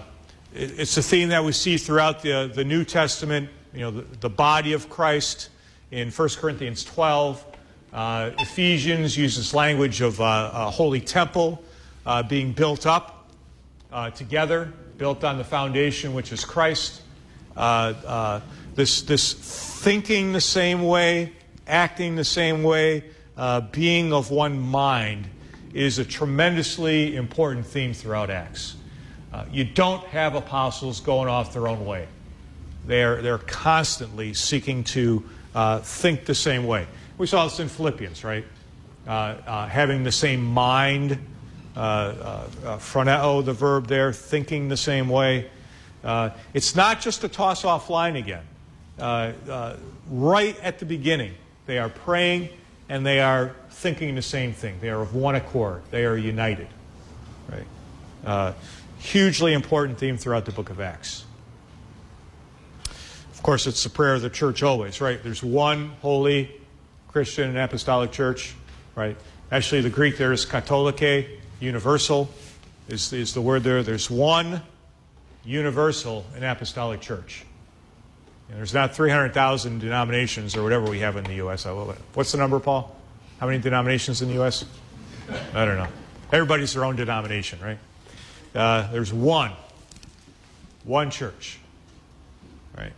it, 0.53 0.77
it's 0.77 0.97
a 0.97 1.01
theme 1.01 1.29
that 1.29 1.41
we 1.41 1.53
see 1.53 1.77
throughout 1.77 2.21
the, 2.21 2.51
the 2.53 2.65
New 2.65 2.83
Testament, 2.83 3.47
you 3.73 3.79
know, 3.79 3.91
the, 3.91 4.01
the 4.19 4.29
body 4.29 4.73
of 4.73 4.89
Christ 4.89 5.51
in 5.89 6.11
1 6.11 6.29
Corinthians 6.35 6.83
12. 6.83 7.45
Uh, 7.93 8.31
Ephesians 8.39 9.17
uses 9.17 9.53
language 9.53 10.01
of 10.01 10.19
uh, 10.19 10.51
a 10.53 10.69
holy 10.69 10.99
temple 10.99 11.63
uh, 12.05 12.23
being 12.23 12.51
built 12.51 12.85
up 12.85 13.29
uh, 13.93 14.09
together, 14.09 14.73
built 14.97 15.23
on 15.23 15.37
the 15.37 15.45
foundation 15.45 16.13
which 16.13 16.33
is 16.33 16.43
Christ. 16.43 17.03
This, 18.75 19.01
this 19.03 19.33
thinking 19.33 20.33
the 20.33 20.41
same 20.41 20.83
way, 20.83 21.33
acting 21.65 22.15
the 22.15 22.23
same 22.23 22.61
way, 22.61 23.05
uh, 23.37 23.61
being 23.61 24.13
of 24.13 24.31
one 24.31 24.59
mind 24.59 25.27
is 25.73 25.99
a 25.99 26.05
tremendously 26.05 27.15
important 27.15 27.65
theme 27.65 27.93
throughout 27.93 28.29
Acts. 28.29 28.75
Uh, 29.33 29.45
you 29.51 29.63
don't 29.65 30.03
have 30.07 30.35
apostles 30.35 30.99
going 30.99 31.27
off 31.27 31.53
their 31.53 31.67
own 31.67 31.85
way. 31.85 32.07
They're, 32.85 33.21
they're 33.21 33.37
constantly 33.39 34.33
seeking 34.33 34.83
to 34.85 35.23
uh, 35.53 35.79
think 35.79 36.25
the 36.25 36.35
same 36.35 36.65
way. 36.65 36.87
We 37.17 37.27
saw 37.27 37.45
this 37.45 37.59
in 37.59 37.69
Philippians, 37.69 38.23
right? 38.23 38.45
Uh, 39.07 39.11
uh, 39.11 39.67
having 39.67 40.03
the 40.03 40.11
same 40.11 40.43
mind, 40.43 41.17
uh, 41.75 42.45
phroneo, 42.77 43.43
the 43.43 43.53
verb 43.53 43.87
there, 43.87 44.11
thinking 44.13 44.67
the 44.67 44.77
same 44.77 45.09
way. 45.09 45.49
it's 46.53 46.75
not 46.75 47.01
just 47.01 47.23
a 47.23 47.29
toss 47.29 47.65
off 47.65 47.89
line 47.89 48.15
again. 48.15 48.43
Right 48.97 50.59
at 50.61 50.79
the 50.79 50.85
beginning, 50.85 51.33
they 51.65 51.77
are 51.77 51.89
praying 51.89 52.49
and 52.89 53.05
they 53.05 53.19
are 53.19 53.55
thinking 53.69 54.15
the 54.15 54.21
same 54.21 54.53
thing. 54.53 54.77
They 54.79 54.89
are 54.89 55.01
of 55.01 55.15
one 55.15 55.35
accord. 55.35 55.81
They 55.91 56.05
are 56.05 56.17
united. 56.17 56.67
Right? 57.49 57.67
Uh, 58.25 58.53
hugely 58.99 59.53
important 59.53 59.97
theme 59.97 60.17
throughout 60.17 60.45
the 60.45 60.51
book 60.51 60.69
of 60.69 60.79
Acts. 60.79 61.25
Of 63.33 63.43
course, 63.43 63.67
it's 63.67 63.83
the 63.83 63.89
prayer 63.89 64.15
of 64.15 64.21
the 64.21 64.29
church 64.29 64.63
always, 64.63 65.01
right? 65.01 65.21
There's 65.21 65.43
one 65.43 65.89
holy 66.01 66.51
Christian 67.07 67.49
and 67.49 67.57
apostolic 67.57 68.11
church, 68.11 68.55
right? 68.95 69.15
Actually, 69.51 69.81
the 69.81 69.89
Greek 69.89 70.17
there 70.17 70.33
is 70.33 70.45
katolike, 70.45 71.27
universal 71.59 72.29
is, 72.87 73.13
is 73.13 73.33
the 73.33 73.41
word 73.41 73.63
there. 73.63 73.83
There's 73.83 74.09
one 74.09 74.61
universal 75.43 76.25
and 76.35 76.43
apostolic 76.43 77.01
church. 77.01 77.45
And 78.49 78.57
there's 78.57 78.73
not 78.73 78.95
300,000 78.95 79.79
denominations 79.79 80.55
or 80.55 80.63
whatever 80.63 80.89
we 80.89 80.99
have 80.99 81.17
in 81.17 81.23
the 81.23 81.35
U.S. 81.35 81.65
What's 82.13 82.31
the 82.31 82.37
number, 82.37 82.59
Paul? 82.59 82.95
How 83.39 83.47
many 83.47 83.59
denominations 83.59 84.21
in 84.21 84.27
the 84.27 84.35
U.S.? 84.35 84.65
I 85.53 85.65
don't 85.65 85.77
know. 85.77 85.87
Everybody's 86.31 86.73
their 86.73 86.85
own 86.85 86.95
denomination, 86.95 87.59
right? 87.59 87.77
Uh, 88.53 88.89
there's 88.91 89.11
one, 89.11 89.51
one 90.83 91.09
church, 91.09 91.59
right? 92.77 92.93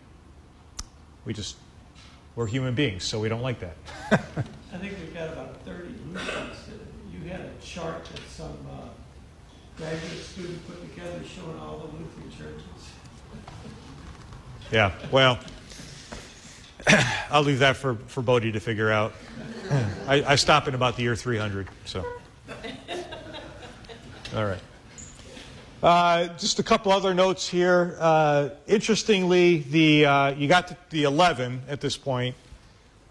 We 1.25 1.33
just, 1.33 1.55
we're 2.35 2.47
human 2.47 2.75
beings, 2.75 3.03
so 3.03 3.19
we 3.19 3.29
don't 3.29 3.41
like 3.41 3.59
that. 3.61 3.75
I 4.73 4.77
think 4.77 4.93
we've 4.99 5.13
got 5.13 5.33
about 5.33 5.61
30 5.65 5.93
Lutherans. 6.11 6.57
You 7.11 7.29
had 7.29 7.41
a 7.41 7.49
chart 7.63 8.05
that 8.05 8.21
some 8.29 8.57
uh, 8.71 8.89
graduate 9.77 10.23
student 10.23 10.67
put 10.67 10.81
together 10.93 11.21
showing 11.23 11.57
all 11.59 11.79
the 11.79 11.85
Lutheran 11.85 12.31
churches. 12.31 12.91
Yeah, 14.71 14.91
well, 15.11 15.39
I'll 17.31 17.43
leave 17.43 17.59
that 17.59 17.77
for, 17.77 17.95
for 18.07 18.21
Bodie 18.21 18.51
to 18.51 18.59
figure 18.59 18.91
out. 18.91 19.13
I, 20.07 20.23
I 20.27 20.35
stop 20.35 20.67
in 20.67 20.75
about 20.75 20.97
the 20.97 21.03
year 21.03 21.15
300, 21.15 21.69
so. 21.85 22.05
All 24.35 24.45
right. 24.45 24.59
Uh, 25.81 26.27
just 26.37 26.59
a 26.59 26.63
couple 26.63 26.91
other 26.91 27.13
notes 27.13 27.47
here. 27.47 27.95
Uh, 27.97 28.49
interestingly, 28.67 29.59
the, 29.59 30.05
uh, 30.05 30.31
you 30.31 30.49
got 30.49 30.67
the, 30.67 30.77
the, 30.89 31.03
11 31.03 31.61
at 31.69 31.79
this 31.79 31.95
point. 31.95 32.35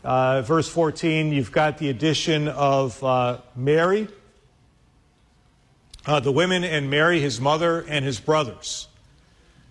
Uh, 0.04 0.42
verse 0.42 0.68
14, 0.68 1.32
you've 1.32 1.52
got 1.52 1.78
the 1.78 1.88
addition 1.88 2.48
of 2.48 3.02
uh, 3.02 3.38
Mary, 3.54 4.08
uh, 6.04 6.20
the 6.20 6.32
women, 6.32 6.64
and 6.64 6.90
Mary, 6.90 7.20
his 7.20 7.40
mother, 7.40 7.84
and 7.88 8.04
his 8.04 8.20
brothers. 8.20 8.88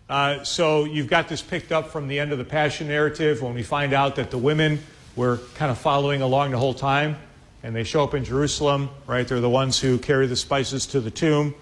Uh, 0.07 0.43
so 0.43 0.85
you've 0.85 1.07
got 1.07 1.27
this 1.27 1.41
picked 1.41 1.71
up 1.71 1.89
from 1.89 2.07
the 2.07 2.19
end 2.19 2.31
of 2.31 2.37
the 2.37 2.45
Passion 2.45 2.87
narrative 2.87 3.41
when 3.41 3.55
we 3.55 3.63
find 3.63 3.91
out 3.91 4.17
that 4.17 4.29
the 4.29 4.37
women 4.37 4.79
were 5.15 5.39
kind 5.55 5.71
of 5.71 5.79
following 5.79 6.21
along 6.21 6.51
the 6.51 6.59
whole 6.59 6.75
time, 6.75 7.17
and 7.63 7.75
they 7.75 7.83
show 7.83 8.03
up 8.03 8.13
in 8.13 8.23
Jerusalem, 8.23 8.89
right? 9.07 9.27
They're 9.27 9.39
the 9.39 9.49
ones 9.49 9.79
who 9.79 9.97
carry 9.97 10.27
the 10.27 10.35
spices 10.35 10.85
to 10.87 10.99
the 10.99 11.09
tomb. 11.09 11.55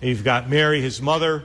And 0.00 0.08
you've 0.08 0.24
got 0.24 0.48
Mary, 0.48 0.80
his 0.80 1.02
mother, 1.02 1.44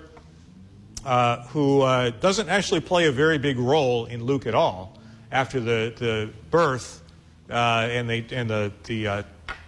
uh, 1.05 1.43
who 1.47 1.81
uh, 1.81 2.11
doesn't 2.11 2.47
actually 2.47 2.81
play 2.81 3.07
a 3.07 3.11
very 3.11 3.37
big 3.37 3.59
role 3.59 4.05
in 4.05 4.23
Luke 4.23 4.47
at 4.47 4.55
all 4.55 4.97
after 5.33 5.59
the, 5.59 5.93
the 5.97 6.29
birth 6.51 7.03
uh, 7.49 7.87
and, 7.91 8.09
the, 8.09 8.25
and 8.31 8.49
the, 8.49 8.71
the 8.85 9.07
uh, 9.07 9.23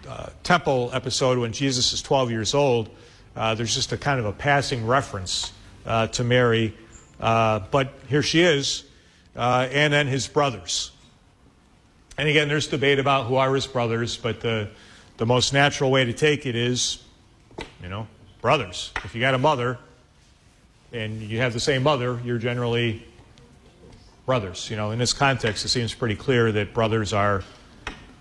uh, 0.07 0.29
temple 0.43 0.89
episode 0.93 1.37
when 1.37 1.51
Jesus 1.51 1.91
is 1.91 2.01
12 2.01 2.31
years 2.31 2.53
old. 2.53 2.89
There's 3.35 3.75
just 3.75 3.91
a 3.91 3.97
kind 3.97 4.21
of 4.21 4.25
a 4.25 4.31
passing 4.31 4.87
reference 4.87 5.51
to 5.85 6.23
Mary. 6.23 6.75
but 7.19 7.93
here 8.07 8.23
she 8.23 8.41
is, 8.41 8.83
and 9.35 9.93
then 9.93 10.07
his 10.07 10.27
brothers. 10.27 10.91
And 12.17 12.27
again, 12.27 12.47
there's 12.47 12.67
debate 12.67 12.99
about 12.99 13.25
who 13.27 13.35
are 13.35 13.53
his 13.55 13.67
brothers, 13.67 14.17
but 14.17 14.41
the, 14.41 14.69
the 15.17 15.25
most 15.25 15.53
natural 15.53 15.89
way 15.89 16.05
to 16.05 16.13
take 16.13 16.45
it 16.45 16.55
is, 16.55 17.03
you 17.81 17.89
know, 17.89 18.07
brothers. 18.41 18.91
If 19.03 19.15
you 19.15 19.21
got 19.21 19.33
a 19.33 19.37
mother 19.37 19.77
and 20.91 21.21
you 21.21 21.39
have 21.39 21.53
the 21.53 21.59
same 21.59 21.83
mother, 21.83 22.19
you're 22.23 22.37
generally 22.37 23.05
brothers. 24.25 24.69
You 24.69 24.75
know, 24.75 24.91
in 24.91 24.99
this 24.99 25.13
context, 25.13 25.65
it 25.65 25.69
seems 25.69 25.93
pretty 25.93 26.15
clear 26.15 26.51
that 26.51 26.73
brothers 26.73 27.13
are 27.13 27.43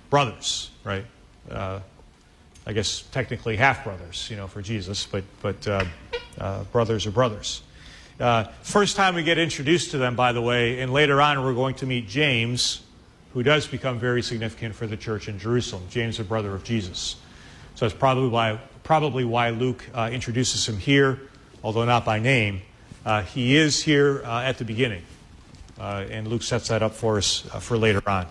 brothers, 0.08 0.70
right? 0.84 1.04
Uh, 1.50 1.80
I 2.66 2.72
guess 2.72 3.02
technically 3.12 3.56
half 3.56 3.84
brothers, 3.84 4.28
you 4.30 4.36
know, 4.36 4.46
for 4.46 4.62
Jesus, 4.62 5.06
but 5.06 5.24
but 5.42 5.66
uh, 5.66 5.84
uh, 6.41 6.64
brothers 6.64 7.07
are 7.07 7.11
brothers. 7.11 7.62
Uh, 8.18 8.45
first 8.62 8.97
time 8.97 9.14
we 9.14 9.22
get 9.22 9.38
introduced 9.38 9.93
to 9.93 9.99
them, 9.99 10.16
by 10.16 10.32
the 10.32 10.43
way, 10.43 10.80
and 10.80 10.93
later 10.93 11.20
on 11.20 11.43
we're 11.43 11.55
going 11.55 11.74
to 11.74 11.86
meet 11.86 12.09
James, 12.09 12.82
who 13.32 13.43
does 13.43 13.66
become 13.66 13.99
very 13.99 14.22
significant 14.22 14.74
for 14.74 14.86
the 14.86 14.97
church 14.97 15.28
in 15.28 15.38
Jerusalem. 15.38 15.82
James, 15.91 16.18
a 16.18 16.24
brother 16.24 16.55
of 16.55 16.64
Jesus. 16.64 17.16
So 17.76 17.86
that's 17.86 17.99
probably 17.99 18.28
why 18.28 18.59
probably 18.82 19.24
why 19.24 19.51
Luke 19.51 19.88
uh, 19.95 20.11
introduces 20.12 20.68
him 20.68 20.76
here, 20.76 21.20
although 21.62 21.84
not 21.84 22.05
by 22.05 22.18
name. 22.18 22.62
Uh, 23.07 23.22
he 23.22 23.57
is 23.57 23.82
here 23.82 24.22
at 24.24 24.59
the 24.59 24.64
beginning, 24.64 25.03
and 25.78 26.26
Luke 26.26 26.43
sets 26.43 26.68
that 26.68 26.82
up 26.82 26.93
for 26.93 27.16
us 27.16 27.41
for 27.61 27.78
later 27.78 28.03
on. 28.07 28.26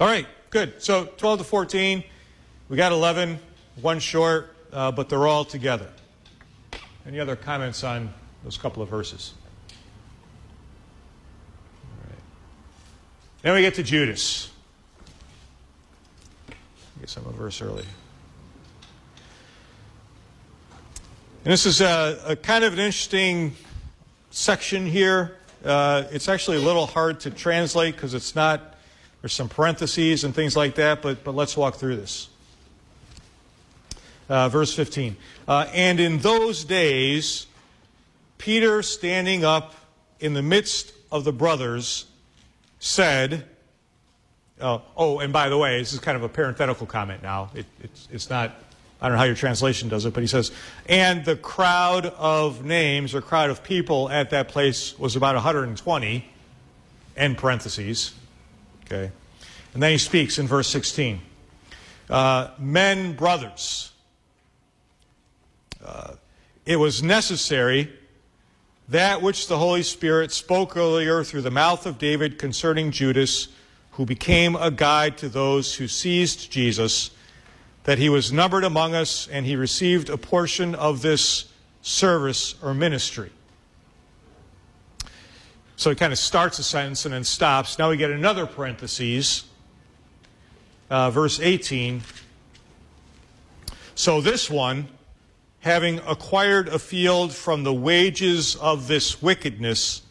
All 0.00 0.08
right, 0.08 0.26
good. 0.50 0.82
So 0.82 1.04
12 1.04 1.38
to 1.38 1.44
14, 1.44 2.02
we 2.68 2.76
got 2.76 2.92
11, 2.92 3.38
one 3.80 4.00
short, 4.00 4.51
uh, 4.72 4.90
but 4.92 5.08
they're 5.08 5.26
all 5.26 5.44
together. 5.44 5.88
Any 7.06 7.20
other 7.20 7.36
comments 7.36 7.84
on 7.84 8.12
those 8.44 8.56
couple 8.56 8.82
of 8.82 8.88
verses? 8.88 9.34
Then 13.42 13.54
we 13.54 13.60
get 13.60 13.74
to 13.74 13.82
Judas. 13.82 14.50
I 16.48 17.00
guess 17.00 17.16
I'm 17.16 17.26
a 17.26 17.32
verse 17.32 17.60
early. 17.60 17.84
And 21.44 21.52
this 21.52 21.66
is 21.66 21.80
a, 21.80 22.22
a 22.24 22.36
kind 22.36 22.62
of 22.62 22.72
an 22.72 22.78
interesting 22.78 23.56
section 24.30 24.86
here. 24.86 25.38
Uh, 25.64 26.04
it's 26.12 26.28
actually 26.28 26.58
a 26.58 26.60
little 26.60 26.86
hard 26.86 27.18
to 27.20 27.30
translate 27.30 27.96
because 27.96 28.14
it's 28.14 28.36
not 28.36 28.76
there's 29.22 29.32
some 29.32 29.48
parentheses 29.48 30.22
and 30.22 30.34
things 30.34 30.56
like 30.56 30.76
that, 30.76 31.02
but, 31.02 31.24
but 31.24 31.34
let's 31.34 31.56
walk 31.56 31.76
through 31.76 31.96
this. 31.96 32.28
Uh, 34.28 34.48
verse 34.48 34.74
15. 34.74 35.16
Uh, 35.46 35.66
and 35.74 36.00
in 36.00 36.18
those 36.18 36.64
days, 36.64 37.46
Peter, 38.38 38.82
standing 38.82 39.44
up 39.44 39.74
in 40.20 40.34
the 40.34 40.42
midst 40.42 40.92
of 41.10 41.24
the 41.24 41.32
brothers, 41.32 42.06
said, 42.78 43.44
uh, 44.60 44.78
Oh, 44.96 45.20
and 45.20 45.32
by 45.32 45.48
the 45.48 45.58
way, 45.58 45.78
this 45.78 45.92
is 45.92 46.00
kind 46.00 46.16
of 46.16 46.22
a 46.22 46.28
parenthetical 46.28 46.86
comment 46.86 47.22
now. 47.22 47.50
It, 47.54 47.66
it's, 47.82 48.08
it's 48.10 48.30
not, 48.30 48.54
I 49.00 49.06
don't 49.06 49.12
know 49.12 49.18
how 49.18 49.24
your 49.24 49.36
translation 49.36 49.88
does 49.88 50.06
it, 50.06 50.14
but 50.14 50.22
he 50.22 50.26
says, 50.26 50.50
And 50.86 51.24
the 51.24 51.36
crowd 51.36 52.06
of 52.06 52.64
names 52.64 53.14
or 53.14 53.20
crowd 53.20 53.50
of 53.50 53.62
people 53.62 54.08
at 54.10 54.30
that 54.30 54.48
place 54.48 54.98
was 54.98 55.14
about 55.16 55.34
120, 55.34 56.28
end 57.16 57.38
parentheses. 57.38 58.14
Okay? 58.86 59.10
And 59.74 59.82
then 59.82 59.92
he 59.92 59.98
speaks 59.98 60.38
in 60.38 60.46
verse 60.46 60.68
16 60.68 61.20
uh, 62.10 62.48
Men, 62.58 63.14
brothers, 63.14 63.91
uh, 65.84 66.14
it 66.64 66.76
was 66.76 67.02
necessary 67.02 67.92
that 68.88 69.22
which 69.22 69.48
the 69.48 69.58
Holy 69.58 69.82
Spirit 69.82 70.32
spoke 70.32 70.76
earlier 70.76 71.24
through 71.24 71.42
the 71.42 71.50
mouth 71.50 71.86
of 71.86 71.98
David 71.98 72.38
concerning 72.38 72.90
Judas, 72.90 73.48
who 73.92 74.04
became 74.04 74.54
a 74.56 74.70
guide 74.70 75.16
to 75.18 75.28
those 75.28 75.76
who 75.76 75.88
seized 75.88 76.50
Jesus, 76.50 77.10
that 77.84 77.98
he 77.98 78.08
was 78.08 78.32
numbered 78.32 78.64
among 78.64 78.94
us 78.94 79.28
and 79.28 79.46
he 79.46 79.56
received 79.56 80.08
a 80.08 80.16
portion 80.16 80.74
of 80.74 81.02
this 81.02 81.46
service 81.80 82.54
or 82.62 82.74
ministry. 82.74 83.30
So 85.76 85.90
he 85.90 85.96
kind 85.96 86.12
of 86.12 86.18
starts 86.18 86.58
a 86.58 86.62
sentence 86.62 87.04
and 87.04 87.14
then 87.14 87.24
stops. 87.24 87.78
Now 87.78 87.90
we 87.90 87.96
get 87.96 88.10
another 88.10 88.46
parenthesis, 88.46 89.44
uh, 90.90 91.10
verse 91.10 91.40
18. 91.40 92.02
So 93.94 94.20
this 94.20 94.48
one, 94.48 94.86
having 95.62 96.00
acquired 96.00 96.68
a 96.68 96.78
field 96.78 97.32
from 97.32 97.62
the 97.62 97.72
wages 97.72 98.56
of 98.56 98.88
this 98.88 99.22
wickedness, 99.22 100.02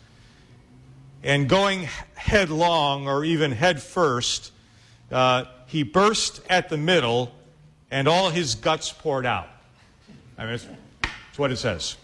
and 1.24 1.48
going 1.48 1.88
headlong 2.16 3.08
or 3.08 3.24
even 3.26 3.52
head 3.52 3.82
first, 3.82 4.52
uh, 5.12 5.44
he 5.68 5.84
burst 5.84 6.42
at 6.50 6.70
the 6.70 6.78
middle, 6.78 7.34
and 7.92 8.08
all 8.08 8.30
his 8.30 8.56
guts 8.56 8.94
poured 8.94 9.26
out. 9.26 9.50
I 10.38 10.46
mean, 10.46 10.54
it's, 10.54 10.68
it's 11.30 11.38
what 11.38 11.52
it 11.52 11.58
says. 11.58 11.98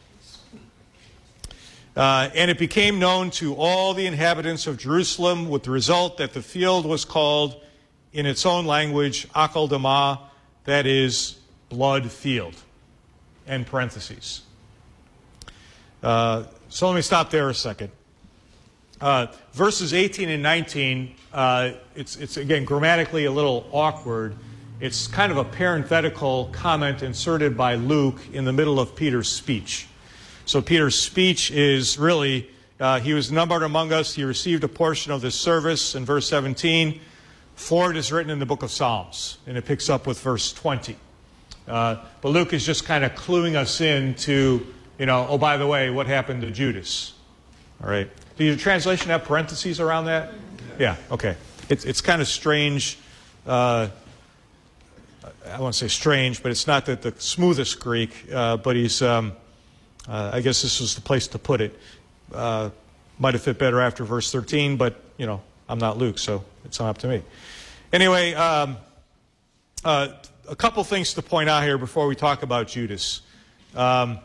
Uh, 1.96 2.30
and 2.36 2.52
it 2.52 2.60
became 2.60 3.00
known 3.00 3.32
to 3.32 3.56
all 3.56 3.94
the 3.94 4.06
inhabitants 4.06 4.68
of 4.68 4.78
Jerusalem, 4.78 5.50
with 5.50 5.64
the 5.64 5.72
result 5.72 6.18
that 6.18 6.34
the 6.34 6.42
field 6.42 6.86
was 6.86 7.06
called, 7.06 7.64
in 8.12 8.26
its 8.26 8.46
own 8.46 8.66
language, 8.66 9.28
Akeldama, 9.30 10.20
that 10.66 10.86
is, 10.86 11.38
blood 11.70 12.12
field. 12.12 12.56
End 13.48 13.66
parentheses. 13.66 14.42
Uh, 16.04 16.44
so 16.70 16.88
let 16.88 16.96
me 16.96 17.02
stop 17.02 17.32
there 17.32 17.50
a 17.50 17.54
second. 17.54 17.92
Uh, 19.00 19.28
verses 19.54 19.94
18 19.94 20.30
and 20.30 20.42
19, 20.42 21.16
uh, 21.32 21.72
it's, 21.96 22.16
it's 22.18 22.38
again 22.38 22.66
grammatically 22.66 23.26
a 23.26 23.32
little 23.32 23.70
awkward. 23.72 24.36
It's 24.80 25.08
kind 25.08 25.32
of 25.32 25.38
a 25.38 25.44
parenthetical 25.44 26.50
comment 26.52 27.04
inserted 27.04 27.56
by 27.56 27.76
Luke 27.76 28.20
in 28.34 28.44
the 28.46 28.54
middle 28.54 28.80
of 28.80 28.96
Peter's 28.96 29.30
speech. 29.30 29.88
So 30.46 30.62
Peter's 30.62 31.00
speech 31.00 31.52
is 31.52 31.98
really, 31.98 32.50
uh, 32.80 33.00
he 33.00 33.14
was 33.14 33.32
numbered 33.32 33.64
among 33.64 33.92
us. 33.92 34.14
He 34.14 34.24
received 34.24 34.64
a 34.64 34.68
portion 34.68 35.12
of 35.12 35.22
this 35.22 35.36
service 35.36 35.96
in 35.96 36.06
verse 36.06 36.28
17. 36.28 37.00
For 37.56 37.90
it 37.92 37.98
is 37.98 38.12
written 38.12 38.32
in 38.32 38.38
the 38.40 38.46
book 38.46 38.62
of 38.62 38.72
Psalms, 38.72 39.40
and 39.48 39.58
it 39.58 39.66
picks 39.66 39.90
up 39.90 40.06
with 40.06 40.20
verse 40.20 40.54
20. 40.54 40.96
Uh, 41.68 41.98
but 42.22 42.30
Luke 42.30 42.54
is 42.54 42.66
just 42.66 42.86
kind 42.86 43.04
of 43.04 43.14
cluing 43.14 43.56
us 43.56 43.82
in 43.82 44.16
to, 44.16 44.66
you 44.98 45.06
know, 45.06 45.28
oh, 45.30 45.38
by 45.38 45.58
the 45.58 45.68
way, 45.68 45.90
what 45.90 46.08
happened 46.08 46.42
to 46.42 46.52
Judas? 46.52 47.14
All 47.84 47.90
right. 47.90 48.10
Do 48.38 48.46
your 48.46 48.56
translation 48.56 49.10
have 49.10 49.24
parentheses 49.24 49.80
around 49.80 50.06
that? 50.06 50.32
Yeah, 50.80 50.96
okay. 51.12 51.36
It's, 51.70 51.86
it's 51.86 52.02
kind 52.02 52.22
of 52.22 52.28
strange. 52.28 52.98
Uh, 53.46 53.90
I 55.52 55.60
won't 55.60 55.76
say 55.76 55.88
strange, 55.88 56.42
but 56.42 56.52
it's 56.52 56.68
not 56.68 56.86
the, 56.86 56.96
the 56.96 57.14
smoothest 57.18 57.80
Greek, 57.80 58.12
uh, 58.34 58.58
but 58.58 58.76
he's. 58.76 59.02
Um, 59.02 59.34
uh, 60.08 60.32
I 60.34 60.42
guess 60.42 60.62
this 60.62 60.80
was 60.80 60.96
the 60.96 61.02
place 61.02 61.28
to 61.30 61.40
put 61.40 61.60
it. 61.60 61.78
Uh, 62.34 62.70
might 63.20 63.34
have 63.34 63.44
fit 63.44 63.60
better 63.60 63.82
after 63.82 64.06
verse 64.06 64.32
13, 64.32 64.78
but, 64.78 65.02
you 65.18 65.26
know, 65.26 65.42
I'm 65.68 65.80
not 65.80 65.98
Luke, 65.98 66.18
so 66.18 66.46
it's 66.64 66.80
not 66.80 66.90
up 66.90 66.98
to 67.00 67.08
me. 67.08 67.24
Anyway, 67.92 68.34
um, 68.34 68.78
uh, 69.84 70.10
a 70.48 70.56
couple 70.56 70.84
things 70.84 71.14
to 71.14 71.22
point 71.22 71.50
out 71.50 71.64
here 71.64 71.78
before 71.78 72.08
we 72.08 72.16
talk 72.16 72.42
about 72.42 72.68
Judas. 72.68 73.22
Um, 73.76 74.20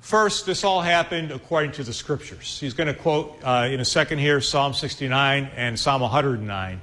first, 0.00 0.44
this 0.44 0.62
all 0.62 0.82
happened 0.82 1.30
according 1.30 1.72
to 1.72 1.84
the 1.84 1.92
scriptures. 1.92 2.60
He's 2.60 2.74
going 2.74 2.88
to 2.88 2.94
quote 2.94 3.38
uh, 3.42 3.68
in 3.70 3.80
a 3.80 3.84
second 3.84 4.18
here 4.18 4.40
Psalm 4.42 4.74
69 4.74 5.50
and 5.56 5.78
Psalm 5.78 6.02
109. 6.02 6.80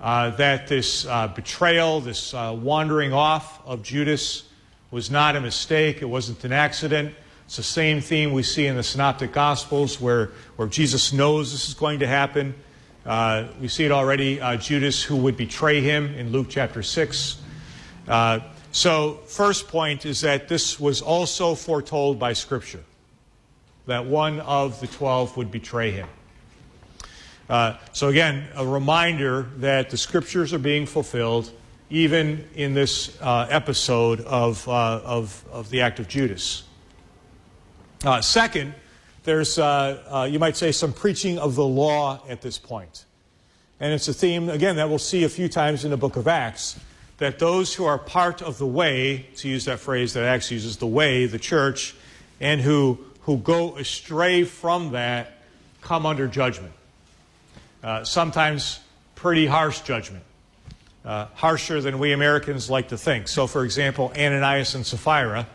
Uh, 0.00 0.30
that 0.36 0.68
this 0.68 1.06
uh, 1.06 1.26
betrayal, 1.26 2.00
this 2.00 2.32
wandering 2.32 3.12
off 3.12 3.66
of 3.66 3.82
Judas, 3.82 4.44
was 4.92 5.10
not 5.10 5.34
a 5.34 5.40
mistake, 5.40 6.02
it 6.02 6.08
wasn't 6.08 6.44
an 6.44 6.52
accident. 6.52 7.12
It's 7.46 7.56
the 7.56 7.62
same 7.64 8.00
theme 8.00 8.32
we 8.32 8.44
see 8.44 8.66
in 8.66 8.76
the 8.76 8.82
Synoptic 8.82 9.32
Gospels 9.32 10.00
where, 10.00 10.30
where 10.56 10.68
Jesus 10.68 11.12
knows 11.12 11.50
this 11.50 11.68
is 11.68 11.74
going 11.74 11.98
to 11.98 12.06
happen. 12.06 12.54
Uh, 13.06 13.46
we 13.60 13.68
see 13.68 13.84
it 13.84 13.92
already, 13.92 14.40
uh, 14.40 14.56
Judas, 14.56 15.02
who 15.02 15.16
would 15.16 15.36
betray 15.36 15.80
him 15.80 16.14
in 16.14 16.30
Luke 16.30 16.48
chapter 16.50 16.82
6. 16.82 17.40
Uh, 18.06 18.40
so, 18.70 19.20
first 19.26 19.68
point 19.68 20.04
is 20.04 20.20
that 20.20 20.48
this 20.48 20.78
was 20.78 21.00
also 21.00 21.54
foretold 21.54 22.18
by 22.18 22.32
Scripture, 22.32 22.84
that 23.86 24.04
one 24.04 24.40
of 24.40 24.80
the 24.80 24.86
twelve 24.86 25.36
would 25.36 25.50
betray 25.50 25.90
him. 25.90 26.08
Uh, 27.48 27.78
so, 27.92 28.08
again, 28.08 28.46
a 28.54 28.66
reminder 28.66 29.48
that 29.56 29.88
the 29.90 29.96
Scriptures 29.96 30.52
are 30.52 30.58
being 30.58 30.84
fulfilled 30.84 31.50
even 31.90 32.46
in 32.54 32.74
this 32.74 33.18
uh, 33.22 33.46
episode 33.48 34.20
of, 34.20 34.68
uh, 34.68 35.00
of, 35.02 35.42
of 35.50 35.70
the 35.70 35.80
act 35.80 35.98
of 35.98 36.08
Judas. 36.08 36.64
Second, 38.20 38.74
there's, 39.28 39.58
uh, 39.58 40.02
uh, 40.10 40.24
you 40.24 40.38
might 40.38 40.56
say, 40.56 40.72
some 40.72 40.92
preaching 40.92 41.38
of 41.38 41.54
the 41.54 41.64
law 41.64 42.22
at 42.28 42.40
this 42.40 42.56
point. 42.56 43.04
And 43.78 43.92
it's 43.92 44.08
a 44.08 44.14
theme, 44.14 44.48
again, 44.48 44.76
that 44.76 44.88
we'll 44.88 44.98
see 44.98 45.24
a 45.24 45.28
few 45.28 45.48
times 45.48 45.84
in 45.84 45.90
the 45.90 45.98
book 45.98 46.16
of 46.16 46.26
Acts 46.26 46.80
that 47.18 47.38
those 47.38 47.74
who 47.74 47.84
are 47.84 47.98
part 47.98 48.40
of 48.40 48.56
the 48.56 48.66
way, 48.66 49.26
to 49.36 49.48
use 49.48 49.66
that 49.66 49.80
phrase 49.80 50.14
that 50.14 50.24
Acts 50.24 50.50
uses, 50.50 50.78
the 50.78 50.86
way, 50.86 51.26
the 51.26 51.38
church, 51.38 51.94
and 52.40 52.60
who, 52.60 52.98
who 53.22 53.36
go 53.36 53.76
astray 53.76 54.44
from 54.44 54.92
that 54.92 55.42
come 55.82 56.06
under 56.06 56.26
judgment. 56.26 56.72
Uh, 57.84 58.04
sometimes 58.04 58.80
pretty 59.14 59.46
harsh 59.46 59.80
judgment, 59.82 60.24
uh, 61.04 61.26
harsher 61.34 61.82
than 61.82 61.98
we 61.98 62.12
Americans 62.12 62.70
like 62.70 62.88
to 62.88 62.96
think. 62.96 63.28
So, 63.28 63.46
for 63.46 63.64
example, 63.64 64.10
Ananias 64.16 64.74
and 64.74 64.86
Sapphira, 64.86 65.46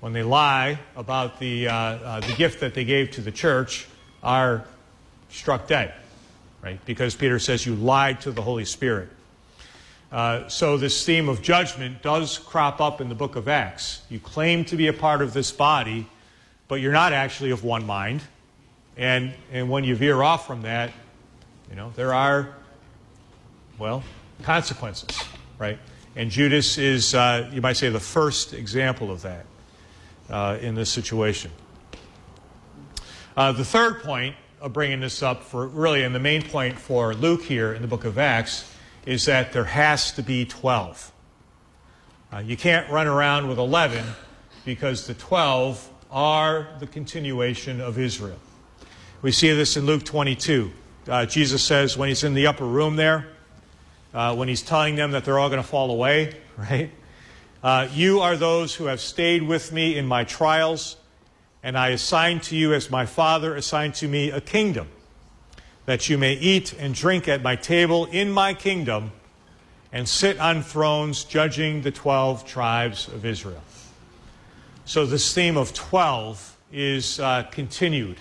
when 0.00 0.12
they 0.12 0.22
lie 0.22 0.78
about 0.96 1.38
the, 1.38 1.68
uh, 1.68 1.74
uh 1.74 2.20
the 2.20 2.32
gift 2.34 2.60
that 2.60 2.74
they 2.74 2.84
gave 2.84 3.10
to 3.12 3.20
the 3.20 3.32
church, 3.32 3.86
are 4.22 4.64
struck 5.28 5.66
dead, 5.66 5.94
right? 6.62 6.84
Because 6.84 7.14
Peter 7.14 7.38
says 7.38 7.64
you 7.64 7.74
lied 7.74 8.20
to 8.22 8.30
the 8.30 8.42
Holy 8.42 8.64
Spirit. 8.64 9.08
Uh, 10.12 10.48
so 10.48 10.76
this 10.76 11.06
theme 11.06 11.28
of 11.28 11.40
judgment 11.40 12.02
does 12.02 12.36
crop 12.36 12.80
up 12.80 13.00
in 13.00 13.08
the 13.08 13.14
book 13.14 13.36
of 13.36 13.46
Acts. 13.46 14.02
You 14.10 14.18
claim 14.18 14.64
to 14.66 14.76
be 14.76 14.88
a 14.88 14.92
part 14.92 15.22
of 15.22 15.32
this 15.32 15.52
body, 15.52 16.06
but 16.66 16.76
you're 16.76 16.92
not 16.92 17.12
actually 17.12 17.52
of 17.52 17.62
one 17.62 17.86
mind. 17.86 18.22
And, 18.96 19.32
and 19.52 19.70
when 19.70 19.84
you 19.84 19.94
veer 19.94 20.20
off 20.22 20.46
from 20.46 20.62
that, 20.62 20.90
you 21.70 21.76
know, 21.76 21.92
there 21.94 22.12
are, 22.12 22.48
well, 23.78 24.02
consequences, 24.42 25.22
right? 25.58 25.78
And 26.16 26.28
Judas 26.28 26.76
is, 26.76 27.14
uh, 27.14 27.48
you 27.52 27.60
might 27.60 27.76
say, 27.76 27.88
the 27.88 28.00
first 28.00 28.52
example 28.52 29.12
of 29.12 29.22
that 29.22 29.46
uh, 30.30 30.58
in 30.60 30.74
this 30.74 30.90
situation. 30.90 31.50
Uh, 33.36 33.52
the 33.52 33.64
third 33.64 34.02
point 34.02 34.36
of 34.60 34.72
bringing 34.72 35.00
this 35.00 35.22
up 35.22 35.42
for 35.42 35.66
really, 35.66 36.02
and 36.02 36.14
the 36.14 36.20
main 36.20 36.42
point 36.42 36.78
for 36.78 37.14
Luke 37.14 37.42
here 37.42 37.72
in 37.72 37.82
the 37.82 37.88
book 37.88 38.04
of 38.04 38.18
Acts, 38.18 38.72
is 39.06 39.24
that 39.24 39.52
there 39.52 39.64
has 39.64 40.12
to 40.12 40.22
be 40.22 40.44
12. 40.44 41.12
Uh, 42.32 42.38
you 42.38 42.56
can't 42.56 42.88
run 42.90 43.06
around 43.06 43.48
with 43.48 43.58
11 43.58 44.04
because 44.64 45.06
the 45.06 45.14
12 45.14 45.88
are 46.10 46.68
the 46.78 46.86
continuation 46.86 47.80
of 47.80 47.98
Israel. 47.98 48.38
We 49.22 49.32
see 49.32 49.52
this 49.52 49.76
in 49.76 49.86
Luke 49.86 50.04
22. 50.04 50.70
Uh, 51.08 51.26
Jesus 51.26 51.62
says 51.62 51.96
when 51.96 52.08
he's 52.08 52.24
in 52.24 52.34
the 52.34 52.46
upper 52.46 52.66
room 52.66 52.96
there, 52.96 53.28
uh, 54.12 54.34
when 54.34 54.48
he's 54.48 54.62
telling 54.62 54.96
them 54.96 55.12
that 55.12 55.24
they're 55.24 55.38
all 55.38 55.48
going 55.48 55.62
to 55.62 55.66
fall 55.68 55.90
away, 55.90 56.36
right? 56.56 56.90
Uh, 57.62 57.86
you 57.92 58.20
are 58.20 58.36
those 58.36 58.74
who 58.74 58.86
have 58.86 59.00
stayed 59.00 59.42
with 59.42 59.70
me 59.70 59.98
in 59.98 60.06
my 60.06 60.24
trials, 60.24 60.96
and 61.62 61.76
I 61.76 61.88
assign 61.88 62.40
to 62.40 62.56
you, 62.56 62.72
as 62.72 62.90
my 62.90 63.04
Father 63.04 63.54
assigned 63.54 63.94
to 63.96 64.08
me, 64.08 64.30
a 64.30 64.40
kingdom 64.40 64.88
that 65.84 66.08
you 66.08 66.16
may 66.16 66.34
eat 66.34 66.72
and 66.72 66.94
drink 66.94 67.28
at 67.28 67.42
my 67.42 67.56
table 67.56 68.06
in 68.06 68.30
my 68.30 68.54
kingdom 68.54 69.12
and 69.92 70.08
sit 70.08 70.40
on 70.40 70.62
thrones 70.62 71.24
judging 71.24 71.82
the 71.82 71.90
12 71.90 72.46
tribes 72.46 73.08
of 73.08 73.26
Israel. 73.26 73.62
So, 74.86 75.04
this 75.04 75.34
theme 75.34 75.58
of 75.58 75.74
12 75.74 76.56
is 76.72 77.20
uh, 77.20 77.42
continued. 77.50 78.16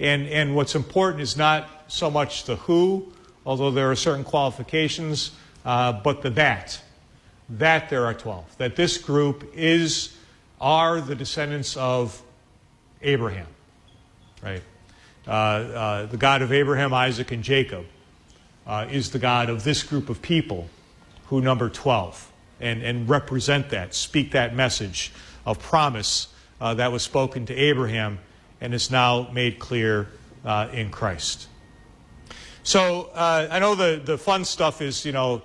And, 0.00 0.26
and 0.28 0.56
what's 0.56 0.74
important 0.74 1.20
is 1.20 1.36
not 1.36 1.68
so 1.88 2.10
much 2.10 2.44
the 2.44 2.56
who, 2.56 3.12
although 3.44 3.70
there 3.70 3.90
are 3.90 3.96
certain 3.96 4.24
qualifications, 4.24 5.32
uh, 5.66 5.92
but 5.92 6.22
the 6.22 6.30
that. 6.30 6.80
That 7.50 7.88
there 7.88 8.04
are 8.04 8.14
12. 8.14 8.58
That 8.58 8.76
this 8.76 8.98
group 8.98 9.52
is, 9.54 10.16
are 10.60 11.00
the 11.00 11.14
descendants 11.14 11.76
of 11.76 12.22
Abraham, 13.02 13.46
right? 14.42 14.62
Uh, 15.26 15.30
uh, 15.30 16.06
the 16.06 16.16
God 16.16 16.42
of 16.42 16.52
Abraham, 16.52 16.92
Isaac, 16.92 17.32
and 17.32 17.42
Jacob, 17.42 17.86
uh, 18.66 18.86
is 18.90 19.10
the 19.10 19.18
God 19.18 19.48
of 19.48 19.64
this 19.64 19.82
group 19.82 20.10
of 20.10 20.20
people 20.20 20.68
who 21.26 21.40
number 21.40 21.68
12 21.68 22.32
and, 22.60 22.82
and 22.82 23.08
represent 23.08 23.70
that, 23.70 23.94
speak 23.94 24.32
that 24.32 24.54
message 24.54 25.12
of 25.46 25.58
promise 25.58 26.28
uh, 26.60 26.74
that 26.74 26.92
was 26.92 27.02
spoken 27.02 27.46
to 27.46 27.54
Abraham 27.54 28.18
and 28.60 28.74
is 28.74 28.90
now 28.90 29.28
made 29.32 29.58
clear 29.58 30.08
uh, 30.44 30.68
in 30.72 30.90
Christ. 30.90 31.48
So 32.62 33.10
uh, 33.14 33.48
I 33.50 33.58
know 33.58 33.74
the, 33.74 34.00
the 34.04 34.18
fun 34.18 34.44
stuff 34.44 34.82
is, 34.82 35.04
you 35.04 35.12
know, 35.12 35.42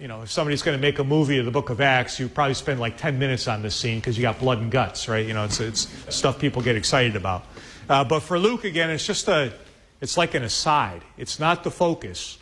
you 0.00 0.08
know, 0.08 0.22
if 0.22 0.30
somebody's 0.30 0.62
going 0.62 0.76
to 0.76 0.80
make 0.80 0.98
a 0.98 1.04
movie 1.04 1.36
of 1.36 1.44
the 1.44 1.50
book 1.50 1.68
of 1.68 1.82
Acts, 1.82 2.18
you 2.18 2.26
probably 2.26 2.54
spend 2.54 2.80
like 2.80 2.96
10 2.96 3.18
minutes 3.18 3.46
on 3.46 3.60
this 3.60 3.76
scene 3.76 3.98
because 3.98 4.16
you 4.16 4.22
got 4.22 4.38
blood 4.38 4.58
and 4.58 4.70
guts, 4.70 5.08
right? 5.08 5.26
You 5.26 5.34
know, 5.34 5.44
it's, 5.44 5.60
it's 5.60 5.88
stuff 6.08 6.38
people 6.38 6.62
get 6.62 6.74
excited 6.74 7.16
about. 7.16 7.44
Uh, 7.86 8.02
but 8.02 8.20
for 8.20 8.38
Luke, 8.38 8.64
again, 8.64 8.88
it's 8.88 9.06
just 9.06 9.28
a, 9.28 9.52
it's 10.00 10.16
like 10.16 10.32
an 10.32 10.42
aside. 10.42 11.02
It's 11.18 11.38
not 11.38 11.64
the 11.64 11.70
focus. 11.70 12.38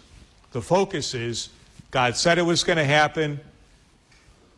The 0.52 0.62
focus 0.62 1.14
is 1.14 1.48
God 1.90 2.16
said 2.16 2.38
it 2.38 2.42
was 2.42 2.62
going 2.62 2.76
to 2.76 2.84
happen. 2.84 3.40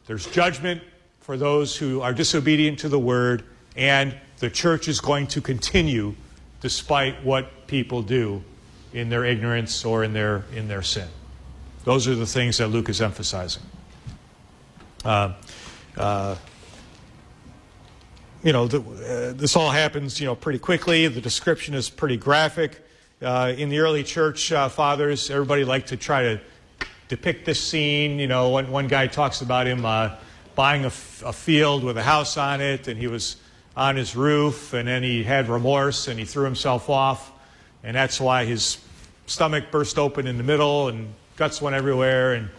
There's 0.07 0.26
judgment 0.26 0.82
for 1.20 1.38
those 1.38 1.74
who 1.74 2.03
are 2.03 2.12
disobedient 2.12 2.80
to 2.80 2.90
the 2.90 2.98
word, 2.98 3.44
and 3.76 4.14
the 4.40 4.51
church 4.51 4.88
is 4.88 5.01
going 5.01 5.26
to 5.28 5.40
continue 5.40 6.14
despite 6.61 7.24
what 7.24 7.66
people 7.66 8.03
do 8.03 8.42
in 8.92 9.09
their 9.09 9.24
ignorance 9.24 9.86
or 9.86 10.05
in 10.05 10.12
their, 10.12 10.44
in 10.55 10.68
their 10.68 10.82
sin. 10.82 11.09
Those 11.85 12.07
are 12.09 12.14
the 12.14 12.26
things 12.26 12.59
that 12.59 12.68
Luke 12.68 12.89
is 12.89 13.01
emphasizing. 13.01 13.62
Uh, 15.05 15.33
uh, 15.97 16.37
you 18.43 18.53
know, 18.53 18.66
the, 18.66 18.81
uh, 18.81 19.33
this 19.35 19.57
all 19.57 19.70
happens, 19.70 20.20
you 20.20 20.26
know, 20.26 20.35
pretty 20.35 20.59
quickly. 20.59 21.09
The 21.09 21.20
description 21.20 21.74
is 21.74 21.89
pretty 21.89 22.16
graphic. 22.16 22.85
Uh, 23.22 23.53
in 23.57 23.68
the 23.68 23.78
early 23.78 24.03
church 24.03 24.53
uh, 24.53 24.68
fathers, 24.68 25.31
everybody 25.31 25.64
liked 25.64 25.89
to 25.89 25.97
try 25.97 26.22
to 26.22 26.41
depict 27.09 27.45
this 27.45 27.62
scene. 27.62 28.18
You 28.18 28.28
know, 28.28 28.51
one, 28.51 28.70
one 28.70 28.89
guy 28.89 29.07
talks 29.07 29.41
about 29.41 29.66
him 29.66 29.85
uh, 29.85 30.16
buying 30.55 30.85
a, 30.85 30.89
f- 30.89 31.22
a 31.24 31.33
field 31.33 31.83
with 31.83 31.97
a 31.97 32.03
house 32.03 32.37
on 32.37 32.61
it, 32.61 32.89
and 32.89 32.99
he 32.99 33.09
was 33.09 33.37
on 33.76 33.97
his 33.97 34.16
roof, 34.16 34.74
and 34.74 34.87
then 34.87 35.03
he 35.03 35.22
had 35.22 35.49
remorse, 35.49 36.09
and 36.09 36.18
he 36.18 36.24
threw 36.24 36.45
himself 36.45 36.91
off, 36.91 37.33
and 37.83 37.97
that's 37.97 38.20
why 38.20 38.45
his 38.45 38.78
stomach 39.26 39.70
burst 39.70 39.99
open 39.99 40.26
in 40.26 40.37
the 40.37 40.43
middle, 40.43 40.89
and 40.89 41.14
guts 41.41 41.62
went 41.62 41.74
everywhere, 41.74 42.34
and 42.34 42.51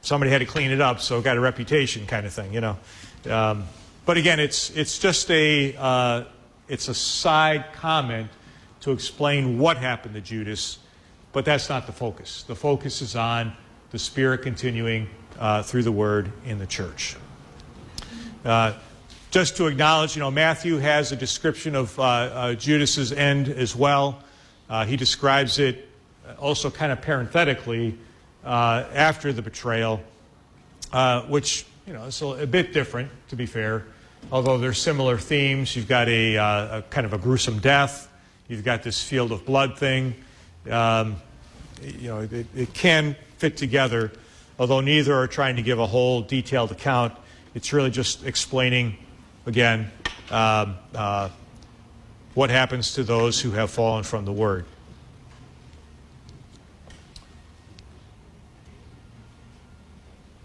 somebody 0.00 0.30
had 0.30 0.38
to 0.38 0.46
clean 0.46 0.70
it 0.70 0.80
up, 0.80 0.98
so 0.98 1.18
it 1.18 1.24
got 1.24 1.36
a 1.36 1.40
reputation 1.40 2.06
kind 2.06 2.24
of 2.24 2.32
thing, 2.32 2.54
you 2.54 2.62
know. 2.62 2.78
Um, 3.28 3.64
but 4.06 4.16
again, 4.16 4.40
it's, 4.40 4.70
it's 4.70 4.98
just 4.98 5.30
a, 5.30 5.76
uh, 5.76 6.24
it's 6.68 6.88
a 6.88 6.94
side 6.94 7.66
comment 7.74 8.30
to 8.80 8.92
explain 8.92 9.58
what 9.58 9.76
happened 9.76 10.14
to 10.14 10.22
Judas, 10.22 10.78
but 11.34 11.44
that's 11.44 11.68
not 11.68 11.84
the 11.84 11.92
focus. 11.92 12.44
The 12.44 12.54
focus 12.54 13.02
is 13.02 13.14
on 13.14 13.52
the 13.90 13.98
Spirit 13.98 14.40
continuing 14.40 15.10
uh, 15.38 15.62
through 15.62 15.82
the 15.82 15.92
Word 15.92 16.32
in 16.46 16.58
the 16.58 16.66
church. 16.66 17.14
Uh, 18.42 18.72
just 19.30 19.58
to 19.58 19.66
acknowledge, 19.66 20.16
you 20.16 20.20
know, 20.20 20.30
Matthew 20.30 20.78
has 20.78 21.12
a 21.12 21.16
description 21.16 21.74
of 21.74 21.98
uh, 21.98 22.02
uh 22.02 22.54
Judas's 22.54 23.12
end 23.12 23.50
as 23.50 23.76
well. 23.76 24.24
Uh, 24.70 24.86
he 24.86 24.96
describes 24.96 25.58
it 25.58 25.87
also 26.38 26.70
kind 26.70 26.92
of 26.92 27.00
parenthetically 27.00 27.96
uh, 28.44 28.84
after 28.92 29.32
the 29.32 29.42
betrayal, 29.42 30.00
which, 31.28 31.66
you 31.86 31.92
know, 31.92 32.04
is 32.04 32.20
a, 32.22 32.46
bit 32.46 32.72
different, 32.72 33.10
to 33.28 33.36
be 33.36 33.46
fair 33.46 33.84
although 34.30 34.58
there's 34.58 34.80
similar 34.80 35.18
themes. 35.18 35.74
You've 35.74 35.88
got 35.88 36.08
a, 36.08 36.36
uh, 36.36 36.78
a, 36.78 36.82
kind 36.90 37.06
of 37.06 37.12
a 37.12 37.18
gruesome 37.18 37.58
death. 37.58 38.10
You've 38.48 38.64
got 38.64 38.82
this 38.82 39.02
field 39.02 39.32
of 39.32 39.44
blood 39.44 39.78
thing. 39.78 40.14
Um, 40.70 41.16
you 41.82 42.08
know, 42.08 42.20
it, 42.20 42.46
it, 42.54 42.74
can 42.74 43.16
fit 43.38 43.56
together, 43.56 44.12
although 44.58 44.80
neither 44.80 45.14
are 45.14 45.28
trying 45.28 45.56
to 45.56 45.62
give 45.62 45.78
a 45.78 45.86
whole 45.86 46.22
detailed 46.22 46.72
account. 46.72 47.14
It's 47.54 47.72
really 47.72 47.90
just 47.90 48.26
explaining, 48.26 48.96
again, 49.46 49.90
um, 50.30 50.76
uh, 50.94 51.28
what 52.34 52.50
happens 52.50 52.94
to 52.94 53.02
those 53.02 53.40
who 53.40 53.52
have 53.52 53.70
fallen 53.70 54.04
from 54.04 54.24
the 54.24 54.32
Word. 54.32 54.64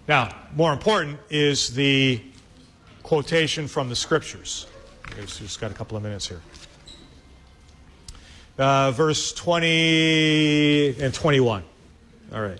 Now, 0.05 0.35
more 0.53 0.73
important 0.73 1.17
is 1.29 1.73
the 1.73 2.21
quotation 3.03 3.69
from 3.69 3.87
the 3.87 3.95
scriptures. 3.95 4.67
We've 5.15 5.27
just 5.27 5.61
got 5.61 5.71
a 5.71 5.73
couple 5.73 5.95
of 5.95 6.03
minutes 6.03 6.27
here. 6.27 6.41
Uh, 8.57 8.91
verse 8.91 9.31
20 9.31 10.99
and 10.99 11.13
21. 11.13 11.63
All 12.33 12.41
right. 12.41 12.59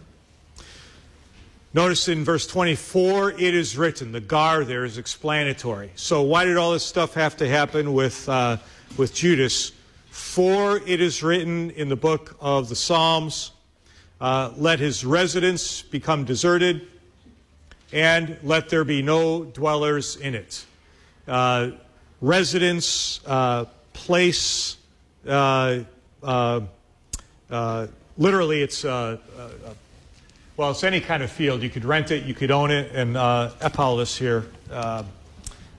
Notice 1.74 2.08
in 2.08 2.24
verse 2.24 2.48
24, 2.48 3.32
it 3.32 3.41
is 3.41 3.78
written. 3.78 4.14
The 4.14 4.22
gar 4.22 4.64
there 4.64 4.86
is 4.86 4.98
explanatory. 4.98 5.91
So, 5.96 6.22
why 6.22 6.46
did 6.46 6.56
all 6.56 6.72
this 6.72 6.86
stuff 6.86 7.14
have 7.16 7.36
to 7.38 7.50
happen 7.50 7.94
with, 7.94 8.30
uh, 8.30 8.58
with 8.96 9.14
Judas? 9.14 9.74
For 10.12 10.78
it 10.78 11.02
is 11.02 11.22
written 11.22 11.72
in 11.72 11.89
the 11.89 11.96
book 11.98 12.38
of 12.39 12.70
the 12.70 12.76
Psalms, 12.76 13.52
uh, 14.22 14.54
let 14.56 14.80
his 14.80 15.04
residence 15.04 15.82
become 15.82 16.24
deserted 16.24 16.88
and 17.94 18.38
let 18.41 18.70
there 18.70 18.84
be 18.84 19.02
no 19.02 19.46
dwellers 19.46 20.18
in 20.18 20.34
it. 20.34 20.66
Uh, 21.28 21.70
residence, 22.20 23.22
uh, 23.26 23.66
place. 23.94 24.78
Uh, 25.26 25.80
uh, 26.24 26.62
uh, 27.50 27.88
literally, 28.18 28.64
it's 28.64 28.84
uh, 28.84 29.18
well, 30.58 30.72
it's 30.72 30.84
any 30.84 31.00
kind 31.00 31.24
of 31.24 31.32
field. 31.32 31.62
You 31.62 31.70
could 31.70 31.86
rent 31.86 32.12
it, 32.12 32.26
you 32.26 32.34
could 32.34 32.52
own 32.52 32.72
it, 32.72 32.91
and 32.94 33.16
uh, 33.16 33.52
here. 34.18 34.46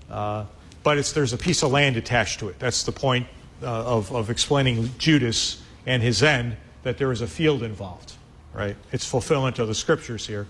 But 0.09 0.99
there's 1.15 1.33
a 1.33 1.39
piece 1.39 1.63
of 1.63 1.73
land 1.73 1.97
attached 1.97 2.41
to 2.41 2.49
it. 2.49 2.59
That's 2.59 2.85
the 2.85 2.93
point 2.93 3.27
of, 3.63 4.13
of 4.15 4.31
explaining 4.31 4.91
Judas 4.99 5.63
and 5.87 6.03
his 6.03 6.23
end, 6.23 6.57
that 6.83 6.99
there 6.99 7.11
is 7.11 7.23
a 7.23 7.27
field 7.27 7.63
involved, 7.63 8.13
right? 8.53 8.77
It's 8.93 9.07
fulfillment 9.07 9.59
of 9.59 9.69
the 9.69 9.75
scriptures 9.75 10.27
here. 10.27 10.47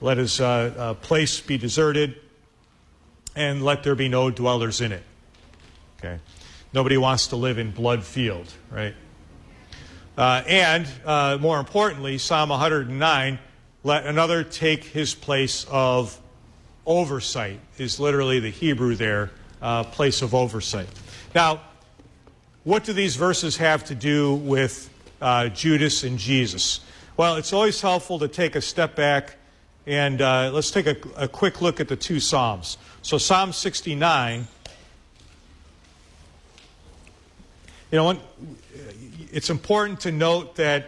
Let 0.00 0.18
his 0.18 0.40
uh, 0.40 0.44
uh, 0.76 0.94
place 0.94 1.40
be 1.40 1.58
deserted, 1.58 2.16
and 3.36 3.62
let 3.62 3.82
there 3.82 3.94
be 3.94 4.08
no 4.08 4.30
dwellers 4.30 4.80
in 4.80 4.92
it. 4.92 5.02
Okay? 5.98 6.18
Nobody 6.72 6.96
wants 6.96 7.28
to 7.28 7.36
live 7.36 7.58
in 7.58 7.70
blood 7.70 8.02
field, 8.02 8.52
right? 8.70 8.94
Uh, 10.16 10.42
and 10.46 10.88
uh, 11.04 11.38
more 11.40 11.58
importantly, 11.58 12.18
Psalm 12.18 12.48
109 12.50 13.38
let 13.82 14.04
another 14.04 14.44
take 14.44 14.84
his 14.84 15.14
place 15.14 15.66
of 15.70 16.18
oversight, 16.86 17.60
is 17.78 17.98
literally 17.98 18.40
the 18.40 18.50
Hebrew 18.50 18.94
there, 18.94 19.30
uh, 19.62 19.84
place 19.84 20.22
of 20.22 20.34
oversight. 20.34 20.88
Now, 21.34 21.62
what 22.64 22.84
do 22.84 22.92
these 22.92 23.16
verses 23.16 23.56
have 23.56 23.84
to 23.84 23.94
do 23.94 24.34
with 24.34 24.90
uh, 25.20 25.48
Judas 25.48 26.04
and 26.04 26.18
Jesus? 26.18 26.80
Well, 27.16 27.36
it's 27.36 27.52
always 27.52 27.80
helpful 27.80 28.18
to 28.18 28.28
take 28.28 28.54
a 28.54 28.60
step 28.60 28.94
back 28.94 29.36
and 29.86 30.20
uh, 30.20 30.50
let's 30.52 30.70
take 30.70 30.86
a, 30.86 30.96
a 31.16 31.28
quick 31.28 31.60
look 31.60 31.80
at 31.80 31.88
the 31.88 31.96
two 31.96 32.20
Psalms. 32.20 32.78
So, 33.02 33.18
Psalm 33.18 33.52
69. 33.52 34.46
You 37.90 37.98
know, 37.98 38.20
it's 39.32 39.50
important 39.50 40.00
to 40.00 40.12
note 40.12 40.56
that 40.56 40.86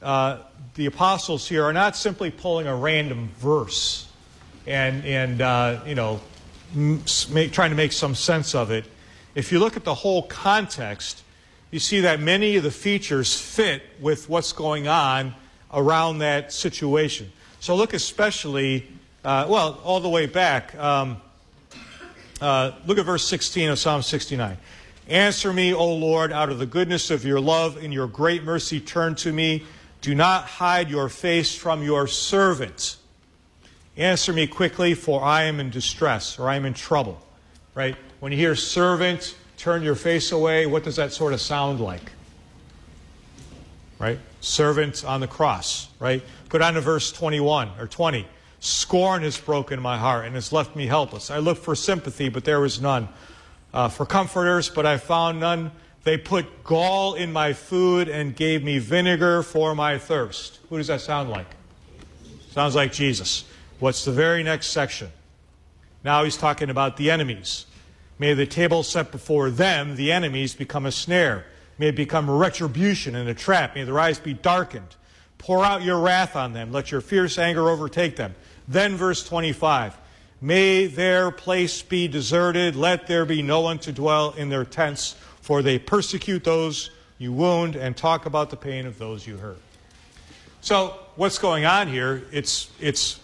uh, 0.00 0.38
the 0.74 0.86
apostles 0.86 1.48
here 1.48 1.64
are 1.64 1.72
not 1.72 1.96
simply 1.96 2.30
pulling 2.30 2.66
a 2.66 2.76
random 2.76 3.30
verse 3.38 4.06
and, 4.66 5.04
and 5.04 5.40
uh, 5.40 5.80
you 5.86 5.94
know, 5.94 6.20
make, 6.74 7.52
trying 7.52 7.70
to 7.70 7.76
make 7.76 7.92
some 7.92 8.14
sense 8.14 8.54
of 8.54 8.70
it. 8.70 8.84
If 9.34 9.52
you 9.52 9.58
look 9.58 9.76
at 9.76 9.84
the 9.84 9.94
whole 9.94 10.22
context, 10.22 11.22
you 11.70 11.78
see 11.78 12.00
that 12.00 12.20
many 12.20 12.56
of 12.56 12.62
the 12.62 12.70
features 12.70 13.38
fit 13.38 13.82
with 14.00 14.28
what's 14.28 14.52
going 14.52 14.88
on 14.88 15.34
around 15.72 16.18
that 16.18 16.52
situation. 16.52 17.32
So 17.66 17.74
look 17.74 17.94
especially, 17.94 18.86
uh, 19.24 19.46
well, 19.48 19.80
all 19.82 19.98
the 19.98 20.08
way 20.08 20.26
back. 20.26 20.72
Um, 20.76 21.20
uh, 22.40 22.70
look 22.86 22.96
at 22.96 23.04
verse 23.04 23.26
16 23.26 23.70
of 23.70 23.78
Psalm 23.80 24.02
69. 24.02 24.56
Answer 25.08 25.52
me, 25.52 25.74
O 25.74 25.92
Lord, 25.94 26.30
out 26.30 26.48
of 26.48 26.60
the 26.60 26.66
goodness 26.66 27.10
of 27.10 27.24
your 27.24 27.40
love 27.40 27.76
and 27.82 27.92
your 27.92 28.06
great 28.06 28.44
mercy, 28.44 28.78
turn 28.78 29.16
to 29.16 29.32
me. 29.32 29.64
Do 30.00 30.14
not 30.14 30.44
hide 30.44 30.88
your 30.88 31.08
face 31.08 31.56
from 31.56 31.82
your 31.82 32.06
servant. 32.06 32.98
Answer 33.96 34.32
me 34.32 34.46
quickly, 34.46 34.94
for 34.94 35.24
I 35.24 35.42
am 35.42 35.58
in 35.58 35.70
distress 35.70 36.38
or 36.38 36.48
I 36.48 36.54
am 36.54 36.66
in 36.66 36.72
trouble. 36.72 37.20
Right? 37.74 37.96
When 38.20 38.30
you 38.30 38.38
hear 38.38 38.54
servant, 38.54 39.34
turn 39.56 39.82
your 39.82 39.96
face 39.96 40.30
away, 40.30 40.66
what 40.66 40.84
does 40.84 40.94
that 40.94 41.12
sort 41.12 41.32
of 41.32 41.40
sound 41.40 41.80
like? 41.80 42.12
Right? 43.98 44.20
Servant 44.40 45.04
on 45.04 45.20
the 45.20 45.26
cross, 45.26 45.88
right? 45.98 46.22
Put 46.48 46.62
on 46.62 46.74
to 46.74 46.80
verse 46.80 47.12
21 47.12 47.70
or 47.78 47.86
20. 47.86 48.26
Scorn 48.60 49.22
has 49.22 49.38
broken 49.38 49.80
my 49.80 49.98
heart 49.98 50.26
and 50.26 50.34
has 50.34 50.52
left 50.52 50.74
me 50.76 50.86
helpless. 50.86 51.30
I 51.30 51.38
looked 51.38 51.62
for 51.62 51.74
sympathy, 51.74 52.28
but 52.28 52.44
there 52.44 52.60
was 52.60 52.80
none. 52.80 53.08
Uh, 53.74 53.88
for 53.88 54.06
comforters, 54.06 54.70
but 54.70 54.86
I 54.86 54.96
found 54.96 55.40
none. 55.40 55.70
They 56.04 56.16
put 56.16 56.64
gall 56.64 57.14
in 57.14 57.32
my 57.32 57.52
food 57.52 58.08
and 58.08 58.34
gave 58.34 58.62
me 58.62 58.78
vinegar 58.78 59.42
for 59.42 59.74
my 59.74 59.98
thirst. 59.98 60.60
Who 60.70 60.78
does 60.78 60.86
that 60.86 61.00
sound 61.00 61.30
like? 61.30 61.48
Sounds 62.50 62.74
like 62.74 62.92
Jesus. 62.92 63.44
What's 63.80 64.04
the 64.04 64.12
very 64.12 64.42
next 64.42 64.68
section? 64.68 65.10
Now 66.04 66.24
he's 66.24 66.36
talking 66.36 66.70
about 66.70 66.96
the 66.96 67.10
enemies. 67.10 67.66
May 68.18 68.32
the 68.32 68.46
table 68.46 68.82
set 68.82 69.10
before 69.10 69.50
them, 69.50 69.96
the 69.96 70.12
enemies, 70.12 70.54
become 70.54 70.86
a 70.86 70.92
snare. 70.92 71.44
May 71.78 71.88
it 71.88 71.96
become 71.96 72.30
retribution 72.30 73.14
and 73.14 73.28
a 73.28 73.34
trap. 73.34 73.74
May 73.74 73.84
their 73.84 73.98
eyes 73.98 74.18
be 74.18 74.32
darkened. 74.32 74.96
Pour 75.38 75.64
out 75.64 75.82
your 75.82 76.00
wrath 76.00 76.36
on 76.36 76.52
them. 76.52 76.72
Let 76.72 76.90
your 76.90 77.00
fierce 77.00 77.38
anger 77.38 77.68
overtake 77.68 78.16
them. 78.16 78.34
Then, 78.68 78.96
verse 78.96 79.26
25 79.26 79.96
May 80.40 80.86
their 80.86 81.30
place 81.30 81.82
be 81.82 82.08
deserted. 82.08 82.76
Let 82.76 83.06
there 83.06 83.24
be 83.24 83.42
no 83.42 83.60
one 83.60 83.78
to 83.80 83.92
dwell 83.92 84.32
in 84.32 84.48
their 84.48 84.64
tents 84.64 85.16
for 85.46 85.62
they 85.62 85.78
persecute 85.78 86.42
those 86.42 86.90
you 87.18 87.32
wound 87.32 87.76
and 87.76 87.96
talk 87.96 88.26
about 88.26 88.50
the 88.50 88.56
pain 88.56 88.84
of 88.84 88.98
those 88.98 89.24
you 89.24 89.36
hurt. 89.36 89.60
So, 90.60 90.98
what's 91.14 91.38
going 91.38 91.64
on 91.64 91.86
here? 91.86 92.24
It's, 92.32 92.68
it's, 92.80 93.20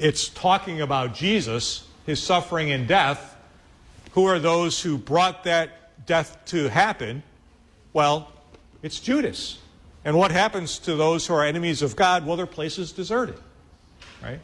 it's 0.00 0.30
talking 0.30 0.80
about 0.80 1.14
Jesus, 1.14 1.86
his 2.06 2.20
suffering 2.20 2.72
and 2.72 2.88
death. 2.88 3.36
Who 4.12 4.24
are 4.24 4.40
those 4.40 4.82
who 4.82 4.98
brought 4.98 5.44
that 5.44 6.04
death 6.06 6.36
to 6.46 6.68
happen? 6.68 7.22
Well, 7.92 8.32
it's 8.82 8.98
Judas. 8.98 9.58
And 10.08 10.16
what 10.16 10.30
happens 10.30 10.78
to 10.78 10.96
those 10.96 11.26
who 11.26 11.34
are 11.34 11.44
enemies 11.44 11.82
of 11.82 11.94
God? 11.94 12.24
Well, 12.24 12.38
their 12.38 12.46
place 12.46 12.78
is 12.78 12.92
deserted. 12.92 13.34
Right? 14.22 14.40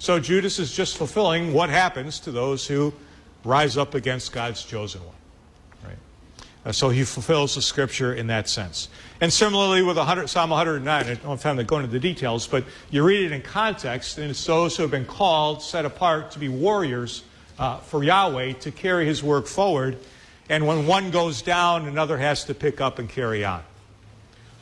So 0.00 0.18
Judas 0.18 0.58
is 0.58 0.72
just 0.72 0.96
fulfilling 0.96 1.52
what 1.52 1.70
happens 1.70 2.18
to 2.20 2.32
those 2.32 2.66
who 2.66 2.92
rise 3.44 3.76
up 3.76 3.94
against 3.94 4.32
God's 4.32 4.64
chosen 4.64 5.00
one. 5.04 5.14
Uh, 6.64 6.72
so 6.72 6.88
he 6.88 7.04
fulfills 7.04 7.54
the 7.54 7.62
scripture 7.62 8.14
in 8.14 8.26
that 8.26 8.48
sense. 8.48 8.88
And 9.20 9.32
similarly 9.32 9.80
with 9.80 9.96
100, 9.96 10.26
Psalm 10.26 10.50
109, 10.50 11.04
I 11.04 11.14
don't 11.14 11.22
have 11.22 11.40
time 11.40 11.58
to 11.58 11.62
go 11.62 11.76
into 11.76 11.88
the 11.92 12.00
details, 12.00 12.48
but 12.48 12.64
you 12.90 13.04
read 13.04 13.26
it 13.26 13.30
in 13.30 13.42
context, 13.42 14.18
and 14.18 14.28
it's 14.28 14.44
those 14.44 14.76
who 14.76 14.82
have 14.82 14.90
been 14.90 15.04
called, 15.04 15.62
set 15.62 15.84
apart 15.84 16.32
to 16.32 16.40
be 16.40 16.48
warriors 16.48 17.22
uh, 17.60 17.76
for 17.78 18.02
Yahweh 18.02 18.54
to 18.54 18.72
carry 18.72 19.06
his 19.06 19.22
work 19.22 19.46
forward. 19.46 19.98
And 20.48 20.66
when 20.66 20.84
one 20.84 21.12
goes 21.12 21.42
down, 21.42 21.86
another 21.86 22.18
has 22.18 22.42
to 22.46 22.54
pick 22.54 22.80
up 22.80 22.98
and 22.98 23.08
carry 23.08 23.44
on. 23.44 23.62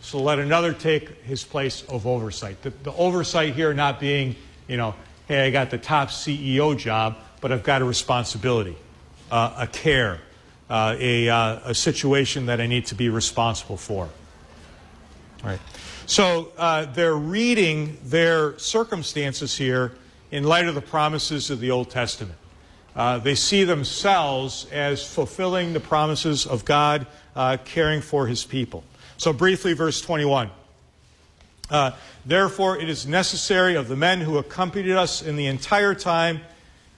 So 0.04 0.20
let 0.20 0.38
another 0.38 0.74
take 0.74 1.22
his 1.22 1.44
place 1.44 1.82
of 1.88 2.06
oversight. 2.06 2.60
The, 2.60 2.70
the 2.82 2.92
oversight 2.92 3.54
here 3.54 3.72
not 3.72 3.98
being, 3.98 4.36
you 4.68 4.76
know, 4.76 4.94
hey, 5.28 5.46
I 5.46 5.50
got 5.50 5.70
the 5.70 5.78
top 5.78 6.10
CEO 6.10 6.76
job, 6.76 7.16
but 7.40 7.50
I've 7.50 7.62
got 7.62 7.80
a 7.80 7.86
responsibility, 7.86 8.76
uh, 9.30 9.54
a 9.56 9.66
care, 9.66 10.20
uh, 10.68 10.94
a, 10.98 11.30
uh, 11.30 11.70
a, 11.70 11.74
situation 11.74 12.44
that 12.46 12.60
I 12.60 12.66
need 12.66 12.84
to 12.86 12.94
be 12.94 13.08
responsible 13.08 13.78
for. 13.78 14.10
Right. 15.42 15.58
So 16.04 16.52
uh, 16.58 16.84
they're 16.84 17.16
reading 17.16 17.96
their 18.04 18.58
circumstances 18.58 19.56
here 19.56 19.92
in 20.30 20.44
light 20.44 20.66
of 20.66 20.74
the 20.74 20.82
promises 20.82 21.48
of 21.48 21.60
the 21.60 21.70
Old 21.70 21.88
Testament. 21.88 22.36
Uh, 22.94 23.18
they 23.18 23.34
see 23.34 23.64
themselves 23.64 24.66
as 24.70 25.02
fulfilling 25.02 25.72
the 25.72 25.80
promises 25.80 26.44
of 26.44 26.66
God, 26.66 27.06
uh, 27.34 27.56
caring 27.64 28.02
for 28.02 28.26
his 28.26 28.44
people. 28.44 28.84
So, 29.16 29.32
briefly, 29.32 29.72
verse 29.72 30.00
21. 30.00 30.50
Uh, 31.70 31.92
Therefore, 32.26 32.78
it 32.78 32.88
is 32.88 33.06
necessary 33.06 33.74
of 33.74 33.88
the 33.88 33.96
men 33.96 34.20
who 34.20 34.38
accompanied 34.38 34.92
us 34.92 35.20
in 35.20 35.36
the 35.36 35.46
entire 35.46 35.94
time 35.94 36.40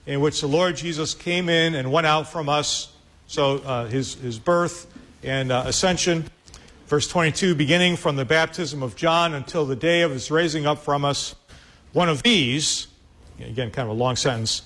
in 0.05 0.21
which 0.21 0.39
the 0.39 0.47
Lord 0.47 0.77
Jesus 0.77 1.13
came 1.13 1.49
in 1.49 1.75
and 1.75 1.91
went 1.91 2.07
out 2.07 2.31
from 2.31 2.47
us 2.47 2.93
so 3.27 3.57
uh, 3.57 3.87
his, 3.87 4.15
his 4.15 4.39
birth 4.39 4.87
and 5.21 5.51
uh, 5.51 5.63
ascension. 5.65 6.25
Verse 6.87 7.09
22 7.09 7.55
beginning 7.55 7.97
from 7.97 8.15
the 8.15 8.23
baptism 8.23 8.81
of 8.81 8.95
John 8.95 9.33
until 9.33 9.65
the 9.65 9.75
day 9.75 10.01
of 10.03 10.11
his 10.11 10.31
raising 10.31 10.65
up 10.65 10.79
from 10.79 11.03
us, 11.03 11.35
one 11.91 12.07
of 12.07 12.23
these, 12.23 12.87
again, 13.37 13.69
kind 13.71 13.89
of 13.89 13.97
a 13.97 13.99
long 13.99 14.15
sentence, 14.15 14.61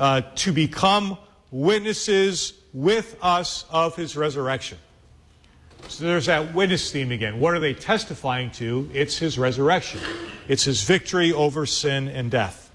uh, 0.00 0.22
to 0.36 0.52
become 0.52 1.18
witnesses 1.50 2.54
with 2.72 3.18
us 3.20 3.66
of 3.70 3.96
his 3.96 4.16
resurrection. 4.16 4.78
So 5.88 6.04
there's 6.04 6.26
that 6.26 6.54
witness 6.54 6.90
theme 6.90 7.12
again. 7.12 7.40
What 7.40 7.54
are 7.54 7.60
they 7.60 7.74
testifying 7.74 8.50
to? 8.52 8.90
It's 8.92 9.18
his 9.18 9.38
resurrection, 9.38 10.00
it's 10.48 10.64
his 10.64 10.82
victory 10.82 11.32
over 11.32 11.66
sin 11.66 12.08
and 12.08 12.30
death. 12.30 12.70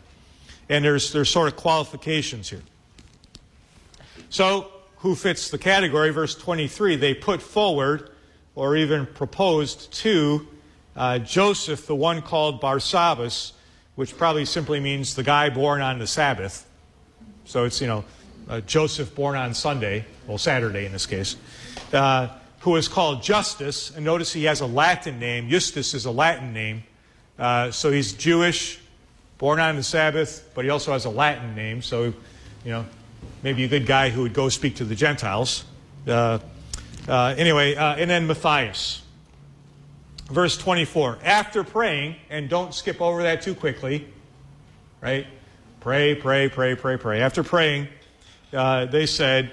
And 0.69 0.85
there's, 0.85 1.11
there's 1.11 1.29
sort 1.29 1.49
of 1.49 1.57
qualifications 1.57 2.49
here. 2.49 2.61
So 4.29 4.71
who 5.01 5.15
fits 5.15 5.49
the 5.49 5.57
category. 5.57 6.11
Verse 6.11 6.35
23 6.35 6.95
they 6.95 7.13
put 7.13 7.41
forward 7.41 8.09
or 8.55 8.75
even 8.75 9.05
proposed 9.05 9.91
to 9.93 10.47
uh, 10.95 11.19
Joseph, 11.19 11.87
the 11.87 11.95
one 11.95 12.21
called 12.21 12.61
Barsabbas, 12.61 13.53
which 13.95 14.17
probably 14.17 14.45
simply 14.45 14.79
means 14.79 15.15
the 15.15 15.23
guy 15.23 15.49
born 15.49 15.81
on 15.81 15.99
the 15.99 16.07
Sabbath. 16.07 16.67
So 17.45 17.63
it's, 17.63 17.81
you 17.81 17.87
know, 17.87 18.03
uh, 18.49 18.61
Joseph 18.61 19.15
born 19.15 19.35
on 19.35 19.53
Sunday, 19.53 20.05
well, 20.27 20.37
Saturday 20.37 20.85
in 20.85 20.91
this 20.91 21.05
case, 21.05 21.37
uh, 21.93 22.27
who 22.61 22.75
is 22.75 22.87
called 22.87 23.21
Justus. 23.21 23.91
And 23.95 24.05
notice 24.05 24.33
he 24.33 24.45
has 24.45 24.61
a 24.61 24.65
Latin 24.65 25.19
name. 25.19 25.49
Justus 25.49 25.93
is 25.93 26.05
a 26.05 26.11
Latin 26.11 26.53
name. 26.53 26.83
Uh, 27.37 27.71
so 27.71 27.91
he's 27.91 28.13
Jewish, 28.13 28.79
born 29.37 29.59
on 29.59 29.75
the 29.75 29.83
Sabbath, 29.83 30.49
but 30.53 30.63
he 30.63 30.69
also 30.69 30.93
has 30.93 31.05
a 31.05 31.09
Latin 31.09 31.55
name. 31.55 31.81
So, 31.81 32.05
you 32.63 32.71
know, 32.71 32.85
maybe 33.43 33.63
a 33.63 33.67
good 33.67 33.87
guy 33.87 34.09
who 34.09 34.21
would 34.21 34.33
go 34.33 34.49
speak 34.49 34.75
to 34.75 34.85
the 34.85 34.95
Gentiles. 34.95 35.63
Uh, 36.07 36.39
uh, 37.07 37.33
anyway, 37.37 37.75
uh, 37.75 37.95
and 37.95 38.09
then 38.09 38.27
Matthias. 38.27 39.01
Verse 40.25 40.55
24. 40.57 41.19
After 41.23 41.63
praying, 41.63 42.15
and 42.29 42.47
don't 42.47 42.73
skip 42.73 43.01
over 43.01 43.23
that 43.23 43.41
too 43.41 43.55
quickly, 43.55 44.07
right? 45.01 45.25
Pray, 45.79 46.13
pray, 46.13 46.47
pray, 46.47 46.75
pray, 46.75 46.97
pray. 46.97 47.21
After 47.21 47.43
praying, 47.43 47.87
uh, 48.53 48.85
they 48.85 49.07
said, 49.07 49.51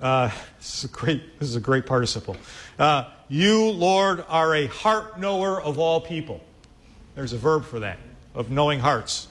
uh, 0.00 0.30
this, 0.62 0.84
is 0.84 0.84
a 0.84 0.94
great, 0.94 1.40
this 1.40 1.48
is 1.48 1.56
a 1.56 1.60
great 1.60 1.86
participle. 1.86 2.36
Uh, 2.78 3.06
you, 3.28 3.70
Lord, 3.70 4.24
are 4.28 4.54
a 4.54 4.66
heart 4.66 5.18
knower 5.18 5.60
of 5.60 5.80
all 5.80 6.00
people. 6.00 6.40
There's 7.16 7.32
a 7.32 7.36
verb 7.36 7.64
for 7.64 7.80
that, 7.80 7.98
of 8.32 8.48
knowing 8.48 8.78
hearts. 8.78 9.26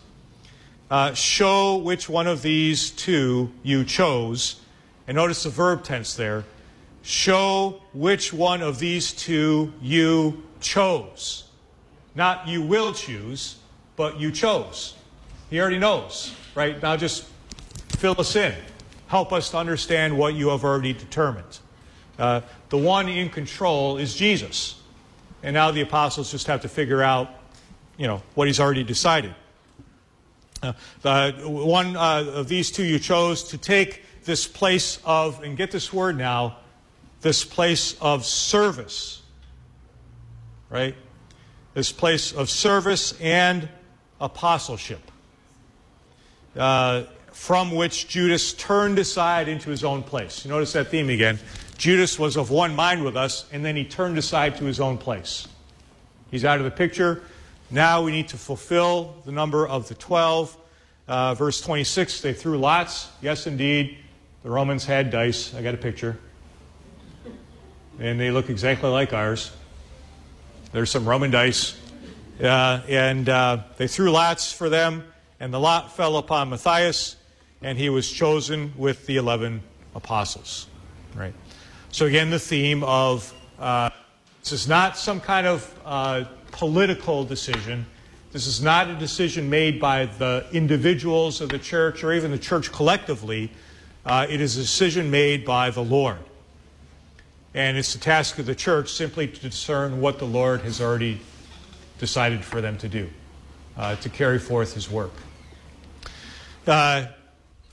Uh, 0.90 1.14
show 1.14 1.78
which 1.78 2.10
one 2.10 2.28
of 2.28 2.42
these 2.42 2.92
two 2.92 3.50
you 3.64 3.86
chose. 3.86 4.60
And 5.08 5.16
notice 5.16 5.44
the 5.44 5.50
verb 5.50 5.86
tense 5.86 6.16
there. 6.16 6.44
Show 7.02 7.82
which 7.94 8.34
one 8.34 8.62
of 8.62 8.78
these 8.78 9.14
two 9.14 9.72
you 9.82 10.44
chose. 10.60 11.46
Not 12.14 12.46
you 12.50 12.62
will 12.62 12.92
choose, 12.92 13.56
but 13.96 14.20
you 14.20 14.32
chose. 14.32 14.96
He 15.50 15.62
already 15.62 15.80
knows, 15.80 16.36
right? 16.56 16.82
Now 16.82 16.98
just 16.98 17.24
fill 18.00 18.20
us 18.20 18.36
in. 18.36 18.54
Help 19.12 19.34
us 19.34 19.50
to 19.50 19.58
understand 19.58 20.18
what 20.18 20.36
you 20.36 20.48
have 20.52 20.64
already 20.64 20.94
determined. 20.94 21.60
Uh, 22.18 22.40
the 22.70 22.78
one 22.78 23.10
in 23.10 23.28
control 23.28 23.98
is 23.98 24.16
Jesus. 24.16 24.82
And 25.44 25.54
now 25.54 25.70
the 25.72 25.82
apostles 25.82 26.32
just 26.32 26.48
have 26.48 26.62
to 26.62 26.70
figure 26.70 27.04
out, 27.04 27.30
you 27.98 28.08
know, 28.08 28.24
what 28.36 28.48
he's 28.48 28.62
already 28.62 28.86
decided. 28.86 29.36
Uh, 30.64 30.72
the 31.02 31.34
one 31.46 31.98
uh, 31.98 32.24
of 32.36 32.48
these 32.48 32.72
two 32.72 32.86
you 32.86 33.00
chose 33.00 33.44
to 33.50 33.58
take 33.58 34.02
this 34.24 34.48
place 34.48 34.98
of, 35.04 35.44
and 35.44 35.58
get 35.58 35.72
this 35.72 35.92
word 35.92 36.18
now, 36.18 36.60
this 37.20 37.44
place 37.44 37.98
of 38.00 38.26
service, 38.26 39.22
right? 40.70 40.96
This 41.74 41.92
place 41.92 42.32
of 42.32 42.50
service 42.50 43.20
and 43.20 43.68
apostleship, 44.22 45.02
uh, 46.56 47.04
from 47.42 47.72
which 47.72 48.08
Judas 48.08 48.54
turned 48.54 49.00
aside 49.00 49.48
into 49.48 49.72
his 49.72 49.84
own 49.84 50.04
place. 50.04 50.46
You 50.46 50.52
notice 50.52 50.74
that 50.74 50.90
theme 50.90 51.10
again. 51.10 51.40
Judas 51.76 52.20
was 52.20 52.38
of 52.38 52.52
one 52.52 52.76
mind 52.76 53.04
with 53.04 53.18
us, 53.18 53.50
and 53.52 53.66
then 53.66 53.76
he 53.76 53.84
turned 53.84 54.20
aside 54.20 54.58
to 54.58 54.66
his 54.66 54.80
own 54.80 55.00
place. 55.00 55.48
He's 56.30 56.46
out 56.46 56.60
of 56.60 56.66
the 56.66 56.72
picture. 56.72 57.24
Now 57.72 58.04
we 58.04 58.12
need 58.12 58.28
to 58.28 58.38
fulfill 58.38 59.16
the 59.26 59.32
number 59.32 59.68
of 59.68 59.88
the 59.88 59.96
12. 59.96 60.56
Uh, 61.08 61.34
verse 61.34 61.60
26, 61.62 62.22
they 62.22 62.34
threw 62.34 62.60
lots. 62.60 63.10
Yes, 63.24 63.48
indeed. 63.48 63.98
The 64.44 64.52
Romans 64.52 64.86
had 64.86 65.10
dice. 65.10 65.56
I 65.56 65.64
got 65.64 65.74
a 65.74 65.78
picture. 65.78 66.20
And 68.00 68.20
they 68.20 68.30
look 68.30 68.52
exactly 68.52 68.92
like 68.92 69.14
ours. 69.14 69.52
There's 70.74 70.92
some 70.92 71.10
Roman 71.10 71.32
dice. 71.32 71.76
Uh, 72.40 72.82
and 72.88 73.28
uh, 73.28 73.64
they 73.78 73.88
threw 73.88 74.12
lots 74.12 74.54
for 74.54 74.70
them, 74.70 75.06
and 75.40 75.52
the 75.52 75.60
lot 75.60 75.96
fell 75.96 76.18
upon 76.18 76.52
Matthias, 76.52 77.16
and 77.62 77.78
he 77.78 77.90
was 77.90 78.10
chosen 78.10 78.74
with 78.78 79.06
the 79.06 79.18
11 79.18 79.62
apostles. 79.96 80.68
Right? 81.16 81.34
So, 81.92 82.06
again, 82.06 82.30
the 82.30 82.40
theme 82.40 82.84
of 82.84 83.34
uh, 83.60 83.90
this 84.42 84.54
is 84.54 84.68
not 84.68 84.98
some 84.98 85.22
kind 85.22 85.46
of 85.46 85.80
uh, 85.86 86.24
political 86.52 87.24
decision. 87.24 87.86
This 88.32 88.48
is 88.48 88.62
not 88.62 88.90
a 88.90 88.96
decision 88.96 89.50
made 89.50 89.80
by 89.80 90.06
the 90.06 90.46
individuals 90.52 91.42
of 91.42 91.50
the 91.50 91.60
church 91.60 92.04
or 92.04 92.14
even 92.14 92.32
the 92.32 92.40
church 92.40 92.72
collectively. 92.72 93.52
Uh, 94.06 94.26
it 94.28 94.42
is 94.42 94.58
a 94.58 94.62
decision 94.62 95.12
made 95.12 95.46
by 95.46 95.70
the 95.70 95.84
Lord. 95.84 96.18
And 97.54 97.78
it's 97.78 97.94
the 97.94 98.00
task 98.00 98.40
of 98.40 98.46
the 98.46 98.56
church 98.56 98.92
simply 98.92 99.28
to 99.28 99.42
discern 99.42 100.02
what 100.02 100.18
the 100.18 100.26
Lord 100.26 100.62
has 100.62 100.82
already 100.82 101.20
decided 102.00 102.44
for 102.44 102.62
them 102.62 102.78
to 102.80 102.90
do, 102.90 103.10
uh, 103.78 103.96
to 103.98 104.10
carry 104.10 104.40
forth 104.40 104.74
his 104.74 104.90
work. 104.90 105.12
Uh, 106.66 107.08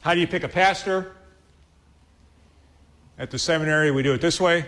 how 0.01 0.15
do 0.15 0.21
you 0.21 0.27
pick 0.27 0.45
a 0.45 0.49
pastor? 0.49 1.13
At 3.19 3.31
the 3.33 3.39
seminary, 3.39 3.91
we 3.91 4.05
do 4.05 4.13
it 4.13 4.21
this 4.21 4.41
way. 4.41 4.65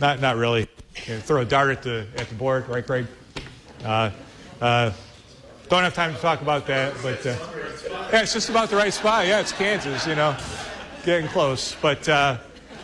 Not, 0.00 0.20
not 0.20 0.36
really. 0.36 0.68
You 1.06 1.18
throw 1.18 1.40
a 1.40 1.44
dart 1.44 1.70
at 1.70 1.82
the, 1.82 2.06
at 2.16 2.28
the 2.28 2.34
board, 2.36 2.68
right, 2.68 2.86
Greg? 2.86 3.06
Uh, 3.84 4.10
uh, 4.60 4.92
don't 5.68 5.82
have 5.82 5.94
time 5.94 6.14
to 6.14 6.20
talk 6.20 6.40
about 6.40 6.66
that, 6.68 6.94
but 7.02 7.26
uh, 7.26 7.36
yeah, 8.12 8.22
it's 8.22 8.32
just 8.32 8.48
about 8.48 8.70
the 8.70 8.76
right 8.76 8.92
spot. 8.92 9.26
Yeah, 9.26 9.40
it's 9.40 9.52
Kansas, 9.52 10.06
you 10.06 10.14
know, 10.14 10.36
getting 11.04 11.28
close. 11.28 11.74
But 11.82 12.08
uh, 12.08 12.38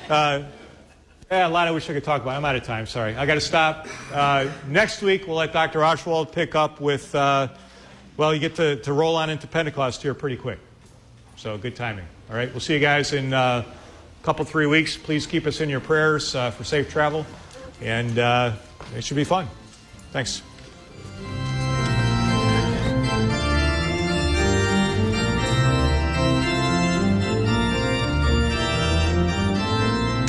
uh, 0.08 0.42
yeah, 1.30 1.46
a 1.46 1.48
lot 1.48 1.68
I 1.68 1.70
wish 1.70 1.88
I 1.88 1.92
could 1.92 2.04
talk 2.04 2.22
about. 2.22 2.36
I'm 2.36 2.44
out 2.44 2.56
of 2.56 2.64
time. 2.64 2.86
Sorry, 2.86 3.14
I 3.14 3.26
got 3.26 3.34
to 3.34 3.40
stop. 3.40 3.86
Uh, 4.12 4.48
next 4.66 5.02
week 5.02 5.28
we'll 5.28 5.36
let 5.36 5.52
Dr. 5.52 5.78
Oschwald 5.80 6.32
pick 6.32 6.56
up 6.56 6.80
with. 6.80 7.14
Well, 8.16 8.34
you 8.34 8.40
get 8.40 8.56
to, 8.56 8.76
to 8.76 8.92
roll 8.92 9.16
on 9.16 9.30
into 9.30 9.46
Pentecost 9.46 10.02
here 10.02 10.14
pretty 10.14 10.36
quick, 10.36 10.58
so 11.36 11.56
good 11.58 11.76
timing. 11.76 12.04
All 12.30 12.36
right, 12.36 12.50
we'll 12.50 12.60
see 12.60 12.74
you 12.74 12.80
guys 12.80 13.12
in 13.12 13.32
a 13.32 13.64
couple 14.22 14.44
three 14.44 14.66
weeks. 14.66 14.96
Please 14.96 15.26
keep 15.26 15.46
us 15.46 15.60
in 15.60 15.68
your 15.68 15.80
prayers 15.80 16.34
uh, 16.34 16.50
for 16.50 16.64
safe 16.64 16.90
travel, 16.90 17.26
and 17.80 18.18
uh, 18.18 18.52
it 18.96 19.04
should 19.04 19.16
be 19.16 19.24
fun. 19.24 19.48
Thanks. 20.12 20.42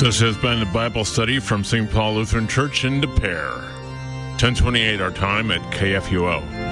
This 0.04 0.20
has 0.20 0.36
been 0.36 0.60
a 0.60 0.66
Bible 0.66 1.06
study 1.06 1.38
from 1.38 1.64
St. 1.64 1.90
Paul 1.90 2.16
Lutheran 2.16 2.46
Church 2.46 2.84
in 2.84 3.00
De 3.00 3.06
Pere. 3.06 3.70
1028 4.32 5.00
our 5.00 5.10
time 5.10 5.50
at 5.50 5.62
KFUO. 5.72 6.63